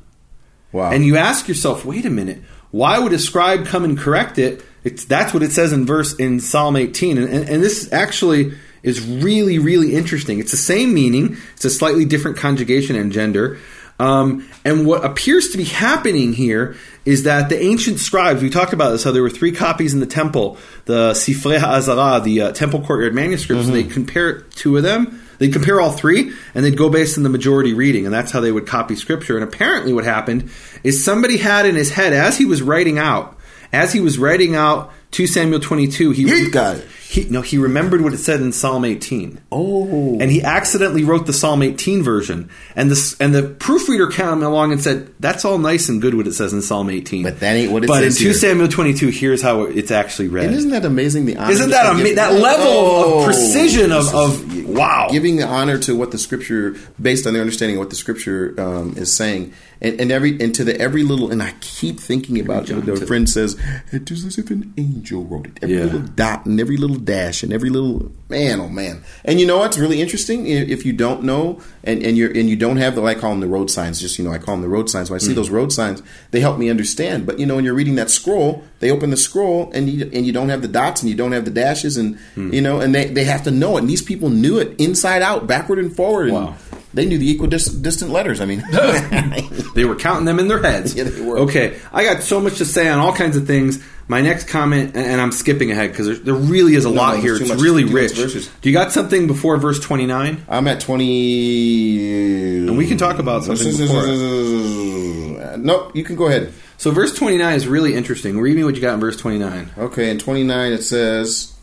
Wow. 0.72 0.92
And 0.92 1.06
you 1.06 1.18
ask 1.18 1.48
yourself, 1.48 1.86
wait 1.86 2.06
a 2.06 2.10
minute, 2.10 2.42
why 2.72 3.00
would 3.00 3.14
a 3.14 3.20
scribe 3.20 3.66
come 3.66 3.84
and 3.84 3.98
correct 3.98 4.38
it? 4.38 4.64
It's 4.84 5.06
that's 5.06 5.34
what 5.34 5.42
it 5.42 5.52
says 5.52 5.72
in 5.72 5.86
verse 5.86 6.14
in 6.16 6.40
Psalm 6.40 6.76
18, 6.76 7.18
and, 7.18 7.30
and, 7.30 7.50
and 7.50 7.64
this 7.64 7.92
actually 7.94 8.54
is 8.84 9.02
really 9.02 9.58
really 9.58 9.96
interesting. 9.96 10.40
It's 10.40 10.52
the 10.52 10.58
same 10.58 10.94
meaning, 10.94 11.38
it's 11.56 11.66
a 11.66 11.70
slightly 11.70 12.06
different 12.06 12.38
conjugation 12.38 12.96
and 12.96 13.12
gender. 13.12 13.58
Um, 13.98 14.50
and 14.66 14.86
what 14.86 15.06
appears 15.06 15.50
to 15.50 15.58
be 15.58 15.64
happening 15.64 16.34
here 16.34 16.76
is 17.06 17.24
that 17.24 17.50
the 17.50 17.62
ancient 17.62 18.00
scribes, 18.00 18.42
we 18.42 18.50
talked 18.50 18.74
about 18.74 18.90
this, 18.90 19.04
how 19.04 19.12
there 19.12 19.22
were 19.22 19.30
three 19.30 19.52
copies 19.52 19.94
in 19.94 20.00
the 20.00 20.06
temple, 20.06 20.58
the 20.86 21.12
Sifrei 21.12 21.60
HaAzara, 21.60 22.24
the 22.24 22.42
uh, 22.42 22.52
temple 22.52 22.82
courtyard 22.82 23.14
manuscripts, 23.14 23.68
and 23.68 23.76
they 23.76 23.84
compare 23.84 24.42
two 24.42 24.76
of 24.76 24.84
them. 24.84 25.22
They'd 25.38 25.54
compare 25.54 25.82
all 25.82 25.92
three, 25.92 26.32
and 26.54 26.66
they'd 26.66 26.78
go 26.78 26.90
based 26.90 27.18
on 27.18 27.24
the 27.24 27.30
majority 27.30 27.74
reading, 27.74 28.06
and 28.06 28.14
that's 28.14 28.32
how 28.32 28.40
they 28.40 28.52
would 28.52 28.68
copy 28.68 28.96
scripture. 28.96 29.36
And 29.36 29.44
apparently, 29.44 29.94
what 29.94 30.06
happened 30.06 30.50
is 30.84 31.04
somebody 31.04 31.38
had 31.38 31.66
in 31.66 31.76
his 31.76 31.92
head, 31.92 32.14
as 32.14 32.38
he 32.38 32.46
was 32.46 32.62
writing 32.62 32.98
out, 32.98 33.38
as 33.74 33.92
he 33.92 34.00
was 34.00 34.18
writing 34.18 34.56
out 34.56 34.92
2 35.12 35.28
Samuel 35.28 35.60
22, 35.60 36.12
he, 36.12 36.24
He 36.24 36.50
got 36.50 36.78
it. 36.78 36.88
He 37.16 37.30
no, 37.30 37.42
he 37.42 37.58
remembered 37.58 38.02
what 38.02 38.14
it 38.14 38.18
said 38.20 38.42
in 38.42 38.52
Psalm 38.52 38.86
18. 38.86 39.40
oh. 39.52 40.18
And 40.20 40.30
he 40.32 40.44
accidentally 40.44 41.04
wrote 41.04 41.26
the 41.26 41.34
Psalm 41.34 41.62
18 41.64 42.04
version, 42.04 42.50
and 42.76 42.90
the 42.92 43.16
and 43.20 43.34
the 43.34 43.44
proofreader 43.44 44.08
came 44.08 44.44
along 44.44 44.72
and 44.72 44.82
said, 44.82 45.14
"That's 45.20 45.44
all 45.46 45.58
nice 45.58 45.90
and 45.90 46.02
good 46.02 46.14
what 46.14 46.28
it 46.28 46.34
says 46.34 46.54
in 46.54 46.62
Psalm 46.62 46.90
18, 46.90 47.24
But 47.24 47.40
that 47.40 47.56
ain't 47.56 47.72
what 47.72 47.84
it 47.84 47.88
but 47.88 48.02
says 48.02 48.16
But 48.16 48.22
in 48.22 48.24
2 48.24 48.24
here." 48.26 48.34
Samuel 48.34 48.68
22, 48.68 49.08
here's 49.10 49.42
how 49.42 49.64
it's 49.64 49.92
actually 49.92 50.28
read. 50.28 50.46
And 50.46 50.56
isn't 50.56 50.72
that 50.72 50.86
amazing? 50.86 51.26
The 51.26 51.38
honor 51.38 51.52
Isn't 51.52 51.70
that 51.72 51.84
to 51.84 51.90
ama- 51.90 52.04
give- 52.04 52.16
that 52.18 52.34
level 52.34 52.66
Oh, 52.68 53.20
of 53.20 53.26
precision 53.26 53.92
of, 53.92 54.14
of 54.14 54.66
wow? 54.68 55.08
giving 55.12 55.38
the 55.38 55.46
honor 55.48 55.78
to 55.80 55.96
what 55.96 56.12
the 56.12 56.18
scripture, 56.18 56.76
based 57.02 57.26
on 57.28 57.34
their 57.34 57.42
understanding 57.42 57.78
of 57.78 57.80
what 57.80 57.90
the 57.90 57.96
scripture 57.96 58.54
um, 58.58 58.94
is 58.98 59.12
saying, 59.14 59.54
and, 59.82 60.00
and 60.00 60.12
every 60.12 60.40
and 60.40 60.54
to 60.56 60.64
the 60.64 60.80
every 60.80 61.04
little. 61.04 61.32
And 61.32 61.42
I 61.44 61.54
keep 61.60 62.00
thinking 62.00 62.40
about 62.40 62.70
what 62.70 62.86
the 62.86 63.06
friend 63.06 63.30
says. 63.30 63.58
It 63.92 64.10
is 64.12 64.26
as 64.26 64.38
if 64.38 64.50
an 64.52 64.74
angel 64.78 65.24
wrote 65.24 65.48
it. 65.48 65.60
Every 65.62 65.76
Yeah. 65.78 65.84
little 65.86 66.00
dot 66.02 66.46
and 66.46 66.60
every 66.60 66.78
little 66.78 66.98
dash 66.98 67.44
and 67.44 67.52
every 67.54 67.70
little 67.70 68.12
man. 68.30 68.60
Oh 68.60 68.70
man! 68.70 69.04
And 69.24 69.40
you 69.40 69.46
know 69.46 69.58
what's 69.60 69.78
really 69.78 70.02
interesting? 70.02 70.48
If 70.48 70.86
you 70.86 70.94
don't 70.94 71.24
know 71.24 71.60
and, 71.84 72.02
and 72.04 72.18
you're 72.18 72.32
and 72.32 72.50
you 72.50 72.56
don't 72.56 72.78
have 72.78 72.96
the 72.96 73.04
I 73.04 73.16
call 73.16 73.32
them 73.32 73.40
the 73.42 73.48
road 73.48 73.70
signs. 73.70 74.00
Just 74.00 74.18
you 74.18 74.26
know, 74.26 74.32
I 74.32 74.38
call 74.38 74.56
them 74.56 74.62
the 74.62 74.68
road 74.70 74.90
signs. 74.90 75.10
When 75.10 75.16
I 75.16 75.20
see 75.24 75.32
Mm. 75.34 75.36
those 75.36 75.50
road 75.50 75.72
signs, 75.72 76.02
they 76.32 76.40
help 76.40 76.58
me 76.58 76.70
understand. 76.70 77.26
But 77.26 77.40
you 77.40 77.46
know, 77.46 77.56
when 77.56 77.66
you're 77.66 77.74
reading 77.74 77.96
that 77.96 78.10
scroll, 78.10 78.64
they 78.80 78.90
open 78.92 79.10
the 79.10 79.18
scroll 79.18 79.72
and 79.74 79.90
you 79.90 80.10
and 80.14 80.26
you 80.26 80.32
don't 80.34 80.50
have 80.50 80.62
the 80.62 80.68
dots 80.68 81.02
and 81.02 81.10
you 81.10 81.16
don't 81.16 81.32
have 81.34 81.46
the 81.46 81.52
dashes 81.52 81.98
and 81.98 82.18
Mm. 82.36 82.54
you 82.54 82.62
know, 82.62 82.80
and 82.80 82.94
they 82.96 83.06
they 83.06 83.24
have 83.26 83.44
to 83.44 83.52
know 83.52 83.78
it. 83.78 83.82
And 83.82 83.90
these 83.90 84.02
people 84.02 84.30
knew 84.30 84.58
it 84.60 84.76
inside 84.80 85.22
out, 85.22 85.48
backward 85.48 85.80
and 85.80 85.96
forward. 85.96 86.30
And 86.30 86.34
Wow. 86.38 86.56
They 86.96 87.06
knew 87.06 87.18
the 87.18 87.30
equidistant 87.30 88.10
letters. 88.12 88.42
I 88.42 88.46
mean, 88.46 88.64
They 89.76 89.86
were 89.86 89.96
counting 89.96 90.26
them 90.26 90.40
in 90.40 90.48
their 90.48 90.62
heads. 90.62 90.96
Yeah, 90.96 91.04
they 91.04 91.22
were. 91.22 91.40
Okay, 91.40 91.78
I 91.92 92.04
got 92.04 92.24
so 92.24 92.40
much 92.40 92.58
to 92.60 92.66
say 92.66 92.88
on 92.90 93.00
all 93.00 93.14
kinds 93.14 93.36
of 93.38 93.46
things. 93.46 93.84
My 94.08 94.22
next 94.22 94.48
comment, 94.48 94.96
and 94.96 95.20
I'm 95.20 95.32
skipping 95.32 95.72
ahead 95.72 95.90
because 95.92 96.06
there, 96.06 96.16
there 96.16 96.34
really 96.36 96.76
is 96.76 96.86
a 96.86 96.90
No, 96.90 96.96
lot 96.96 97.20
here. 97.20 97.36
It's 97.36 97.50
really 97.56 97.86
rich. 97.86 98.14
Do 98.16 98.70
you 98.70 98.74
got 98.74 98.92
something 98.92 99.26
before 99.28 99.58
verse 99.58 99.80
29? 99.80 100.46
I'm 100.48 100.68
at 100.68 100.80
twenty. 100.80 102.68
And 102.68 102.78
we 102.78 102.88
can 102.88 102.98
talk 102.98 103.20
about 103.20 103.44
something 103.44 103.76
before 103.78 105.58
Nope, 105.58 105.96
you 105.96 106.04
can 106.04 106.16
go 106.16 106.28
ahead. 106.28 106.54
So 106.78 106.92
verse 106.92 107.16
29 107.16 107.56
is 107.56 107.68
really 107.68 107.96
interesting. 107.96 108.40
Read 108.40 108.56
me 108.56 108.64
what 108.64 108.76
you 108.76 108.82
got 108.82 108.94
in 108.96 109.00
verse 109.00 109.18
29. 109.18 109.72
Okay, 109.78 110.10
in 110.10 110.20
29 110.20 110.74
it 110.74 110.84
says, 110.84 111.54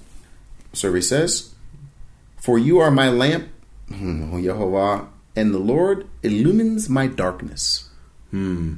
survey 0.72 1.00
says, 1.02 1.52
For 2.38 2.58
you 2.58 2.78
are 2.80 2.90
my 2.90 3.10
lamp, 3.10 3.48
hmm, 3.88 4.34
Yehovah, 4.36 5.06
and 5.34 5.54
the 5.54 5.58
Lord 5.58 6.06
illumines 6.22 6.88
my 6.88 7.06
darkness. 7.06 7.88
Hmm. 8.30 8.76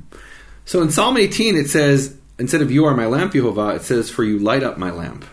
So 0.64 0.82
in 0.82 0.90
Psalm 0.90 1.16
18 1.16 1.56
it 1.56 1.68
says 1.68 2.16
instead 2.38 2.62
of 2.62 2.70
you 2.70 2.84
are 2.84 2.94
my 2.94 3.06
lamp, 3.06 3.32
Jehovah, 3.32 3.70
it 3.70 3.82
says 3.82 4.10
for 4.10 4.24
you 4.24 4.38
light 4.38 4.62
up 4.62 4.78
my 4.78 4.90
lamp. 4.90 5.24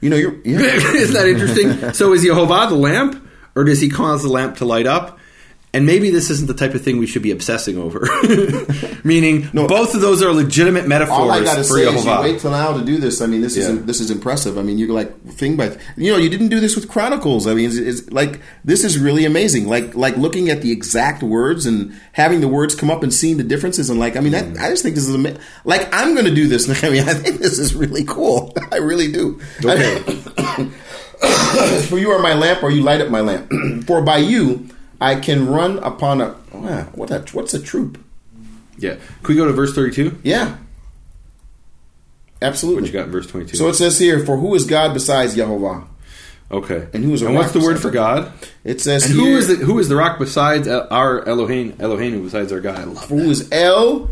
You 0.00 0.10
know, 0.10 0.16
you're. 0.16 0.36
Yeah. 0.44 0.58
Isn't 0.94 1.14
that 1.14 1.28
interesting? 1.28 1.92
so 1.94 2.12
is 2.12 2.22
Jehovah 2.22 2.66
the 2.68 2.76
lamp, 2.76 3.26
or 3.54 3.64
does 3.64 3.80
he 3.80 3.88
cause 3.88 4.22
the 4.22 4.28
lamp 4.28 4.58
to 4.58 4.64
light 4.64 4.86
up? 4.86 5.18
And 5.74 5.86
maybe 5.86 6.08
this 6.10 6.30
isn't 6.30 6.46
the 6.46 6.54
type 6.54 6.74
of 6.74 6.82
thing 6.82 6.98
we 6.98 7.06
should 7.06 7.22
be 7.22 7.32
obsessing 7.32 7.76
over. 7.76 8.08
Meaning, 9.04 9.50
No. 9.52 9.66
both 9.66 9.96
of 9.96 10.00
those 10.00 10.22
are 10.22 10.32
legitimate 10.32 10.86
metaphors 10.86 11.18
All 11.18 11.30
I 11.32 11.42
got 11.42 11.56
to 11.56 11.64
for 11.64 11.74
say 11.74 11.92
is 11.92 12.04
you 12.04 12.10
wait 12.20 12.38
till 12.38 12.52
now 12.52 12.78
to 12.78 12.84
do 12.84 12.98
this. 12.98 13.20
I 13.20 13.26
mean, 13.26 13.40
this 13.40 13.56
is 13.56 13.84
this 13.84 14.00
is 14.00 14.08
impressive. 14.10 14.56
I 14.56 14.62
mean, 14.62 14.78
you're 14.78 14.94
like 14.94 15.12
thing 15.32 15.56
by 15.56 15.76
you 15.96 16.12
know 16.12 16.16
you 16.16 16.30
didn't 16.30 16.48
do 16.48 16.60
this 16.60 16.76
with 16.76 16.88
Chronicles. 16.88 17.48
I 17.48 17.54
mean, 17.54 17.66
it's, 17.66 17.76
it's 17.76 18.10
like 18.12 18.40
this 18.64 18.84
is 18.84 18.98
really 18.98 19.24
amazing. 19.24 19.68
Like 19.68 19.96
like 19.96 20.16
looking 20.16 20.48
at 20.48 20.62
the 20.62 20.70
exact 20.70 21.24
words 21.24 21.66
and 21.66 21.92
having 22.12 22.40
the 22.40 22.48
words 22.48 22.76
come 22.76 22.90
up 22.90 23.02
and 23.02 23.12
seeing 23.12 23.36
the 23.36 23.42
differences 23.42 23.90
and 23.90 23.98
like 23.98 24.16
I 24.16 24.20
mean, 24.20 24.32
that, 24.32 24.44
mm. 24.44 24.60
I 24.60 24.70
just 24.70 24.84
think 24.84 24.94
this 24.94 25.08
is 25.08 25.14
ama- 25.14 25.38
like 25.64 25.92
I'm 25.92 26.14
going 26.14 26.26
to 26.26 26.34
do 26.34 26.46
this. 26.46 26.68
I 26.84 26.88
mean, 26.88 27.08
I 27.08 27.14
think 27.14 27.40
this 27.40 27.58
is 27.58 27.74
really 27.74 28.04
cool. 28.04 28.54
I 28.72 28.76
really 28.76 29.10
do. 29.10 29.40
Okay. 29.64 29.98
For 31.88 31.98
you 31.98 32.10
are 32.10 32.20
my 32.20 32.34
lamp, 32.34 32.62
or 32.62 32.70
you 32.70 32.82
light 32.82 33.00
up 33.00 33.08
my 33.10 33.20
lamp. 33.20 33.50
For 33.86 34.02
by 34.02 34.18
you 34.18 34.68
I 35.00 35.16
can 35.16 35.48
run 35.48 35.78
upon 35.78 36.20
a 36.20 36.36
wow, 36.52 36.82
what 36.94 37.10
a, 37.10 37.24
what's 37.32 37.54
a 37.54 37.60
troop? 37.60 38.02
yeah. 38.78 38.94
Can 38.94 39.28
we 39.28 39.36
go 39.36 39.46
to 39.46 39.52
verse 39.52 39.74
32? 39.74 40.20
Yeah, 40.22 40.56
absolutely. 42.42 42.82
What 42.82 42.86
you 42.92 42.98
got 42.98 43.06
in 43.06 43.12
verse 43.12 43.26
22? 43.26 43.56
So 43.56 43.68
it 43.68 43.74
says 43.74 43.98
here, 43.98 44.24
"For 44.24 44.36
who 44.36 44.54
is 44.54 44.66
God 44.66 44.94
besides 44.94 45.36
Yehovah?" 45.36 45.86
okay. 46.50 46.86
and 46.92 47.04
who 47.04 47.12
is 47.12 47.22
and 47.22 47.34
what's 47.34 47.52
the 47.52 47.60
word 47.60 47.80
for 47.80 47.90
God? 47.90 48.32
It 48.64 48.80
says 48.80 49.04
And 49.04 49.14
here, 49.14 49.24
who 49.24 49.36
is 49.36 49.48
the 49.48 49.56
who 49.56 49.78
is 49.78 49.88
the 49.88 49.96
rock 49.96 50.18
besides 50.18 50.68
our 50.68 51.26
Elohim 51.26 51.76
Elohim 51.80 52.22
besides 52.22 52.52
our 52.52 52.60
God? 52.60 52.78
I 52.78 52.84
love 52.84 53.08
who 53.08 53.30
is 53.30 53.48
El? 53.52 54.10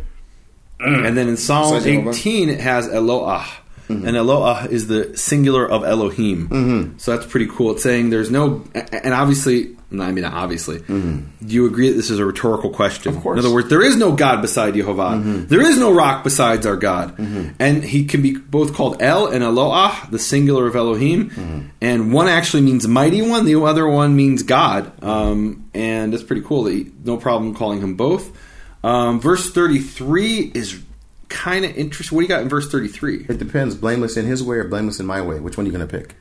And 0.80 1.16
then 1.16 1.28
in 1.28 1.36
Psalm 1.36 1.74
Besides 1.74 1.84
Jehovah. 1.84 2.10
18, 2.10 2.48
it 2.48 2.60
has 2.60 2.88
Eloah. 2.88 3.46
And 3.88 4.16
Eloah 4.16 4.68
is 4.70 4.86
the 4.86 5.16
singular 5.16 5.70
of 5.70 5.84
Elohim. 5.84 6.48
Mm-hmm. 6.48 6.98
So 6.98 7.14
that's 7.14 7.30
pretty 7.30 7.46
cool. 7.46 7.72
It's 7.72 7.82
saying 7.82 8.08
there's 8.10 8.30
no, 8.30 8.64
and 8.74 9.12
obviously, 9.12 9.76
I 10.00 10.12
mean, 10.12 10.24
obviously, 10.24 10.78
do 10.80 11.24
you 11.40 11.66
agree 11.66 11.88
that 11.90 11.96
this 11.96 12.10
is 12.10 12.18
a 12.18 12.24
rhetorical 12.24 12.70
question? 12.70 13.14
Of 13.16 13.22
course. 13.22 13.38
In 13.38 13.44
other 13.44 13.54
words, 13.54 13.68
there 13.68 13.82
is 13.82 13.96
no 13.96 14.12
God 14.12 14.40
beside 14.40 14.74
Jehovah. 14.74 15.20
There 15.48 15.60
is 15.60 15.76
no 15.78 15.92
rock 15.92 16.24
besides 16.24 16.64
our 16.66 16.76
God. 16.76 17.18
And 17.58 17.84
he 17.84 18.04
can 18.04 18.22
be 18.22 18.36
both 18.36 18.74
called 18.74 19.02
El 19.02 19.26
and 19.26 19.42
Eloah, 19.44 20.08
the 20.10 20.18
singular 20.18 20.66
of 20.66 20.76
Elohim. 20.76 21.72
And 21.80 22.12
one 22.12 22.28
actually 22.28 22.62
means 22.62 22.86
mighty 22.88 23.22
one, 23.22 23.44
the 23.44 23.60
other 23.60 23.86
one 23.86 24.14
means 24.16 24.42
God. 24.42 24.92
Um, 25.02 25.68
and 25.74 26.12
that's 26.12 26.22
pretty 26.22 26.42
cool. 26.42 26.64
That 26.64 26.72
he, 26.72 26.90
no 27.04 27.16
problem 27.16 27.54
calling 27.54 27.80
him 27.80 27.94
both. 27.96 28.30
Um, 28.84 29.20
verse 29.20 29.50
33 29.52 30.52
is 30.54 30.80
kind 31.28 31.64
of 31.64 31.76
interesting. 31.76 32.16
What 32.16 32.22
do 32.22 32.24
you 32.24 32.28
got 32.28 32.42
in 32.42 32.48
verse 32.48 32.70
33? 32.70 33.26
It 33.28 33.38
depends. 33.38 33.74
Blameless 33.74 34.16
in 34.16 34.26
His 34.26 34.42
way 34.42 34.56
or 34.56 34.64
blameless 34.64 35.00
in 35.00 35.06
my 35.06 35.22
way. 35.22 35.40
Which 35.40 35.56
one 35.56 35.64
are 35.66 35.70
you 35.70 35.76
going 35.76 35.86
to 35.86 35.98
pick? 35.98 36.14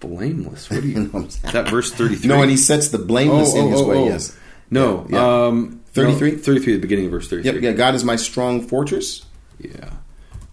Blameless. 0.00 0.70
What 0.70 0.82
do 0.82 0.88
You 0.88 1.00
know 1.12 1.20
I'm 1.20 1.30
saying? 1.30 1.52
That 1.52 1.68
verse 1.70 1.92
33? 1.92 2.28
No, 2.28 2.42
and 2.42 2.50
He 2.50 2.56
sets 2.56 2.88
the 2.88 2.98
blameless 2.98 3.54
in 3.54 3.68
His 3.70 3.82
way. 3.82 4.04
Yes. 4.06 4.36
No. 4.70 5.06
Yeah. 5.08 5.46
Um, 5.46 5.80
33? 5.92 6.30
no, 6.32 6.36
33, 6.38 6.72
the 6.74 6.78
beginning 6.80 7.04
of 7.06 7.10
verse 7.10 7.28
33. 7.28 7.52
Yep. 7.52 7.62
Yeah. 7.62 7.72
God 7.72 7.94
is 7.94 8.04
my 8.04 8.16
strong 8.16 8.60
fortress, 8.66 9.24
Yeah. 9.58 9.90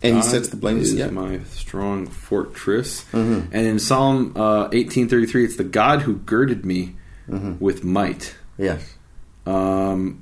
and 0.01 0.15
He 0.17 0.21
sets 0.23 0.47
the 0.49 0.55
blameless. 0.57 0.89
is 0.89 0.95
Yeah. 0.95 1.09
my 1.09 1.39
strong 1.49 2.07
fortress. 2.07 3.03
Mm-hmm. 3.11 3.53
And 3.55 3.67
in 3.67 3.79
Psalm 3.79 4.33
uh, 4.35 4.69
1833, 4.73 5.43
it's 5.45 5.55
the 5.57 5.63
God 5.63 6.01
who 6.01 6.15
girded 6.15 6.65
me 6.65 6.95
Mm-hmm. 7.29 7.55
with 7.63 7.83
might. 7.83 8.35
Yes. 8.57 8.93
Um, 9.47 10.21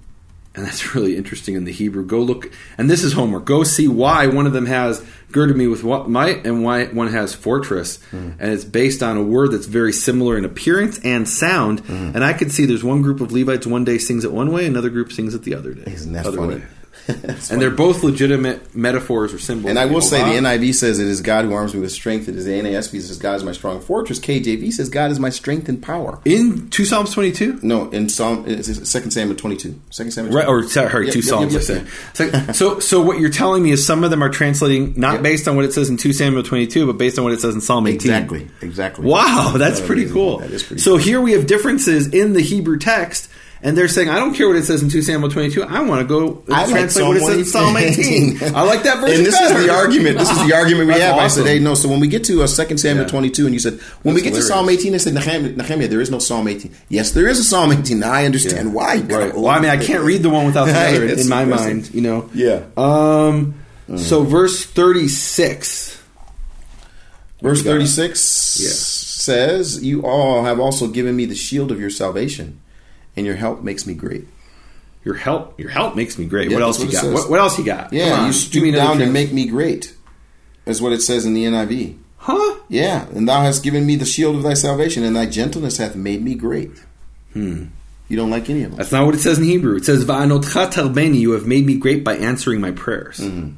and 0.56 0.66
that's 0.66 0.96
really 0.96 1.16
interesting 1.16 1.56
in 1.56 1.64
the 1.64 1.72
Hebrew. 1.72 2.06
Go 2.06 2.20
look, 2.20 2.52
and 2.78 2.90
this 2.90 3.04
is 3.04 3.14
homework. 3.14 3.46
Go 3.46 3.64
see 3.64 3.88
why 3.88 4.28
one 4.28 4.46
of 4.46 4.54
them 4.54 4.66
has 4.66 5.04
girded 5.32 5.58
me 5.58 5.68
with 5.68 5.84
what 5.84 6.10
might, 6.10 6.46
and 6.46 6.64
why 6.64 6.86
one 6.86 7.08
has 7.08 7.34
fortress, 7.34 8.02
hmm. 8.12 8.32
and 8.40 8.54
it's 8.54 8.64
based 8.64 9.02
on 9.02 9.18
a 9.18 9.24
word 9.24 9.52
that's 9.52 9.66
very 9.66 9.94
similar 9.94 10.38
in 10.38 10.46
appearance 10.46 11.00
and 11.04 11.28
sound. 11.28 11.80
Hmm. 11.82 12.12
And 12.14 12.24
I 12.24 12.34
could 12.34 12.52
see 12.52 12.66
there's 12.66 12.84
one 12.84 13.02
group 13.02 13.20
of 13.20 13.32
Levites 13.32 13.66
one 13.66 13.84
day 13.84 13.98
sings 13.98 14.24
it 14.26 14.32
one 14.32 14.52
way, 14.52 14.66
another 14.66 14.90
group 14.90 15.12
sings 15.12 15.34
it 15.34 15.44
the 15.44 15.56
other 15.56 15.74
day. 15.74 15.92
Isn't 15.92 16.14
that 16.14 16.26
other 16.26 16.38
funny? 16.38 16.56
way. 16.56 16.64
That's 17.08 17.52
And 17.52 17.62
they're 17.62 17.70
both 17.70 18.04
legitimate 18.04 18.76
metaphors 18.76 19.34
or 19.34 19.40
symbols. 19.40 19.70
And 19.70 19.78
I 19.80 19.86
will 19.86 20.02
say 20.02 20.20
the 20.24 20.40
NIV 20.40 20.74
says 20.76 21.00
it 21.00 21.08
is 21.08 21.22
God 21.22 21.46
who 21.46 21.54
arms 21.54 21.74
me 21.74 21.82
with 21.82 21.92
strength. 21.92 22.30
It 22.30 22.36
is 22.36 22.46
the 22.46 22.52
NASB 22.52 23.02
says 23.02 23.18
God 23.18 23.36
is 23.36 23.44
my 23.44 23.52
strong 23.52 23.82
fortress. 23.82 24.20
KJV 24.20 24.72
says 24.72 24.90
God 24.90 25.12
is 25.12 25.20
my 25.20 25.30
strength 25.30 25.68
and 25.70 25.82
power. 25.82 26.20
in 26.26 26.70
two 26.70 26.86
Psalms 26.86 27.12
22. 27.14 27.60
No, 27.64 27.90
in 27.90 28.10
Psalm 28.10 28.46
Second 28.64 29.12
Samuel 29.12 29.36
twenty 29.36 29.58
two. 29.58 29.80
Second 29.90 30.12
Samuel. 30.12 30.34
Right, 30.36 30.48
or 30.48 30.64
sorry, 30.68 31.06
Yep, 31.06 31.14
two 31.14 31.20
yep, 31.20 31.28
psalms. 31.28 31.70
yep, 31.70 31.88
I 32.20 32.24
yep. 32.46 32.56
So, 32.56 32.80
so, 32.80 33.02
what 33.02 33.20
you're 33.20 33.30
telling 33.30 33.64
me 33.64 33.72
is 33.72 33.86
some 33.86 34.04
of 34.04 34.10
them 34.12 34.24
are 34.24 34.30
translating 34.30 34.94
not 34.98 35.22
based 35.22 35.48
on 35.48 35.56
what 35.56 35.66
it 35.66 35.74
says 35.74 35.90
in 35.90 35.98
two 35.98 36.14
Samuel 36.14 36.44
22, 36.44 36.86
but 36.88 36.98
based 36.98 37.18
on 37.18 37.24
what 37.24 37.34
it 37.34 37.42
says 37.42 37.56
in 37.56 37.62
Psalm 37.62 37.86
18. 37.88 37.96
Exactly. 37.96 38.48
Exactly. 38.62 39.06
Wow, 39.06 39.56
that's 39.58 39.80
That 39.80 39.88
pretty 39.88 40.04
is- 40.04 40.12
cool. 40.12 40.40
That 40.40 40.52
is 40.52 40.64
pretty. 40.64 40.82
so 40.82 40.98
here 40.98 41.20
we 41.22 41.34
have 41.34 41.48
differences 41.48 42.08
in 42.08 42.34
the 42.34 42.42
Hebrew 42.42 42.78
text, 42.78 43.30
and 43.64 43.78
they're 43.78 43.88
saying, 43.88 44.10
I 44.10 44.20
don't 44.20 44.34
care 44.36 44.48
what 44.48 44.58
it 44.58 44.66
says 44.66 44.84
in 44.84 44.90
2 44.90 45.02
Samuel 45.02 45.32
22. 45.32 45.64
I 45.64 45.80
want 45.82 46.02
to 46.02 46.06
go 46.08 46.44
I 46.54 46.62
like 46.66 46.70
translate 46.72 47.08
what 47.08 47.16
it 47.18 47.22
says 47.26 47.38
in 47.38 47.46
Psalm 47.46 47.78
18. 47.78 48.54
I 48.56 48.62
like 48.64 48.84
that 48.84 49.00
version 49.00 49.18
And 49.18 49.26
this 49.26 49.40
better. 49.40 49.58
is 49.60 49.66
the 49.66 49.74
argument. 49.74 50.18
This 50.20 50.30
is 50.30 50.46
the 50.48 50.54
argument 50.54 50.88
we 50.90 50.94
have. 51.00 51.18
I 51.18 51.28
said, 51.30 51.46
"Hey, 51.48 51.60
no." 51.60 51.74
So 51.74 51.88
when 51.90 52.00
we 52.02 52.08
get 52.08 52.24
to 52.26 52.44
uh, 52.44 52.48
Second 52.48 52.78
Samuel 52.78 53.06
Yeah. 53.06 53.12
twenty-two, 53.12 53.46
and 53.46 53.54
you 53.54 53.60
said 53.60 53.80
when 54.04 54.14
we 54.16 54.22
That's 54.22 54.36
get 54.36 54.40
to 54.42 54.46
Psalm 54.46 54.70
eighteen, 54.70 54.94
I 54.94 54.98
said, 54.98 55.14
Nehemiah, 55.14 55.54
Nehemiah, 55.54 55.88
there 55.88 56.02
is 56.02 56.12
no 56.12 56.20
Psalm 56.20 56.48
eighteen. 56.48 56.72
Yes, 56.90 57.12
there 57.12 57.28
is 57.28 57.40
a 57.40 57.44
Psalm 57.44 57.72
eighteen. 57.72 58.00
Now 58.00 58.12
I 58.12 58.26
understand 58.26 58.68
Yeah. 58.70 58.74
why. 58.74 58.98
Right. 58.98 59.34
Well, 59.34 59.48
I 59.48 59.60
mean, 59.60 59.70
I 59.72 59.78
can't 59.78 60.04
read 60.04 60.24
the 60.24 60.30
one 60.30 60.46
without 60.46 60.66
the 60.66 60.78
other 60.78 61.06
in, 61.22 61.30
my 61.30 61.46
mind, 61.46 61.94
you 61.94 62.02
know. 62.02 62.30
Yeah. 62.34 62.64
Um. 62.78 63.56
So 63.98 64.24
verse 64.24 64.66
thirty-six. 64.66 66.02
Verse 67.42 67.62
thirty-six 67.64 68.58
Yeah. 68.62 68.70
says, 68.72 69.84
"You 69.84 70.02
all 70.06 70.44
have 70.46 70.60
also 70.60 70.88
given 70.88 71.16
me 71.16 71.26
the 71.26 71.36
shield 71.36 71.72
of 71.72 71.80
your 71.80 71.90
salvation, 71.90 72.60
and 73.16 73.26
your 73.26 73.36
help 73.36 73.64
makes 73.64 73.86
me 73.86 73.94
great." 73.94 74.28
Your 75.06 75.16
help, 75.16 75.60
your 75.60 75.70
help 75.70 75.96
makes 75.96 76.18
me 76.18 76.26
great. 76.26 76.50
Yeah, 76.50 76.56
what 76.56 76.64
else 76.64 76.78
that's 76.78 76.94
you 76.94 77.02
got? 77.02 77.14
What, 77.14 77.30
what 77.30 77.40
else 77.40 77.58
you 77.58 77.66
got? 77.66 77.92
Yeah, 77.92 78.26
you 78.26 78.32
stoop 78.32 78.74
down 78.74 79.00
to 79.00 79.06
make 79.06 79.34
me 79.34 79.48
great. 79.48 79.94
Is 80.66 80.82
what 80.82 80.94
it 80.94 81.02
says 81.02 81.26
in 81.26 81.34
the 81.34 81.44
NIV. 81.44 81.98
Huh? 82.18 82.60
Yeah, 82.70 83.06
and 83.10 83.28
thou 83.28 83.42
hast 83.42 83.64
given 83.64 83.86
me 83.86 83.98
the 83.98 84.06
shield 84.06 84.38
of 84.38 84.44
thy 84.44 84.54
salvation, 84.54 85.04
and 85.04 85.14
thy 85.14 85.26
gentleness 85.26 85.76
hath 85.78 85.94
made 85.94 86.24
me 86.24 86.36
great. 86.36 86.72
Hmm. 87.34 87.66
You 88.08 88.16
don't 88.16 88.30
like 88.30 88.50
any 88.50 88.64
of 88.64 88.72
them. 88.72 88.78
That's 88.78 88.94
not 88.94 89.06
what 89.06 89.16
it 89.16 89.20
says 89.20 89.40
in 89.40 89.44
Hebrew. 89.44 89.76
It 89.76 89.84
says, 89.84 90.06
"Va'anotcha 90.06 90.72
tarbeni," 90.72 91.20
you 91.20 91.32
have 91.32 91.46
made 91.46 91.66
me 91.66 91.78
great 91.78 92.04
by 92.06 92.16
answering 92.16 92.62
my 92.62 92.72
prayers. 92.72 93.18
Mm-hmm. 93.18 93.58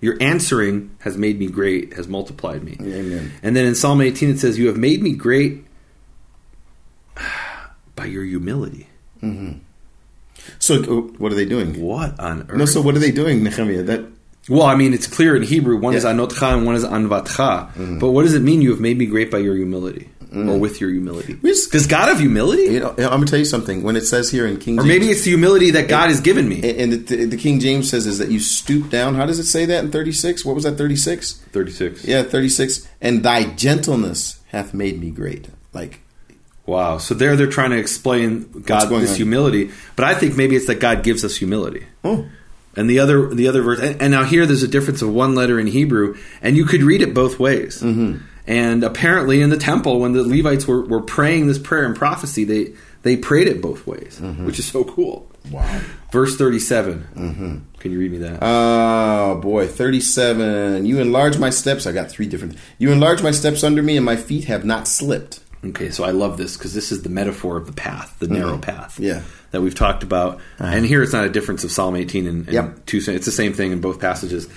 Your 0.00 0.16
answering 0.20 0.90
has 1.00 1.16
made 1.16 1.38
me 1.38 1.46
great, 1.46 1.92
has 1.94 2.08
multiplied 2.08 2.64
me. 2.64 2.76
Amen. 2.80 3.32
And 3.42 3.54
then 3.54 3.64
in 3.64 3.74
Psalm 3.76 4.00
18 4.00 4.30
it 4.30 4.40
says, 4.40 4.58
"You 4.58 4.66
have 4.66 4.76
made 4.76 5.02
me 5.02 5.12
great 5.12 5.64
by 7.96 8.06
your 8.06 8.24
humility." 8.24 8.88
So, 10.58 10.74
uh, 10.82 10.84
what 11.18 11.32
are 11.32 11.34
they 11.34 11.44
doing? 11.46 11.80
What 11.80 12.18
on 12.20 12.42
earth? 12.48 12.56
No, 12.58 12.64
so 12.66 12.80
what 12.82 12.94
are 12.94 12.98
they 12.98 13.10
doing, 13.12 13.42
Nehemiah? 13.42 13.82
That 13.82 14.04
well, 14.48 14.64
I 14.64 14.74
mean, 14.76 14.92
it's 14.92 15.06
clear 15.06 15.34
in 15.36 15.42
Hebrew. 15.42 15.78
One 15.78 15.94
is 15.94 16.04
Yeah. 16.04 16.10
Mm-hmm. 16.10 16.18
anotcha 16.20 16.46
and 16.56 16.66
one 16.66 16.74
is 16.74 16.84
anvatcha. 16.84 17.98
But 18.00 18.10
what 18.10 18.24
does 18.24 18.34
it 18.34 18.42
mean? 18.42 18.60
You 18.60 18.70
have 18.70 18.80
made 18.80 18.98
me 18.98 19.06
great 19.06 19.30
by 19.30 19.38
your 19.38 19.56
humility, 19.56 20.10
or 20.34 20.58
with 20.58 20.80
your 20.82 20.90
humility? 20.90 21.38
Just- 21.42 21.72
Does 21.72 21.86
God 21.86 22.08
have 22.08 22.18
humility? 22.20 22.64
you 22.64 22.80
know, 22.80 22.90
I'm 22.90 22.96
gonna 23.08 23.26
tell 23.26 23.38
you 23.38 23.44
something. 23.46 23.82
When 23.82 23.96
it 23.96 24.02
says 24.02 24.30
here 24.30 24.46
in 24.46 24.58
King, 24.58 24.78
Or 24.78 24.82
James, 24.82 24.88
maybe 24.88 25.08
it's 25.10 25.22
the 25.22 25.30
humility 25.30 25.70
that 25.70 25.88
God 25.88 26.08
has 26.10 26.20
given 26.20 26.46
me. 26.46 26.56
and 26.78 26.92
the, 26.92 27.24
the 27.24 27.36
King 27.38 27.58
James 27.60 27.88
says 27.88 28.06
is 28.06 28.18
that 28.18 28.30
you 28.30 28.38
stoop 28.40 28.90
down. 28.90 29.14
How 29.14 29.24
does 29.24 29.38
it 29.38 29.44
say 29.46 29.64
that 29.66 29.84
in 29.84 29.90
36? 29.90 30.44
What 30.44 30.54
was 30.54 30.64
that 30.64 30.76
36? 30.76 31.40
36. 31.52 32.04
Yeah, 32.04 32.22
36. 32.24 32.86
And 33.00 33.22
thy 33.22 33.44
gentleness 33.44 34.40
hath 34.48 34.74
made 34.74 35.00
me 35.00 35.10
great. 35.10 35.46
Like 35.72 36.00
Wow. 36.66 36.98
So 36.98 37.14
there 37.14 37.36
they're 37.36 37.46
trying 37.46 37.70
to 37.70 37.78
explain 37.78 38.48
God 38.64 38.88
this 38.88 39.10
on? 39.10 39.16
humility, 39.16 39.70
but 39.96 40.04
I 40.04 40.14
think 40.14 40.36
maybe 40.36 40.56
it's 40.56 40.66
that 40.66 40.80
God 40.80 41.02
gives 41.02 41.24
us 41.24 41.36
humility. 41.36 41.86
oh, 42.04 42.26
And 42.76 42.88
the 42.88 42.98
other 43.00 43.28
the 43.34 43.48
other 43.48 43.62
verse 43.62 43.80
and, 43.80 44.00
and 44.00 44.10
now 44.10 44.24
here 44.24 44.46
there's 44.46 44.62
a 44.62 44.68
difference 44.68 45.02
of 45.02 45.12
one 45.12 45.34
letter 45.34 45.60
in 45.60 45.66
Hebrew 45.66 46.16
and 46.40 46.56
you 46.56 46.64
could 46.64 46.82
read 46.82 47.02
it 47.02 47.12
both 47.14 47.38
ways. 47.38 47.82
Mm-hmm. 47.82 48.24
And 48.46 48.84
apparently 48.84 49.40
in 49.42 49.50
the 49.50 49.56
temple 49.56 50.00
when 50.00 50.12
the 50.12 50.22
Levites 50.22 50.66
were, 50.66 50.82
were 50.84 51.00
praying 51.02 51.46
this 51.48 51.58
prayer 51.58 51.84
and 51.84 51.94
prophecy 51.96 52.44
they 52.44 52.72
they 53.02 53.16
prayed 53.18 53.48
it 53.48 53.60
both 53.60 53.86
ways, 53.86 54.18
which 54.20 54.58
is 54.58 54.64
so 54.64 54.82
cool. 54.84 55.30
wow. 55.50 55.80
Verse 56.10 56.36
37. 56.38 57.06
Mm-hmm. 57.14 57.58
Can 57.78 57.92
you 57.92 57.98
read 57.98 58.12
me 58.12 58.18
that? 58.18 58.38
Oh 58.40 59.38
boy, 59.42 59.66
37. 59.68 60.86
You 60.86 61.00
enlarge 61.00 61.36
my 61.38 61.50
steps. 61.50 61.86
I 61.86 61.92
got 61.92 62.10
three 62.10 62.26
different. 62.26 62.56
You 62.78 62.90
enlarge 62.92 63.22
my 63.22 63.30
steps 63.30 63.62
under 63.62 63.82
me, 63.82 63.98
and 63.98 64.06
my 64.06 64.16
feet 64.16 64.44
have 64.44 64.64
not 64.64 64.88
slipped. 64.88 65.40
Okay, 65.64 65.90
so 65.90 66.04
I 66.04 66.10
love 66.10 66.36
this 66.36 66.56
because 66.56 66.74
this 66.74 66.92
is 66.92 67.02
the 67.02 67.08
metaphor 67.08 67.56
of 67.56 67.66
the 67.66 67.72
path, 67.72 68.14
the 68.18 68.28
narrow 68.28 68.58
path, 68.58 68.98
Yeah. 69.00 69.22
that 69.52 69.60
we've 69.62 69.74
talked 69.74 70.02
about. 70.02 70.40
And 70.58 70.84
here 70.84 71.02
it's 71.02 71.12
not 71.12 71.24
a 71.24 71.30
difference 71.30 71.64
of 71.64 71.70
Psalm 71.72 71.96
18 71.96 72.26
and, 72.26 72.44
and 72.46 72.52
Yep. 72.52 72.86
two. 72.86 72.98
It's 73.06 73.24
the 73.26 73.32
same 73.32 73.52
thing 73.52 73.72
in 73.72 73.80
both 73.80 74.00
passages. 74.00 74.48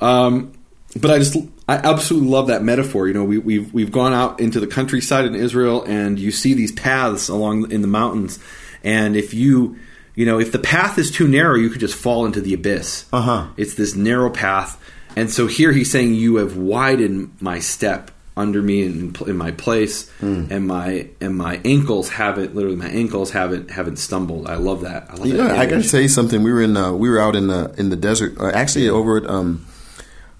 Um, 0.00 0.52
but 1.00 1.10
I 1.10 1.18
just, 1.18 1.36
I 1.68 1.76
absolutely 1.76 2.28
love 2.30 2.46
that 2.46 2.62
metaphor. 2.62 3.06
You 3.08 3.14
know, 3.14 3.24
we, 3.24 3.38
we've 3.38 3.72
we've 3.74 3.92
gone 3.92 4.12
out 4.14 4.40
into 4.40 4.60
the 4.60 4.66
countryside 4.66 5.24
in 5.26 5.34
Israel, 5.34 5.82
and 5.84 6.18
you 6.18 6.30
see 6.30 6.54
these 6.54 6.72
paths 6.72 7.28
along 7.28 7.70
in 7.70 7.82
the 7.82 7.88
mountains, 7.88 8.38
and 8.82 9.16
if 9.16 9.34
you 9.34 9.76
you 10.14 10.24
know, 10.24 10.40
if 10.40 10.50
the 10.52 10.58
path 10.58 10.96
is 10.96 11.10
too 11.10 11.28
narrow, 11.28 11.56
you 11.56 11.68
could 11.68 11.80
just 11.80 11.94
fall 11.94 12.24
into 12.24 12.40
the 12.40 12.54
abyss. 12.54 13.04
Uh-huh. 13.12 13.48
It's 13.58 13.74
this 13.74 13.94
narrow 13.94 14.30
path. 14.30 14.80
And 15.14 15.30
so 15.30 15.46
here 15.46 15.72
he's 15.72 15.90
saying, 15.90 16.14
You 16.14 16.36
have 16.36 16.56
widened 16.56 17.32
my 17.40 17.58
step 17.58 18.10
under 18.36 18.60
me 18.60 18.82
in, 18.84 19.14
in 19.26 19.36
my 19.36 19.50
place, 19.50 20.10
Hmm. 20.20 20.44
and 20.50 20.66
my 20.66 21.08
and 21.20 21.36
my 21.36 21.60
ankles 21.64 22.10
haven't 22.10 22.54
literally 22.54 22.76
my 22.76 22.88
ankles 22.88 23.30
haven't 23.30 23.70
haven't 23.70 23.96
stumbled. 23.98 24.46
I 24.46 24.56
love 24.56 24.82
that. 24.82 25.06
I 25.10 25.14
love 25.14 25.26
You 25.26 25.36
that 25.38 25.52
I 25.52 25.64
got 25.64 25.70
to 25.70 25.74
image. 25.76 25.90
tell 25.90 26.00
you 26.00 26.08
something. 26.08 26.42
We 26.42 26.52
were 26.52 26.62
in 26.62 26.76
uh, 26.76 26.92
we 26.92 27.08
were 27.08 27.18
out 27.18 27.34
in 27.36 27.46
the 27.46 27.74
in 27.78 27.88
the 27.90 27.96
desert, 27.96 28.38
uh, 28.38 28.50
actually 28.52 28.88
over 28.88 29.16
at 29.16 29.26
um, 29.26 29.64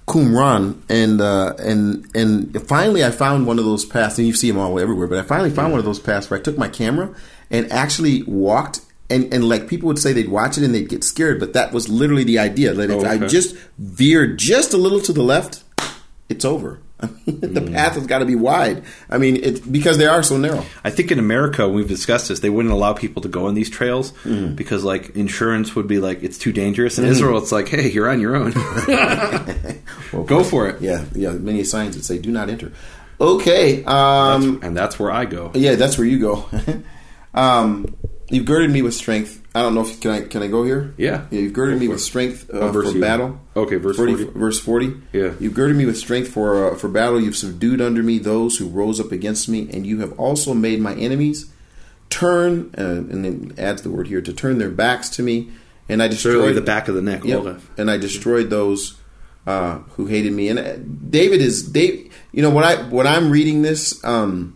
Qumran, 0.07 0.77
and 0.89 1.21
uh, 1.21 1.55
and 1.59 2.07
and 2.15 2.63
finally 2.69 3.05
I 3.05 3.11
found 3.11 3.47
one 3.47 3.59
of 3.59 3.65
those 3.65 3.85
paths, 3.85 4.19
and 4.19 4.27
you 4.27 4.35
see 4.35 4.51
them 4.51 4.59
all 4.61 4.79
everywhere. 4.79 5.07
But 5.09 5.19
I 5.19 5.23
finally 5.23 5.51
found 5.51 5.73
one 5.73 5.79
of 5.81 5.85
those 5.85 5.99
paths 5.99 6.31
where 6.31 6.39
I 6.39 6.43
took 6.43 6.57
my 6.59 6.69
camera 6.69 7.15
and 7.51 7.71
actually 7.73 8.23
walked. 8.25 8.81
And, 9.09 9.33
and 9.33 9.49
like 9.49 9.69
people 9.69 9.87
would 9.87 10.01
say 10.01 10.13
they'd 10.13 10.29
watch 10.29 10.59
it 10.59 10.65
and 10.65 10.75
they'd 10.75 10.89
get 10.89 11.05
scared, 11.05 11.39
but 11.39 11.53
that 11.53 11.73
was 11.73 11.89
literally 11.89 12.25
the 12.25 12.41
idea. 12.41 12.75
That 12.75 12.91
if 12.91 13.05
Oh, 13.05 13.09
I 13.09 13.19
just 13.19 13.55
veered 13.79 14.37
just 14.37 14.75
a 14.75 14.77
little 14.77 14.99
to 15.03 15.13
the 15.13 15.23
left, 15.23 15.63
it's 16.29 16.45
over. 16.45 16.81
I 16.99 17.07
mean, 17.27 17.41
the 17.41 17.61
Hmm. 17.61 17.75
path 17.75 17.95
has 17.95 18.07
got 18.07 18.21
to 18.21 18.25
be 18.25 18.35
wide. 18.35 18.83
I 19.11 19.19
mean, 19.19 19.37
it 19.37 19.71
because 19.71 19.99
they 19.99 20.07
are 20.07 20.23
so 20.23 20.39
narrow. 20.39 20.65
I 20.83 20.89
think 20.91 21.13
in 21.13 21.19
America, 21.19 21.69
we've 21.69 21.87
discussed 21.89 22.29
this. 22.29 22.41
They 22.41 22.49
wouldn't 22.49 22.73
allow 22.73 22.95
people 22.95 23.21
to 23.23 23.29
go 23.29 23.47
on 23.49 23.55
these 23.55 23.69
trails 23.69 24.13
Mm. 24.25 24.57
because, 24.57 24.83
like, 24.83 25.15
insurance 25.15 25.77
would 25.77 25.87
be 25.87 25.99
like 25.99 26.23
it's 26.23 26.39
too 26.39 26.53
dangerous. 26.53 26.99
In 26.99 27.05
Mm. 27.05 27.09
Israel, 27.09 27.39
it's 27.39 27.53
like, 27.53 27.69
hey, 27.69 27.91
you're 27.91 28.09
on 28.09 28.21
your 28.21 28.35
own. 28.37 28.53
well, 30.13 30.25
go 30.25 30.43
for 30.43 30.69
it. 30.69 30.81
Yeah, 30.81 31.05
yeah. 31.15 31.33
Many 31.33 31.65
signs 31.65 31.97
that 31.97 32.05
say 32.05 32.19
"Do 32.19 32.31
not 32.31 32.49
enter." 32.49 32.73
Okay, 33.21 33.83
um, 33.85 34.61
and 34.63 34.77
that's 34.77 34.99
where 34.99 35.11
I 35.11 35.25
go. 35.27 35.51
Yeah, 35.55 35.75
that's 35.77 35.97
where 35.99 36.07
you 36.07 36.19
go. 36.19 36.49
um, 37.35 37.95
you've 38.31 38.45
girded 38.47 38.71
me 38.71 38.83
with 38.83 38.95
strength. 38.95 39.43
I 39.57 39.63
don't 39.63 39.75
know 39.75 39.81
if 39.81 40.01
can 40.03 40.11
I 40.11 40.21
can 40.21 40.43
I 40.43 40.49
go 40.49 40.65
here. 40.65 40.93
Yeah. 40.99 41.25
you've 41.31 41.55
girded 41.55 41.77
Go 41.77 41.81
me 41.81 41.89
with 41.89 42.03
strength 42.03 42.51
uh, 42.53 42.71
for 42.73 42.85
you- 42.85 43.01
battle. 43.01 43.41
Okay, 43.57 43.77
verse 43.77 43.97
40. 43.97 44.25
Verse 44.25 44.61
forty. 44.61 44.93
Yeah. 45.15 45.33
you've 45.41 45.55
girded 45.55 45.77
me 45.79 45.87
with 45.87 45.97
strength 45.97 46.29
for 46.29 46.73
uh, 46.73 46.77
for 46.77 46.89
battle. 46.89 47.19
You've 47.19 47.37
subdued 47.37 47.81
under 47.81 48.03
me 48.03 48.19
those 48.19 48.59
who 48.59 48.69
rose 48.69 49.01
up 49.01 49.13
against 49.13 49.49
me, 49.49 49.69
and 49.73 49.87
you 49.87 50.01
have 50.01 50.13
also 50.21 50.53
made 50.53 50.81
my 50.81 50.95
enemies 50.95 51.51
turn. 52.11 52.75
Uh, 52.77 52.83
and 53.11 53.25
then 53.25 53.55
adds 53.57 53.81
the 53.81 53.91
word 53.91 54.09
here 54.09 54.21
to 54.21 54.33
turn 54.33 54.59
their 54.59 54.69
backs 54.71 55.09
to 55.11 55.23
me, 55.23 55.51
and 55.89 56.03
I 56.03 56.09
destroyed 56.09 56.55
the 56.55 56.61
back 56.61 56.89
of 56.89 56.95
the 56.95 57.01
neck. 57.03 57.25
Yep. 57.25 57.41
Oref. 57.41 57.61
And 57.79 57.91
I 57.91 57.97
destroyed 57.97 58.51
those 58.51 58.99
uh, 59.47 59.79
who 59.97 60.05
hated 60.07 60.33
me. 60.35 60.49
And 60.51 60.59
uh, 60.59 60.77
David 61.09 61.41
is 61.41 61.63
Dave. 61.67 62.13
You 62.33 62.43
know 62.43 62.51
when 62.51 62.65
I 62.65 62.77
when 62.91 63.07
I'm 63.07 63.31
reading 63.31 63.63
this 63.63 64.05
um, 64.05 64.56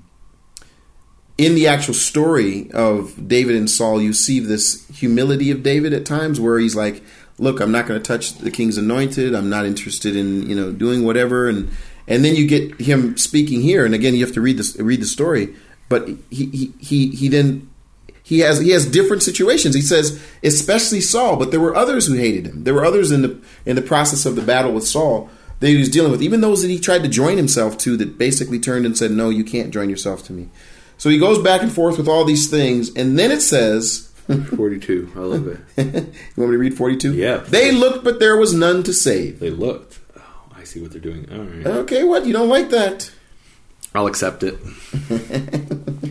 in 1.41 1.55
the 1.55 1.67
actual 1.69 1.95
story 1.95 2.71
of 2.73 3.27
David 3.27 3.57
and 3.57 3.71
Saul, 3.71 4.03
you 4.03 4.13
see 4.13 4.41
this 4.41 4.87
humility 4.89 5.51
of 5.51 5.63
David 5.63 5.95
at 5.95 6.05
times 6.05 6.39
where 6.39 6.59
he's 6.59 6.77
like, 6.77 7.03
"Look, 7.39 7.61
I'm 7.61 7.73
not 7.73 7.87
going 7.87 8.01
to 8.01 8.07
touch 8.07 8.35
the 8.35 8.51
king's 8.51 8.77
anointed. 8.77 9.35
I'm 9.35 9.49
not 9.49 9.65
interested 9.65 10.17
in 10.17 10.47
you 10.51 10.55
know 10.55 10.71
doing 10.71 11.03
whatever." 11.03 11.49
And 11.49 11.71
and 12.07 12.23
then 12.23 12.37
you 12.37 12.47
get 12.47 12.79
him 12.79 13.17
speaking 13.17 13.63
here, 13.63 13.87
and 13.87 13.95
again 13.95 14.15
you 14.15 14.23
have 14.23 14.35
to 14.35 14.43
read 14.43 14.59
this 14.59 14.77
read 14.79 15.01
the 15.01 15.07
story. 15.07 15.57
But 15.89 16.09
he 16.29 16.45
he 16.53 16.75
he, 16.79 17.09
he 17.09 17.29
then 17.29 17.71
he 18.23 18.41
has 18.41 18.61
he 18.61 18.73
has 18.73 18.85
different 18.85 19.23
situations. 19.23 19.75
He 19.75 19.81
says, 19.81 20.23
especially 20.43 21.01
Saul, 21.01 21.37
but 21.37 21.51
there 21.53 21.59
were 21.59 21.75
others 21.75 22.07
who 22.07 22.15
hated 22.15 22.45
him. 22.45 22.65
There 22.65 22.75
were 22.75 22.85
others 22.85 23.11
in 23.11 23.23
the 23.23 23.41
in 23.65 23.77
the 23.77 23.83
process 23.83 24.27
of 24.27 24.37
the 24.37 24.43
battle 24.43 24.73
with 24.73 24.87
Saul 24.87 25.31
that 25.61 25.69
he 25.69 25.79
was 25.79 25.89
dealing 25.89 26.11
with, 26.11 26.23
even 26.23 26.43
those 26.43 26.61
that 26.61 26.69
he 26.69 26.79
tried 26.79 27.03
to 27.03 27.09
join 27.09 27.37
himself 27.37 27.77
to, 27.79 27.97
that 27.97 28.19
basically 28.19 28.59
turned 28.59 28.85
and 28.85 28.97
said, 28.97 29.11
"No, 29.11 29.31
you 29.31 29.43
can't 29.43 29.71
join 29.71 29.89
yourself 29.89 30.23
to 30.25 30.35
me." 30.35 30.51
So 31.01 31.09
he 31.09 31.19
goes 31.19 31.39
back 31.43 31.63
and 31.63 31.73
forth 31.73 31.97
with 31.97 32.07
all 32.09 32.25
these 32.27 32.51
things, 32.51 32.95
and 32.95 33.19
then 33.19 33.31
it 33.31 33.41
says, 33.41 34.13
42. 34.57 35.13
I 35.17 35.19
love 35.21 35.47
it. 35.49 35.59
"You 35.79 35.93
want 36.37 36.51
me 36.51 36.57
to 36.57 36.59
read 36.59 36.77
forty-two? 36.77 37.15
Yeah. 37.15 37.39
They 37.39 37.73
looked, 37.73 38.05
but 38.05 38.21
there 38.21 38.37
was 38.37 38.53
none 38.53 38.83
to 38.83 38.93
save. 38.93 39.41
They 39.41 39.49
looked. 39.51 39.99
Oh, 40.17 40.23
I 40.55 40.65
see 40.65 40.81
what 40.83 40.93
they're 40.93 41.01
doing. 41.01 41.27
All 41.33 41.39
right. 41.43 41.67
Okay, 41.85 42.05
what 42.05 42.27
you 42.27 42.33
don't 42.35 42.51
like 42.51 42.69
that? 42.71 43.11
I'll 43.95 44.07
accept 44.07 44.43
it. 44.45 44.57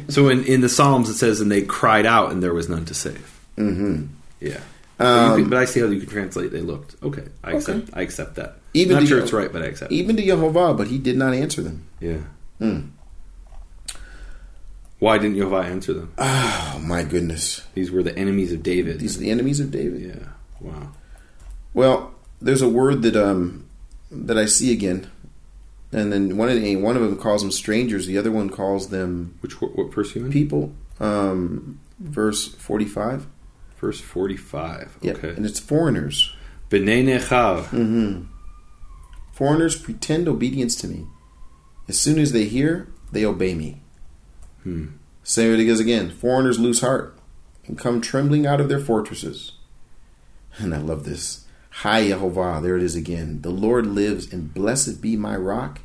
so 0.12 0.28
in, 0.30 0.44
in 0.46 0.62
the 0.62 0.68
Psalms, 0.70 1.08
it 1.10 1.14
says, 1.16 1.40
and 1.40 1.52
they 1.52 1.62
cried 1.62 2.06
out, 2.08 2.32
and 2.32 2.42
there 2.44 2.54
was 2.54 2.68
none 2.68 2.84
to 2.86 2.94
save. 2.94 3.40
Mm-hmm. 3.58 4.08
Yeah. 4.42 4.60
But, 4.98 5.36
can- 5.38 5.50
but 5.50 5.60
I 5.60 5.66
see 5.66 5.80
how 5.80 5.86
you 5.86 6.00
can 6.02 6.10
translate. 6.10 6.52
They 6.52 6.62
looked. 6.62 6.96
Okay, 7.04 7.26
I 7.44 7.52
accept. 7.54 7.70
Um, 7.78 7.82
Okay. 7.84 7.92
I 7.94 8.02
accept 8.02 8.36
that. 8.36 8.56
Even 8.74 8.96
Not 8.96 9.02
to 9.02 9.06
sure 9.08 9.18
you- 9.20 9.24
it's 9.24 9.34
right, 9.34 9.54
but 9.54 9.62
I 9.62 9.66
accept. 9.68 9.92
Even 9.92 10.16
to 10.18 10.24
Jehovah, 10.26 10.74
but 10.74 10.88
he 10.88 10.98
did 10.98 11.16
not 11.16 11.34
answer 11.34 11.62
them. 11.62 11.86
Yeah. 12.02 12.18
Hmm. 12.58 12.80
Why 15.00 15.18
didn't 15.18 15.38
Jehovah 15.38 15.68
answer 15.68 15.94
them? 15.94 16.14
Oh 16.20 16.82
my 16.82 17.04
goodness, 17.04 17.62
These 17.74 17.92
were 17.92 18.04
the 18.04 18.18
enemies 18.18 18.54
of 18.54 18.64
David. 18.64 19.00
these 19.00 19.18
are 19.18 19.20
the 19.20 19.32
enemies 19.32 19.60
of 19.60 19.70
David. 19.72 20.02
yeah. 20.02 20.30
Wow. 20.62 20.92
Well, 21.74 22.14
there's 22.42 22.62
a 22.62 22.70
word 22.70 23.02
that 23.04 23.16
um 23.18 23.66
that 24.12 24.38
I 24.38 24.46
see 24.46 24.72
again, 24.74 25.10
and 25.92 26.12
then 26.12 26.36
one 26.38 26.50
of 26.50 26.56
the, 26.60 26.76
one 26.78 26.96
of 26.96 27.02
them 27.04 27.18
calls 27.18 27.42
them 27.42 27.52
strangers. 27.52 28.08
The 28.08 28.18
other 28.18 28.32
one 28.32 28.50
calls 28.50 28.90
them 28.90 29.36
Which 29.42 29.60
what, 29.62 29.76
what 29.78 29.94
verse 29.94 30.14
people. 30.32 30.74
Um, 31.00 31.80
verse 32.00 32.48
forty-five. 32.56 33.28
Verse 33.80 34.00
forty-five. 34.02 34.98
Yeah, 35.02 35.14
Okay. 35.14 35.30
and 35.30 35.46
it's 35.46 35.60
foreigners. 35.60 36.34
B'nai 36.70 37.04
Nechar. 37.06 37.64
Mm-hmm. 37.66 38.24
Foreigners 39.34 39.76
pretend 39.78 40.28
obedience 40.28 40.76
to 40.78 40.88
me. 40.88 41.06
As 41.88 41.98
soon 42.00 42.20
as 42.20 42.32
they 42.32 42.46
hear, 42.46 42.88
they 43.12 43.26
obey 43.26 43.54
me. 43.54 43.82
Hmm. 44.70 44.86
Say 45.24 45.52
it 45.52 45.80
again. 45.80 46.10
Foreigners 46.10 46.60
lose 46.60 46.82
heart 46.82 47.18
and 47.66 47.78
come 47.78 48.02
trembling 48.02 48.46
out 48.46 48.62
of 48.62 48.70
their 48.70 48.80
fortresses. 48.80 49.54
And 50.58 50.74
I 50.74 50.78
love 50.78 51.06
this. 51.06 51.46
Hi 51.70 52.04
Yehovah, 52.04 52.62
there 52.62 52.76
it 52.76 52.84
is 52.84 52.96
again. 52.96 53.42
The 53.42 53.52
Lord 53.52 53.86
lives, 53.86 54.32
and 54.34 54.54
blessed 54.54 55.02
be 55.02 55.16
my 55.16 55.36
rock, 55.36 55.80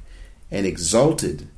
and 0.50 0.66
exalted 0.66 1.48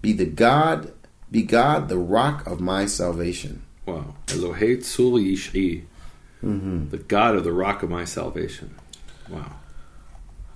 be 0.00 0.12
the 0.12 0.24
God, 0.24 0.92
be 1.30 1.42
God 1.42 1.88
the 1.88 1.98
rock 1.98 2.46
of 2.46 2.60
my 2.60 2.86
salvation. 2.86 3.62
Wow. 3.84 4.14
Elohei 4.28 4.78
Tzur 4.78 5.20
Yish'i. 5.20 5.84
Mm-hmm. 6.44 6.90
The 6.90 6.98
God 6.98 7.34
of 7.34 7.44
the 7.44 7.52
rock 7.52 7.82
of 7.82 7.90
my 7.90 8.04
salvation. 8.04 8.76
Wow. 9.28 9.52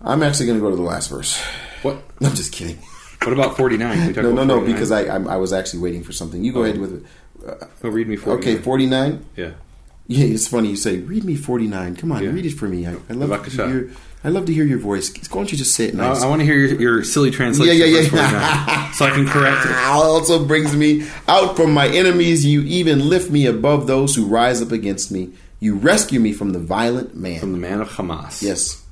I'm 0.03 0.23
actually 0.23 0.47
going 0.47 0.59
to 0.59 0.63
go 0.63 0.71
to 0.71 0.77
the 0.77 0.83
last 0.83 1.09
verse. 1.09 1.41
What? 1.83 2.03
I'm 2.23 2.35
just 2.35 2.53
kidding. 2.53 2.79
What 3.23 3.33
about 3.33 3.57
forty-nine? 3.57 3.97
Can 3.99 4.07
we 4.09 4.13
talk 4.15 4.23
No, 4.25 4.33
no, 4.33 4.45
no, 4.45 4.61
because 4.65 4.91
I, 4.91 5.03
I 5.03 5.17
I 5.35 5.37
was 5.37 5.53
actually 5.53 5.81
waiting 5.81 6.03
for 6.03 6.13
something. 6.13 6.43
You 6.43 6.53
go 6.53 6.61
Oh. 6.61 6.65
ahead 6.65 6.79
with 6.79 6.95
it. 6.95 7.69
Oh, 7.85 7.89
read 7.89 8.09
me 8.09 8.17
forty-nine. 8.17 8.55
Okay, 8.57 8.63
49. 8.63 9.25
Yeah. 9.37 9.51
Yeah, 10.07 10.25
it's 10.27 10.49
funny 10.49 10.71
you 10.71 10.77
say, 10.77 10.99
"Read 10.99 11.23
me 11.25 11.37
49." 11.37 11.95
Come 11.97 12.11
on, 12.13 12.23
Yeah. 12.25 12.31
read 12.31 12.45
it 12.47 12.55
for 12.55 12.67
me. 12.67 12.87
I, 12.87 12.97
I 13.09 13.13
love 13.13 13.45
to 13.45 13.51
hear. 13.51 13.91
I 14.25 14.29
love 14.29 14.45
to 14.47 14.53
hear 14.53 14.65
your 14.65 14.79
voice. 14.79 15.11
Why 15.31 15.39
don't 15.41 15.51
you 15.53 15.57
just 15.57 15.75
say 15.75 15.87
it 15.87 15.95
nice? 15.95 16.21
I, 16.23 16.27
I 16.27 16.29
want 16.29 16.41
to 16.41 16.45
hear 16.45 16.57
your, 16.59 16.81
your 16.81 17.05
silly 17.05 17.31
translation. 17.31 17.77
Yeah, 17.77 17.85
yeah, 17.87 18.09
yeah. 18.13 18.91
so 18.93 19.07
I 19.07 19.11
can 19.11 19.27
correct 19.27 19.65
it. 19.71 19.73
also 19.87 20.45
brings 20.45 20.75
me 20.77 21.07
out 21.29 21.57
from 21.57 21.73
my 21.73 21.89
enemies. 21.89 22.45
You 22.45 22.61
even 22.63 23.09
lift 23.09 23.31
me 23.31 23.47
above 23.47 23.87
those 23.87 24.15
who 24.17 24.27
rise 24.27 24.61
up 24.61 24.73
against 24.73 25.11
me. 25.13 25.31
You 25.61 25.77
rescue 25.77 26.21
me 26.21 26.33
from 26.33 26.51
the 26.53 26.59
violent 26.59 27.15
man. 27.17 27.39
From 27.41 27.53
the 27.53 27.59
man 27.59 27.81
of 27.81 27.89
Hamas. 27.91 28.43
yes. 28.43 28.83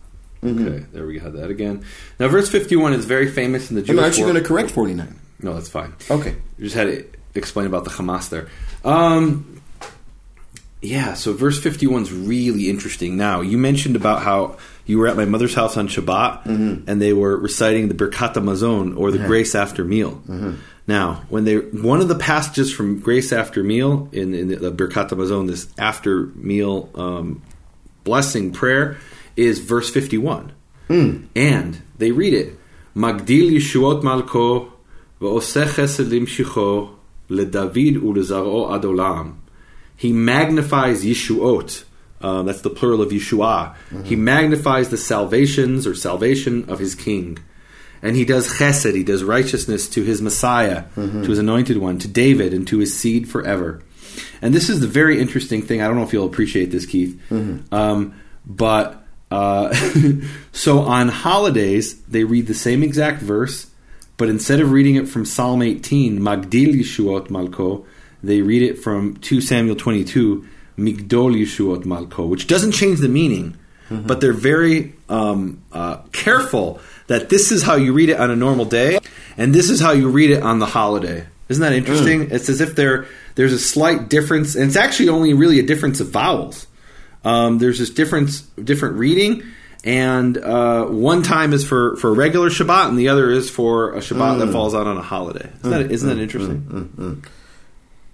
Okay, 0.45 0.85
there 0.93 1.07
we 1.07 1.19
have 1.19 1.33
that 1.35 1.51
again. 1.51 1.85
Now, 2.21 2.29
verse 2.29 2.49
51 2.49 2.93
is 2.95 3.05
very 3.05 3.29
famous 3.29 3.71
in 3.71 3.77
the 3.77 3.83
I'm 3.83 3.87
Jewish 3.87 4.05
actually 4.05 4.23
world. 4.25 4.35
going 4.35 4.43
to 4.45 4.49
correct 4.49 4.71
49. 4.71 5.21
No, 5.41 5.55
that's 5.55 5.69
fine. 5.69 5.95
Okay. 6.11 6.37
You 6.59 6.65
just 6.65 6.77
had 6.77 6.85
to 6.85 7.05
explain 7.35 7.67
about 7.67 7.85
the 7.85 7.91
Hamas 7.91 8.29
there. 8.29 8.49
Um, 8.85 9.61
yeah, 10.81 11.15
so 11.15 11.33
verse 11.33 11.59
51 11.61 12.03
is 12.03 12.13
really 12.13 12.69
interesting. 12.71 13.17
Now, 13.17 13.41
you 13.41 13.59
mentioned 13.59 13.97
about 13.97 14.23
how 14.23 14.59
you 14.87 14.99
were 14.99 15.09
at 15.09 15.17
my 15.17 15.25
mother's 15.25 15.55
house 15.55 15.77
on 15.77 15.89
Shabbat 15.89 16.47
and 16.87 17.03
they 17.03 17.13
were 17.13 17.37
reciting 17.37 17.89
the 17.89 17.95
Birkat 17.95 18.35
Hamazon 18.35 18.97
or 18.97 19.11
the 19.11 19.19
grace 19.19 19.55
after 19.55 19.85
meal. 19.85 20.23
Now, 20.87 21.25
when 21.29 21.45
they 21.45 21.57
one 21.57 22.01
of 22.01 22.09
the 22.09 22.15
passages 22.15 22.73
from 22.73 23.01
grace 23.01 23.31
after 23.33 23.63
meal 23.63 24.09
in, 24.13 24.33
in 24.35 24.49
the 24.49 24.73
Birkat 24.73 25.11
Hamazon, 25.11 25.47
this 25.49 25.69
after 25.77 26.27
meal 26.35 26.89
um, 26.95 27.43
blessing 28.05 28.53
prayer, 28.53 28.97
is 29.39 29.61
verse 29.61 29.89
51. 29.89 30.53
Mm. 30.89 31.29
And 31.37 31.83
they 31.97 32.11
read 32.11 32.35
it. 32.35 32.59
Magdil 32.95 33.53
Yeshuot 33.53 34.03
Malko 34.03 34.73
Shecho 35.21 36.95
LeDavid 37.29 37.97
Ulezaro 37.97 38.71
Adolam. 38.71 39.37
He 39.97 40.13
magnifies 40.13 41.05
Yeshuot. 41.05 41.85
Uh, 42.21 42.43
that's 42.43 42.63
the 42.63 42.71
plural 42.71 43.01
of 43.01 43.11
Yeshua. 43.11 43.75
Mm-hmm. 43.91 44.05
He 44.05 44.17
magnifies 44.17 44.89
the 44.89 44.97
salvations 44.97 45.87
or 45.87 45.95
salvation 45.95 46.69
of 46.69 46.81
his 46.81 46.97
king. 46.97 47.39
And 48.03 48.17
he 48.17 48.25
does 48.25 48.49
chesed, 48.49 48.95
he 48.95 49.05
does 49.05 49.23
righteousness 49.23 49.89
to 49.91 50.03
his 50.03 50.21
Messiah, 50.21 50.85
mm-hmm. 50.97 51.23
to 51.23 51.31
his 51.31 51.39
anointed 51.39 51.79
one, 51.79 51.99
to 51.99 52.09
David, 52.09 52.53
and 52.53 52.67
to 52.69 52.79
his 52.79 52.99
seed 52.99 53.29
forever. 53.29 53.83
And 54.43 54.53
this 54.53 54.69
is 54.69 54.81
the 54.81 54.87
very 54.87 55.21
interesting 55.21 55.63
thing. 55.63 55.81
I 55.81 55.87
don't 55.87 55.97
know 55.97 56.03
if 56.03 56.13
you'll 56.13 56.27
appreciate 56.27 56.71
this, 56.73 56.87
Keith. 56.87 57.21
Mm-hmm. 57.31 57.73
Um, 57.73 58.21
but 58.47 59.05
uh, 59.31 59.75
so 60.53 60.81
on 60.81 61.09
holidays, 61.09 62.01
they 62.03 62.25
read 62.25 62.47
the 62.47 62.55
same 62.55 62.83
exact 62.83 63.21
verse, 63.23 63.71
but 64.17 64.29
instead 64.29 64.61
of 64.61 64.73
reading 64.73 64.97
it 64.97 65.09
from 65.09 65.25
Psalm 65.25 65.63
18, 65.63 66.19
Magdil 66.19 66.75
Yeshuot 66.75 67.29
Malko, 67.29 67.85
they 68.23 68.43
read 68.43 68.63
it 68.63 68.79
from 68.79 69.17
2 69.19 69.41
Samuel 69.41 69.77
22, 69.77 70.47
Migdol 70.79 71.35
Yeshuot 71.35 71.85
Malko, 71.85 72.29
which 72.29 72.47
doesn't 72.47 72.73
change 72.73 73.01
the 73.01 73.09
meaning, 73.09 73.57
but 73.91 74.21
they're 74.21 74.33
very 74.33 74.95
um, 75.09 75.63
uh, 75.73 75.97
careful 76.13 76.81
that 77.07 77.31
this 77.31 77.51
is 77.51 77.63
how 77.63 77.75
you 77.75 77.93
read 77.93 78.11
it 78.11 78.21
on 78.21 78.31
a 78.31 78.37
normal 78.37 78.65
day, 78.65 78.99
and 79.37 79.55
this 79.55 79.71
is 79.71 79.81
how 79.81 79.93
you 79.93 80.09
read 80.09 80.31
it 80.31 80.43
on 80.43 80.59
the 80.59 80.67
holiday. 80.67 81.27
Isn't 81.49 81.63
that 81.63 81.73
interesting? 81.73 82.27
Mm. 82.27 82.33
It's 82.33 82.49
as 82.49 82.61
if 82.61 82.77
there 82.77 83.07
there's 83.35 83.53
a 83.53 83.59
slight 83.59 84.09
difference, 84.09 84.55
and 84.55 84.67
it's 84.67 84.77
actually 84.77 85.09
only 85.09 85.33
really 85.33 85.59
a 85.59 85.63
difference 85.63 86.01
of 86.01 86.11
vowels. 86.11 86.67
Um, 87.29 87.59
there's 87.59 87.79
this 87.79 87.91
difference, 87.91 88.41
different 88.73 88.97
reading, 88.97 89.43
and 89.85 90.37
uh, 90.39 90.87
one 90.87 91.23
time 91.23 91.53
is 91.53 91.67
for, 91.67 91.97
for 91.97 92.09
a 92.09 92.15
regular 92.15 92.49
Shabbat, 92.49 92.89
and 92.89 92.99
the 92.99 93.09
other 93.09 93.31
is 93.31 93.51
for 93.51 93.93
a 93.93 93.99
Shabbat 93.99 94.37
mm. 94.37 94.39
that 94.39 94.53
falls 94.53 94.75
out 94.75 94.87
on 94.87 94.97
a 94.97 95.03
holiday. 95.03 95.51
Isn't, 95.59 95.63
mm. 95.63 95.71
that, 95.71 95.91
isn't 95.91 96.09
that 96.09 96.19
mm. 96.19 96.23
interesting? 96.23 96.61
Mm. 96.63 96.89
Mm. 96.89 97.29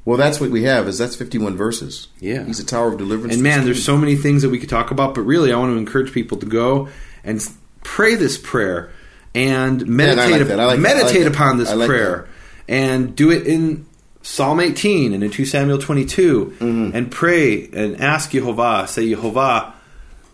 Well, 0.05 0.19
that's 0.19 0.41
what 0.41 0.51
we 0.51 0.65
have. 0.65 0.89
Is 0.89 0.99
that's 0.99 1.17
fifty-one 1.17 1.57
verses. 1.57 2.09
Yeah, 2.21 2.45
he's 2.45 2.61
a 2.61 2.67
tower 2.67 2.89
of 2.93 2.99
deliverance. 2.99 3.35
And 3.35 3.43
man, 3.43 3.65
there's 3.65 3.85
so 3.85 3.97
many 3.97 4.17
things 4.17 4.43
that 4.43 4.51
we 4.51 4.59
could 4.59 4.69
talk 4.69 4.91
about, 4.91 5.15
but 5.15 5.23
really, 5.23 5.53
I 5.53 5.57
want 5.57 5.73
to 5.73 5.79
encourage 5.79 6.13
people 6.13 6.39
to 6.39 6.47
go 6.47 6.89
and 7.23 7.41
pray 7.83 8.17
this 8.17 8.37
prayer 8.37 8.91
and 9.35 9.87
meditate, 9.87 10.47
yeah, 10.47 10.67
like 10.67 10.79
meditate 10.79 11.25
like 11.25 11.35
upon 11.35 11.59
this 11.59 11.73
prayer 11.73 12.27
that. 12.67 12.75
and 12.75 13.17
do 13.17 13.31
it 13.31 13.47
in 13.47 13.87
Psalm 14.25 14.59
18 14.59 15.13
and 15.13 15.23
in 15.23 15.31
2 15.31 15.45
Samuel 15.45 15.77
22 15.77 16.57
mm-hmm. 16.59 16.97
and 16.97 17.13
pray 17.13 17.69
and 17.69 18.01
ask 18.01 18.31
Jehovah, 18.31 18.87
say, 18.89 19.11
Jehovah, 19.11 19.75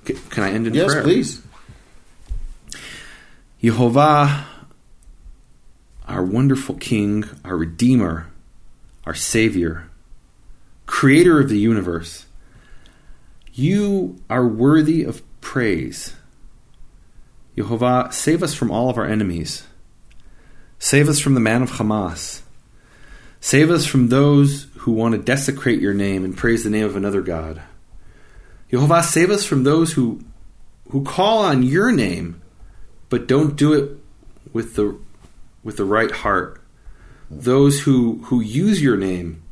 can 0.04 0.44
I 0.44 0.52
end 0.52 0.68
in 0.68 0.74
yes, 0.74 0.92
prayer? 0.92 0.98
Yes, 0.98 1.04
please. 1.04 1.42
Jehovah, 3.60 4.46
our 6.06 6.22
wonderful 6.22 6.76
King, 6.76 7.24
our 7.44 7.56
Redeemer, 7.56 8.28
our 9.06 9.14
Savior, 9.14 9.90
Creator 10.86 11.40
of 11.40 11.48
the 11.48 11.58
universe, 11.58 12.26
you 13.52 14.22
are 14.30 14.46
worthy 14.46 15.02
of 15.02 15.20
praise. 15.40 16.14
Jehovah, 17.56 18.08
save 18.12 18.44
us 18.44 18.54
from 18.54 18.70
all 18.70 18.88
of 18.88 18.96
our 18.96 19.04
enemies. 19.04 19.64
Save 20.78 21.08
us 21.08 21.18
from 21.18 21.34
the 21.34 21.40
man 21.40 21.60
of 21.60 21.72
Hamas. 21.72 22.42
Save 23.40 23.70
us 23.70 23.86
from 23.86 24.08
those 24.08 24.66
who 24.78 24.92
want 24.92 25.12
to 25.12 25.18
desecrate 25.18 25.80
your 25.80 25.94
name 25.94 26.24
and 26.24 26.36
praise 26.36 26.62
the 26.62 26.70
name 26.70 26.84
of 26.84 26.94
another 26.94 27.22
God. 27.22 27.62
Jehovah, 28.70 29.02
save 29.02 29.30
us 29.30 29.44
from 29.44 29.64
those 29.64 29.94
who, 29.94 30.20
who 30.90 31.02
call 31.02 31.38
on 31.38 31.62
your 31.62 31.90
name, 31.90 32.40
but 33.08 33.26
don't 33.26 33.56
do 33.56 33.72
it 33.72 33.98
with 34.52 34.76
the, 34.76 34.96
with 35.64 35.78
the 35.78 35.84
right 35.84 36.10
heart. 36.10 36.60
Those 37.30 37.80
who, 37.80 38.18
who 38.24 38.40
use 38.40 38.82
your 38.82 38.96
name 38.96 39.42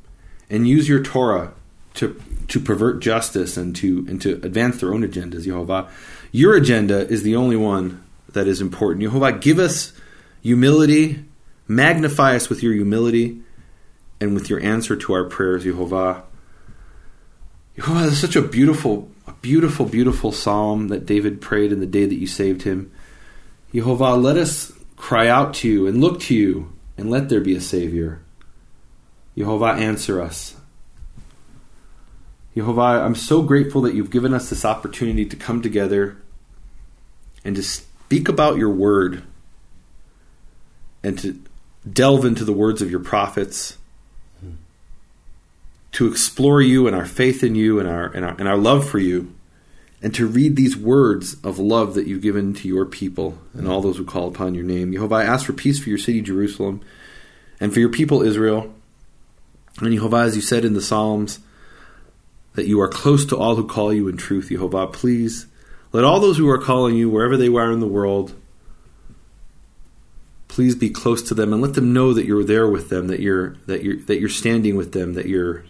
and 0.50 0.68
use 0.68 0.88
your 0.88 1.02
Torah 1.02 1.52
to, 1.94 2.20
to 2.48 2.60
pervert 2.60 3.00
justice 3.00 3.56
and 3.56 3.74
to, 3.76 4.06
and 4.08 4.20
to 4.22 4.34
advance 4.34 4.80
their 4.80 4.92
own 4.92 5.02
agendas, 5.02 5.44
Jehovah. 5.44 5.88
Your 6.30 6.56
agenda 6.56 7.08
is 7.08 7.22
the 7.22 7.36
only 7.36 7.56
one 7.56 8.04
that 8.28 8.46
is 8.46 8.60
important. 8.60 9.02
Jehovah, 9.02 9.32
give 9.32 9.58
us 9.58 9.92
humility, 10.42 11.24
magnify 11.66 12.36
us 12.36 12.48
with 12.48 12.62
your 12.62 12.74
humility 12.74 13.42
and 14.20 14.34
with 14.34 14.50
your 14.50 14.60
answer 14.60 14.96
to 14.96 15.12
our 15.12 15.24
prayers, 15.24 15.64
Jehovah. 15.64 16.24
Jehovah, 17.76 18.06
is 18.06 18.20
such 18.20 18.36
a 18.36 18.42
beautiful, 18.42 19.10
a 19.26 19.32
beautiful, 19.32 19.86
beautiful 19.86 20.32
psalm 20.32 20.88
that 20.88 21.06
David 21.06 21.40
prayed 21.40 21.72
in 21.72 21.80
the 21.80 21.86
day 21.86 22.06
that 22.06 22.18
you 22.18 22.26
saved 22.26 22.62
him. 22.62 22.90
Jehovah, 23.72 24.16
let 24.16 24.36
us 24.36 24.72
cry 24.96 25.28
out 25.28 25.54
to 25.54 25.68
you 25.68 25.86
and 25.86 26.00
look 26.00 26.20
to 26.20 26.34
you, 26.34 26.72
and 26.96 27.10
let 27.10 27.28
there 27.28 27.40
be 27.40 27.54
a 27.54 27.60
Savior. 27.60 28.20
Jehovah, 29.36 29.66
answer 29.66 30.20
us. 30.20 30.56
Jehovah, 32.54 32.80
I'm 32.80 33.14
so 33.14 33.42
grateful 33.42 33.82
that 33.82 33.94
you've 33.94 34.10
given 34.10 34.34
us 34.34 34.50
this 34.50 34.64
opportunity 34.64 35.24
to 35.26 35.36
come 35.36 35.62
together 35.62 36.16
and 37.44 37.54
to 37.54 37.62
speak 37.62 38.28
about 38.28 38.56
your 38.56 38.70
word 38.70 39.22
and 41.04 41.16
to 41.20 41.40
delve 41.90 42.24
into 42.24 42.44
the 42.44 42.52
words 42.52 42.82
of 42.82 42.90
your 42.90 42.98
prophets 42.98 43.77
to 45.98 46.06
explore 46.06 46.62
you 46.62 46.86
and 46.86 46.94
our 46.94 47.04
faith 47.04 47.42
in 47.42 47.56
you 47.56 47.80
and 47.80 47.88
our, 47.88 48.06
and 48.06 48.24
our, 48.24 48.36
and 48.38 48.46
our 48.46 48.56
love 48.56 48.88
for 48.88 49.00
you, 49.00 49.34
and 50.00 50.14
to 50.14 50.28
read 50.28 50.54
these 50.54 50.76
words 50.76 51.34
of 51.42 51.58
love 51.58 51.94
that 51.94 52.06
you've 52.06 52.22
given 52.22 52.54
to 52.54 52.68
your 52.68 52.86
people 52.86 53.36
and 53.52 53.66
all 53.66 53.80
those 53.80 53.96
who 53.96 54.04
call 54.04 54.28
upon 54.28 54.54
your 54.54 54.62
name. 54.62 54.92
Jehovah, 54.92 55.16
I 55.16 55.24
ask 55.24 55.44
for 55.44 55.52
peace 55.52 55.80
for 55.80 55.88
your 55.88 55.98
city, 55.98 56.20
Jerusalem, 56.22 56.82
and 57.58 57.74
for 57.74 57.80
your 57.80 57.88
people, 57.88 58.22
Israel. 58.22 58.72
And 59.80 59.92
Jehovah, 59.92 60.18
as 60.18 60.36
you 60.36 60.40
said 60.40 60.64
in 60.64 60.74
the 60.74 60.80
Psalms, 60.80 61.40
that 62.54 62.68
you 62.68 62.80
are 62.80 62.86
close 62.86 63.24
to 63.24 63.36
all 63.36 63.56
who 63.56 63.66
call 63.66 63.92
you 63.92 64.06
in 64.06 64.16
truth, 64.16 64.50
Jehovah, 64.50 64.86
please 64.86 65.46
let 65.90 66.04
all 66.04 66.20
those 66.20 66.38
who 66.38 66.48
are 66.48 66.58
calling 66.58 66.94
you, 66.94 67.10
wherever 67.10 67.36
they 67.36 67.48
are 67.48 67.72
in 67.72 67.80
the 67.80 67.88
world, 67.88 68.34
please 70.46 70.76
be 70.76 70.90
close 70.90 71.22
to 71.22 71.34
them 71.34 71.52
and 71.52 71.60
let 71.60 71.74
them 71.74 71.92
know 71.92 72.12
that 72.12 72.24
you're 72.24 72.44
there 72.44 72.68
with 72.68 72.88
them, 72.88 73.08
that 73.08 73.18
you're 73.18 73.56
that 73.66 73.82
you're 73.82 73.96
that 74.02 74.20
you're 74.20 74.28
standing 74.28 74.76
with 74.76 74.92
them, 74.92 75.14
that 75.14 75.26
you're 75.26 75.64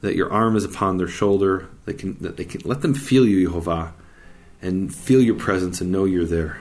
that 0.00 0.16
your 0.16 0.32
arm 0.32 0.56
is 0.56 0.64
upon 0.64 0.96
their 0.98 1.08
shoulder, 1.08 1.68
that 1.84 1.98
can 1.98 2.16
that 2.20 2.36
they 2.36 2.44
can 2.44 2.62
let 2.64 2.82
them 2.82 2.94
feel 2.94 3.26
you, 3.26 3.46
Jehovah, 3.46 3.92
and 4.62 4.94
feel 4.94 5.20
your 5.20 5.36
presence 5.36 5.80
and 5.80 5.92
know 5.92 6.04
you're 6.04 6.24
there. 6.24 6.58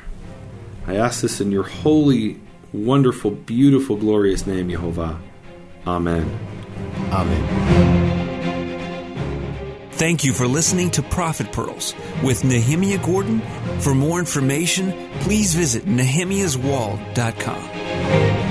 I 0.87 0.95
ask 0.95 1.21
this 1.21 1.39
in 1.39 1.51
your 1.51 1.63
holy, 1.63 2.39
wonderful, 2.73 3.29
beautiful, 3.31 3.95
glorious 3.95 4.47
name, 4.47 4.69
Jehovah. 4.69 5.19
Amen. 5.85 6.39
Amen. 7.11 7.99
Thank 9.93 10.23
you 10.23 10.31
for 10.31 10.47
listening 10.47 10.91
to 10.91 11.03
Prophet 11.03 11.51
Pearls 11.51 11.93
with 12.23 12.45
Nehemiah 12.45 12.99
Gordon. 12.99 13.41
For 13.79 13.93
more 13.93 14.19
information, 14.19 15.09
please 15.19 15.53
visit 15.53 15.85
nehemiahswall.com. 15.85 18.48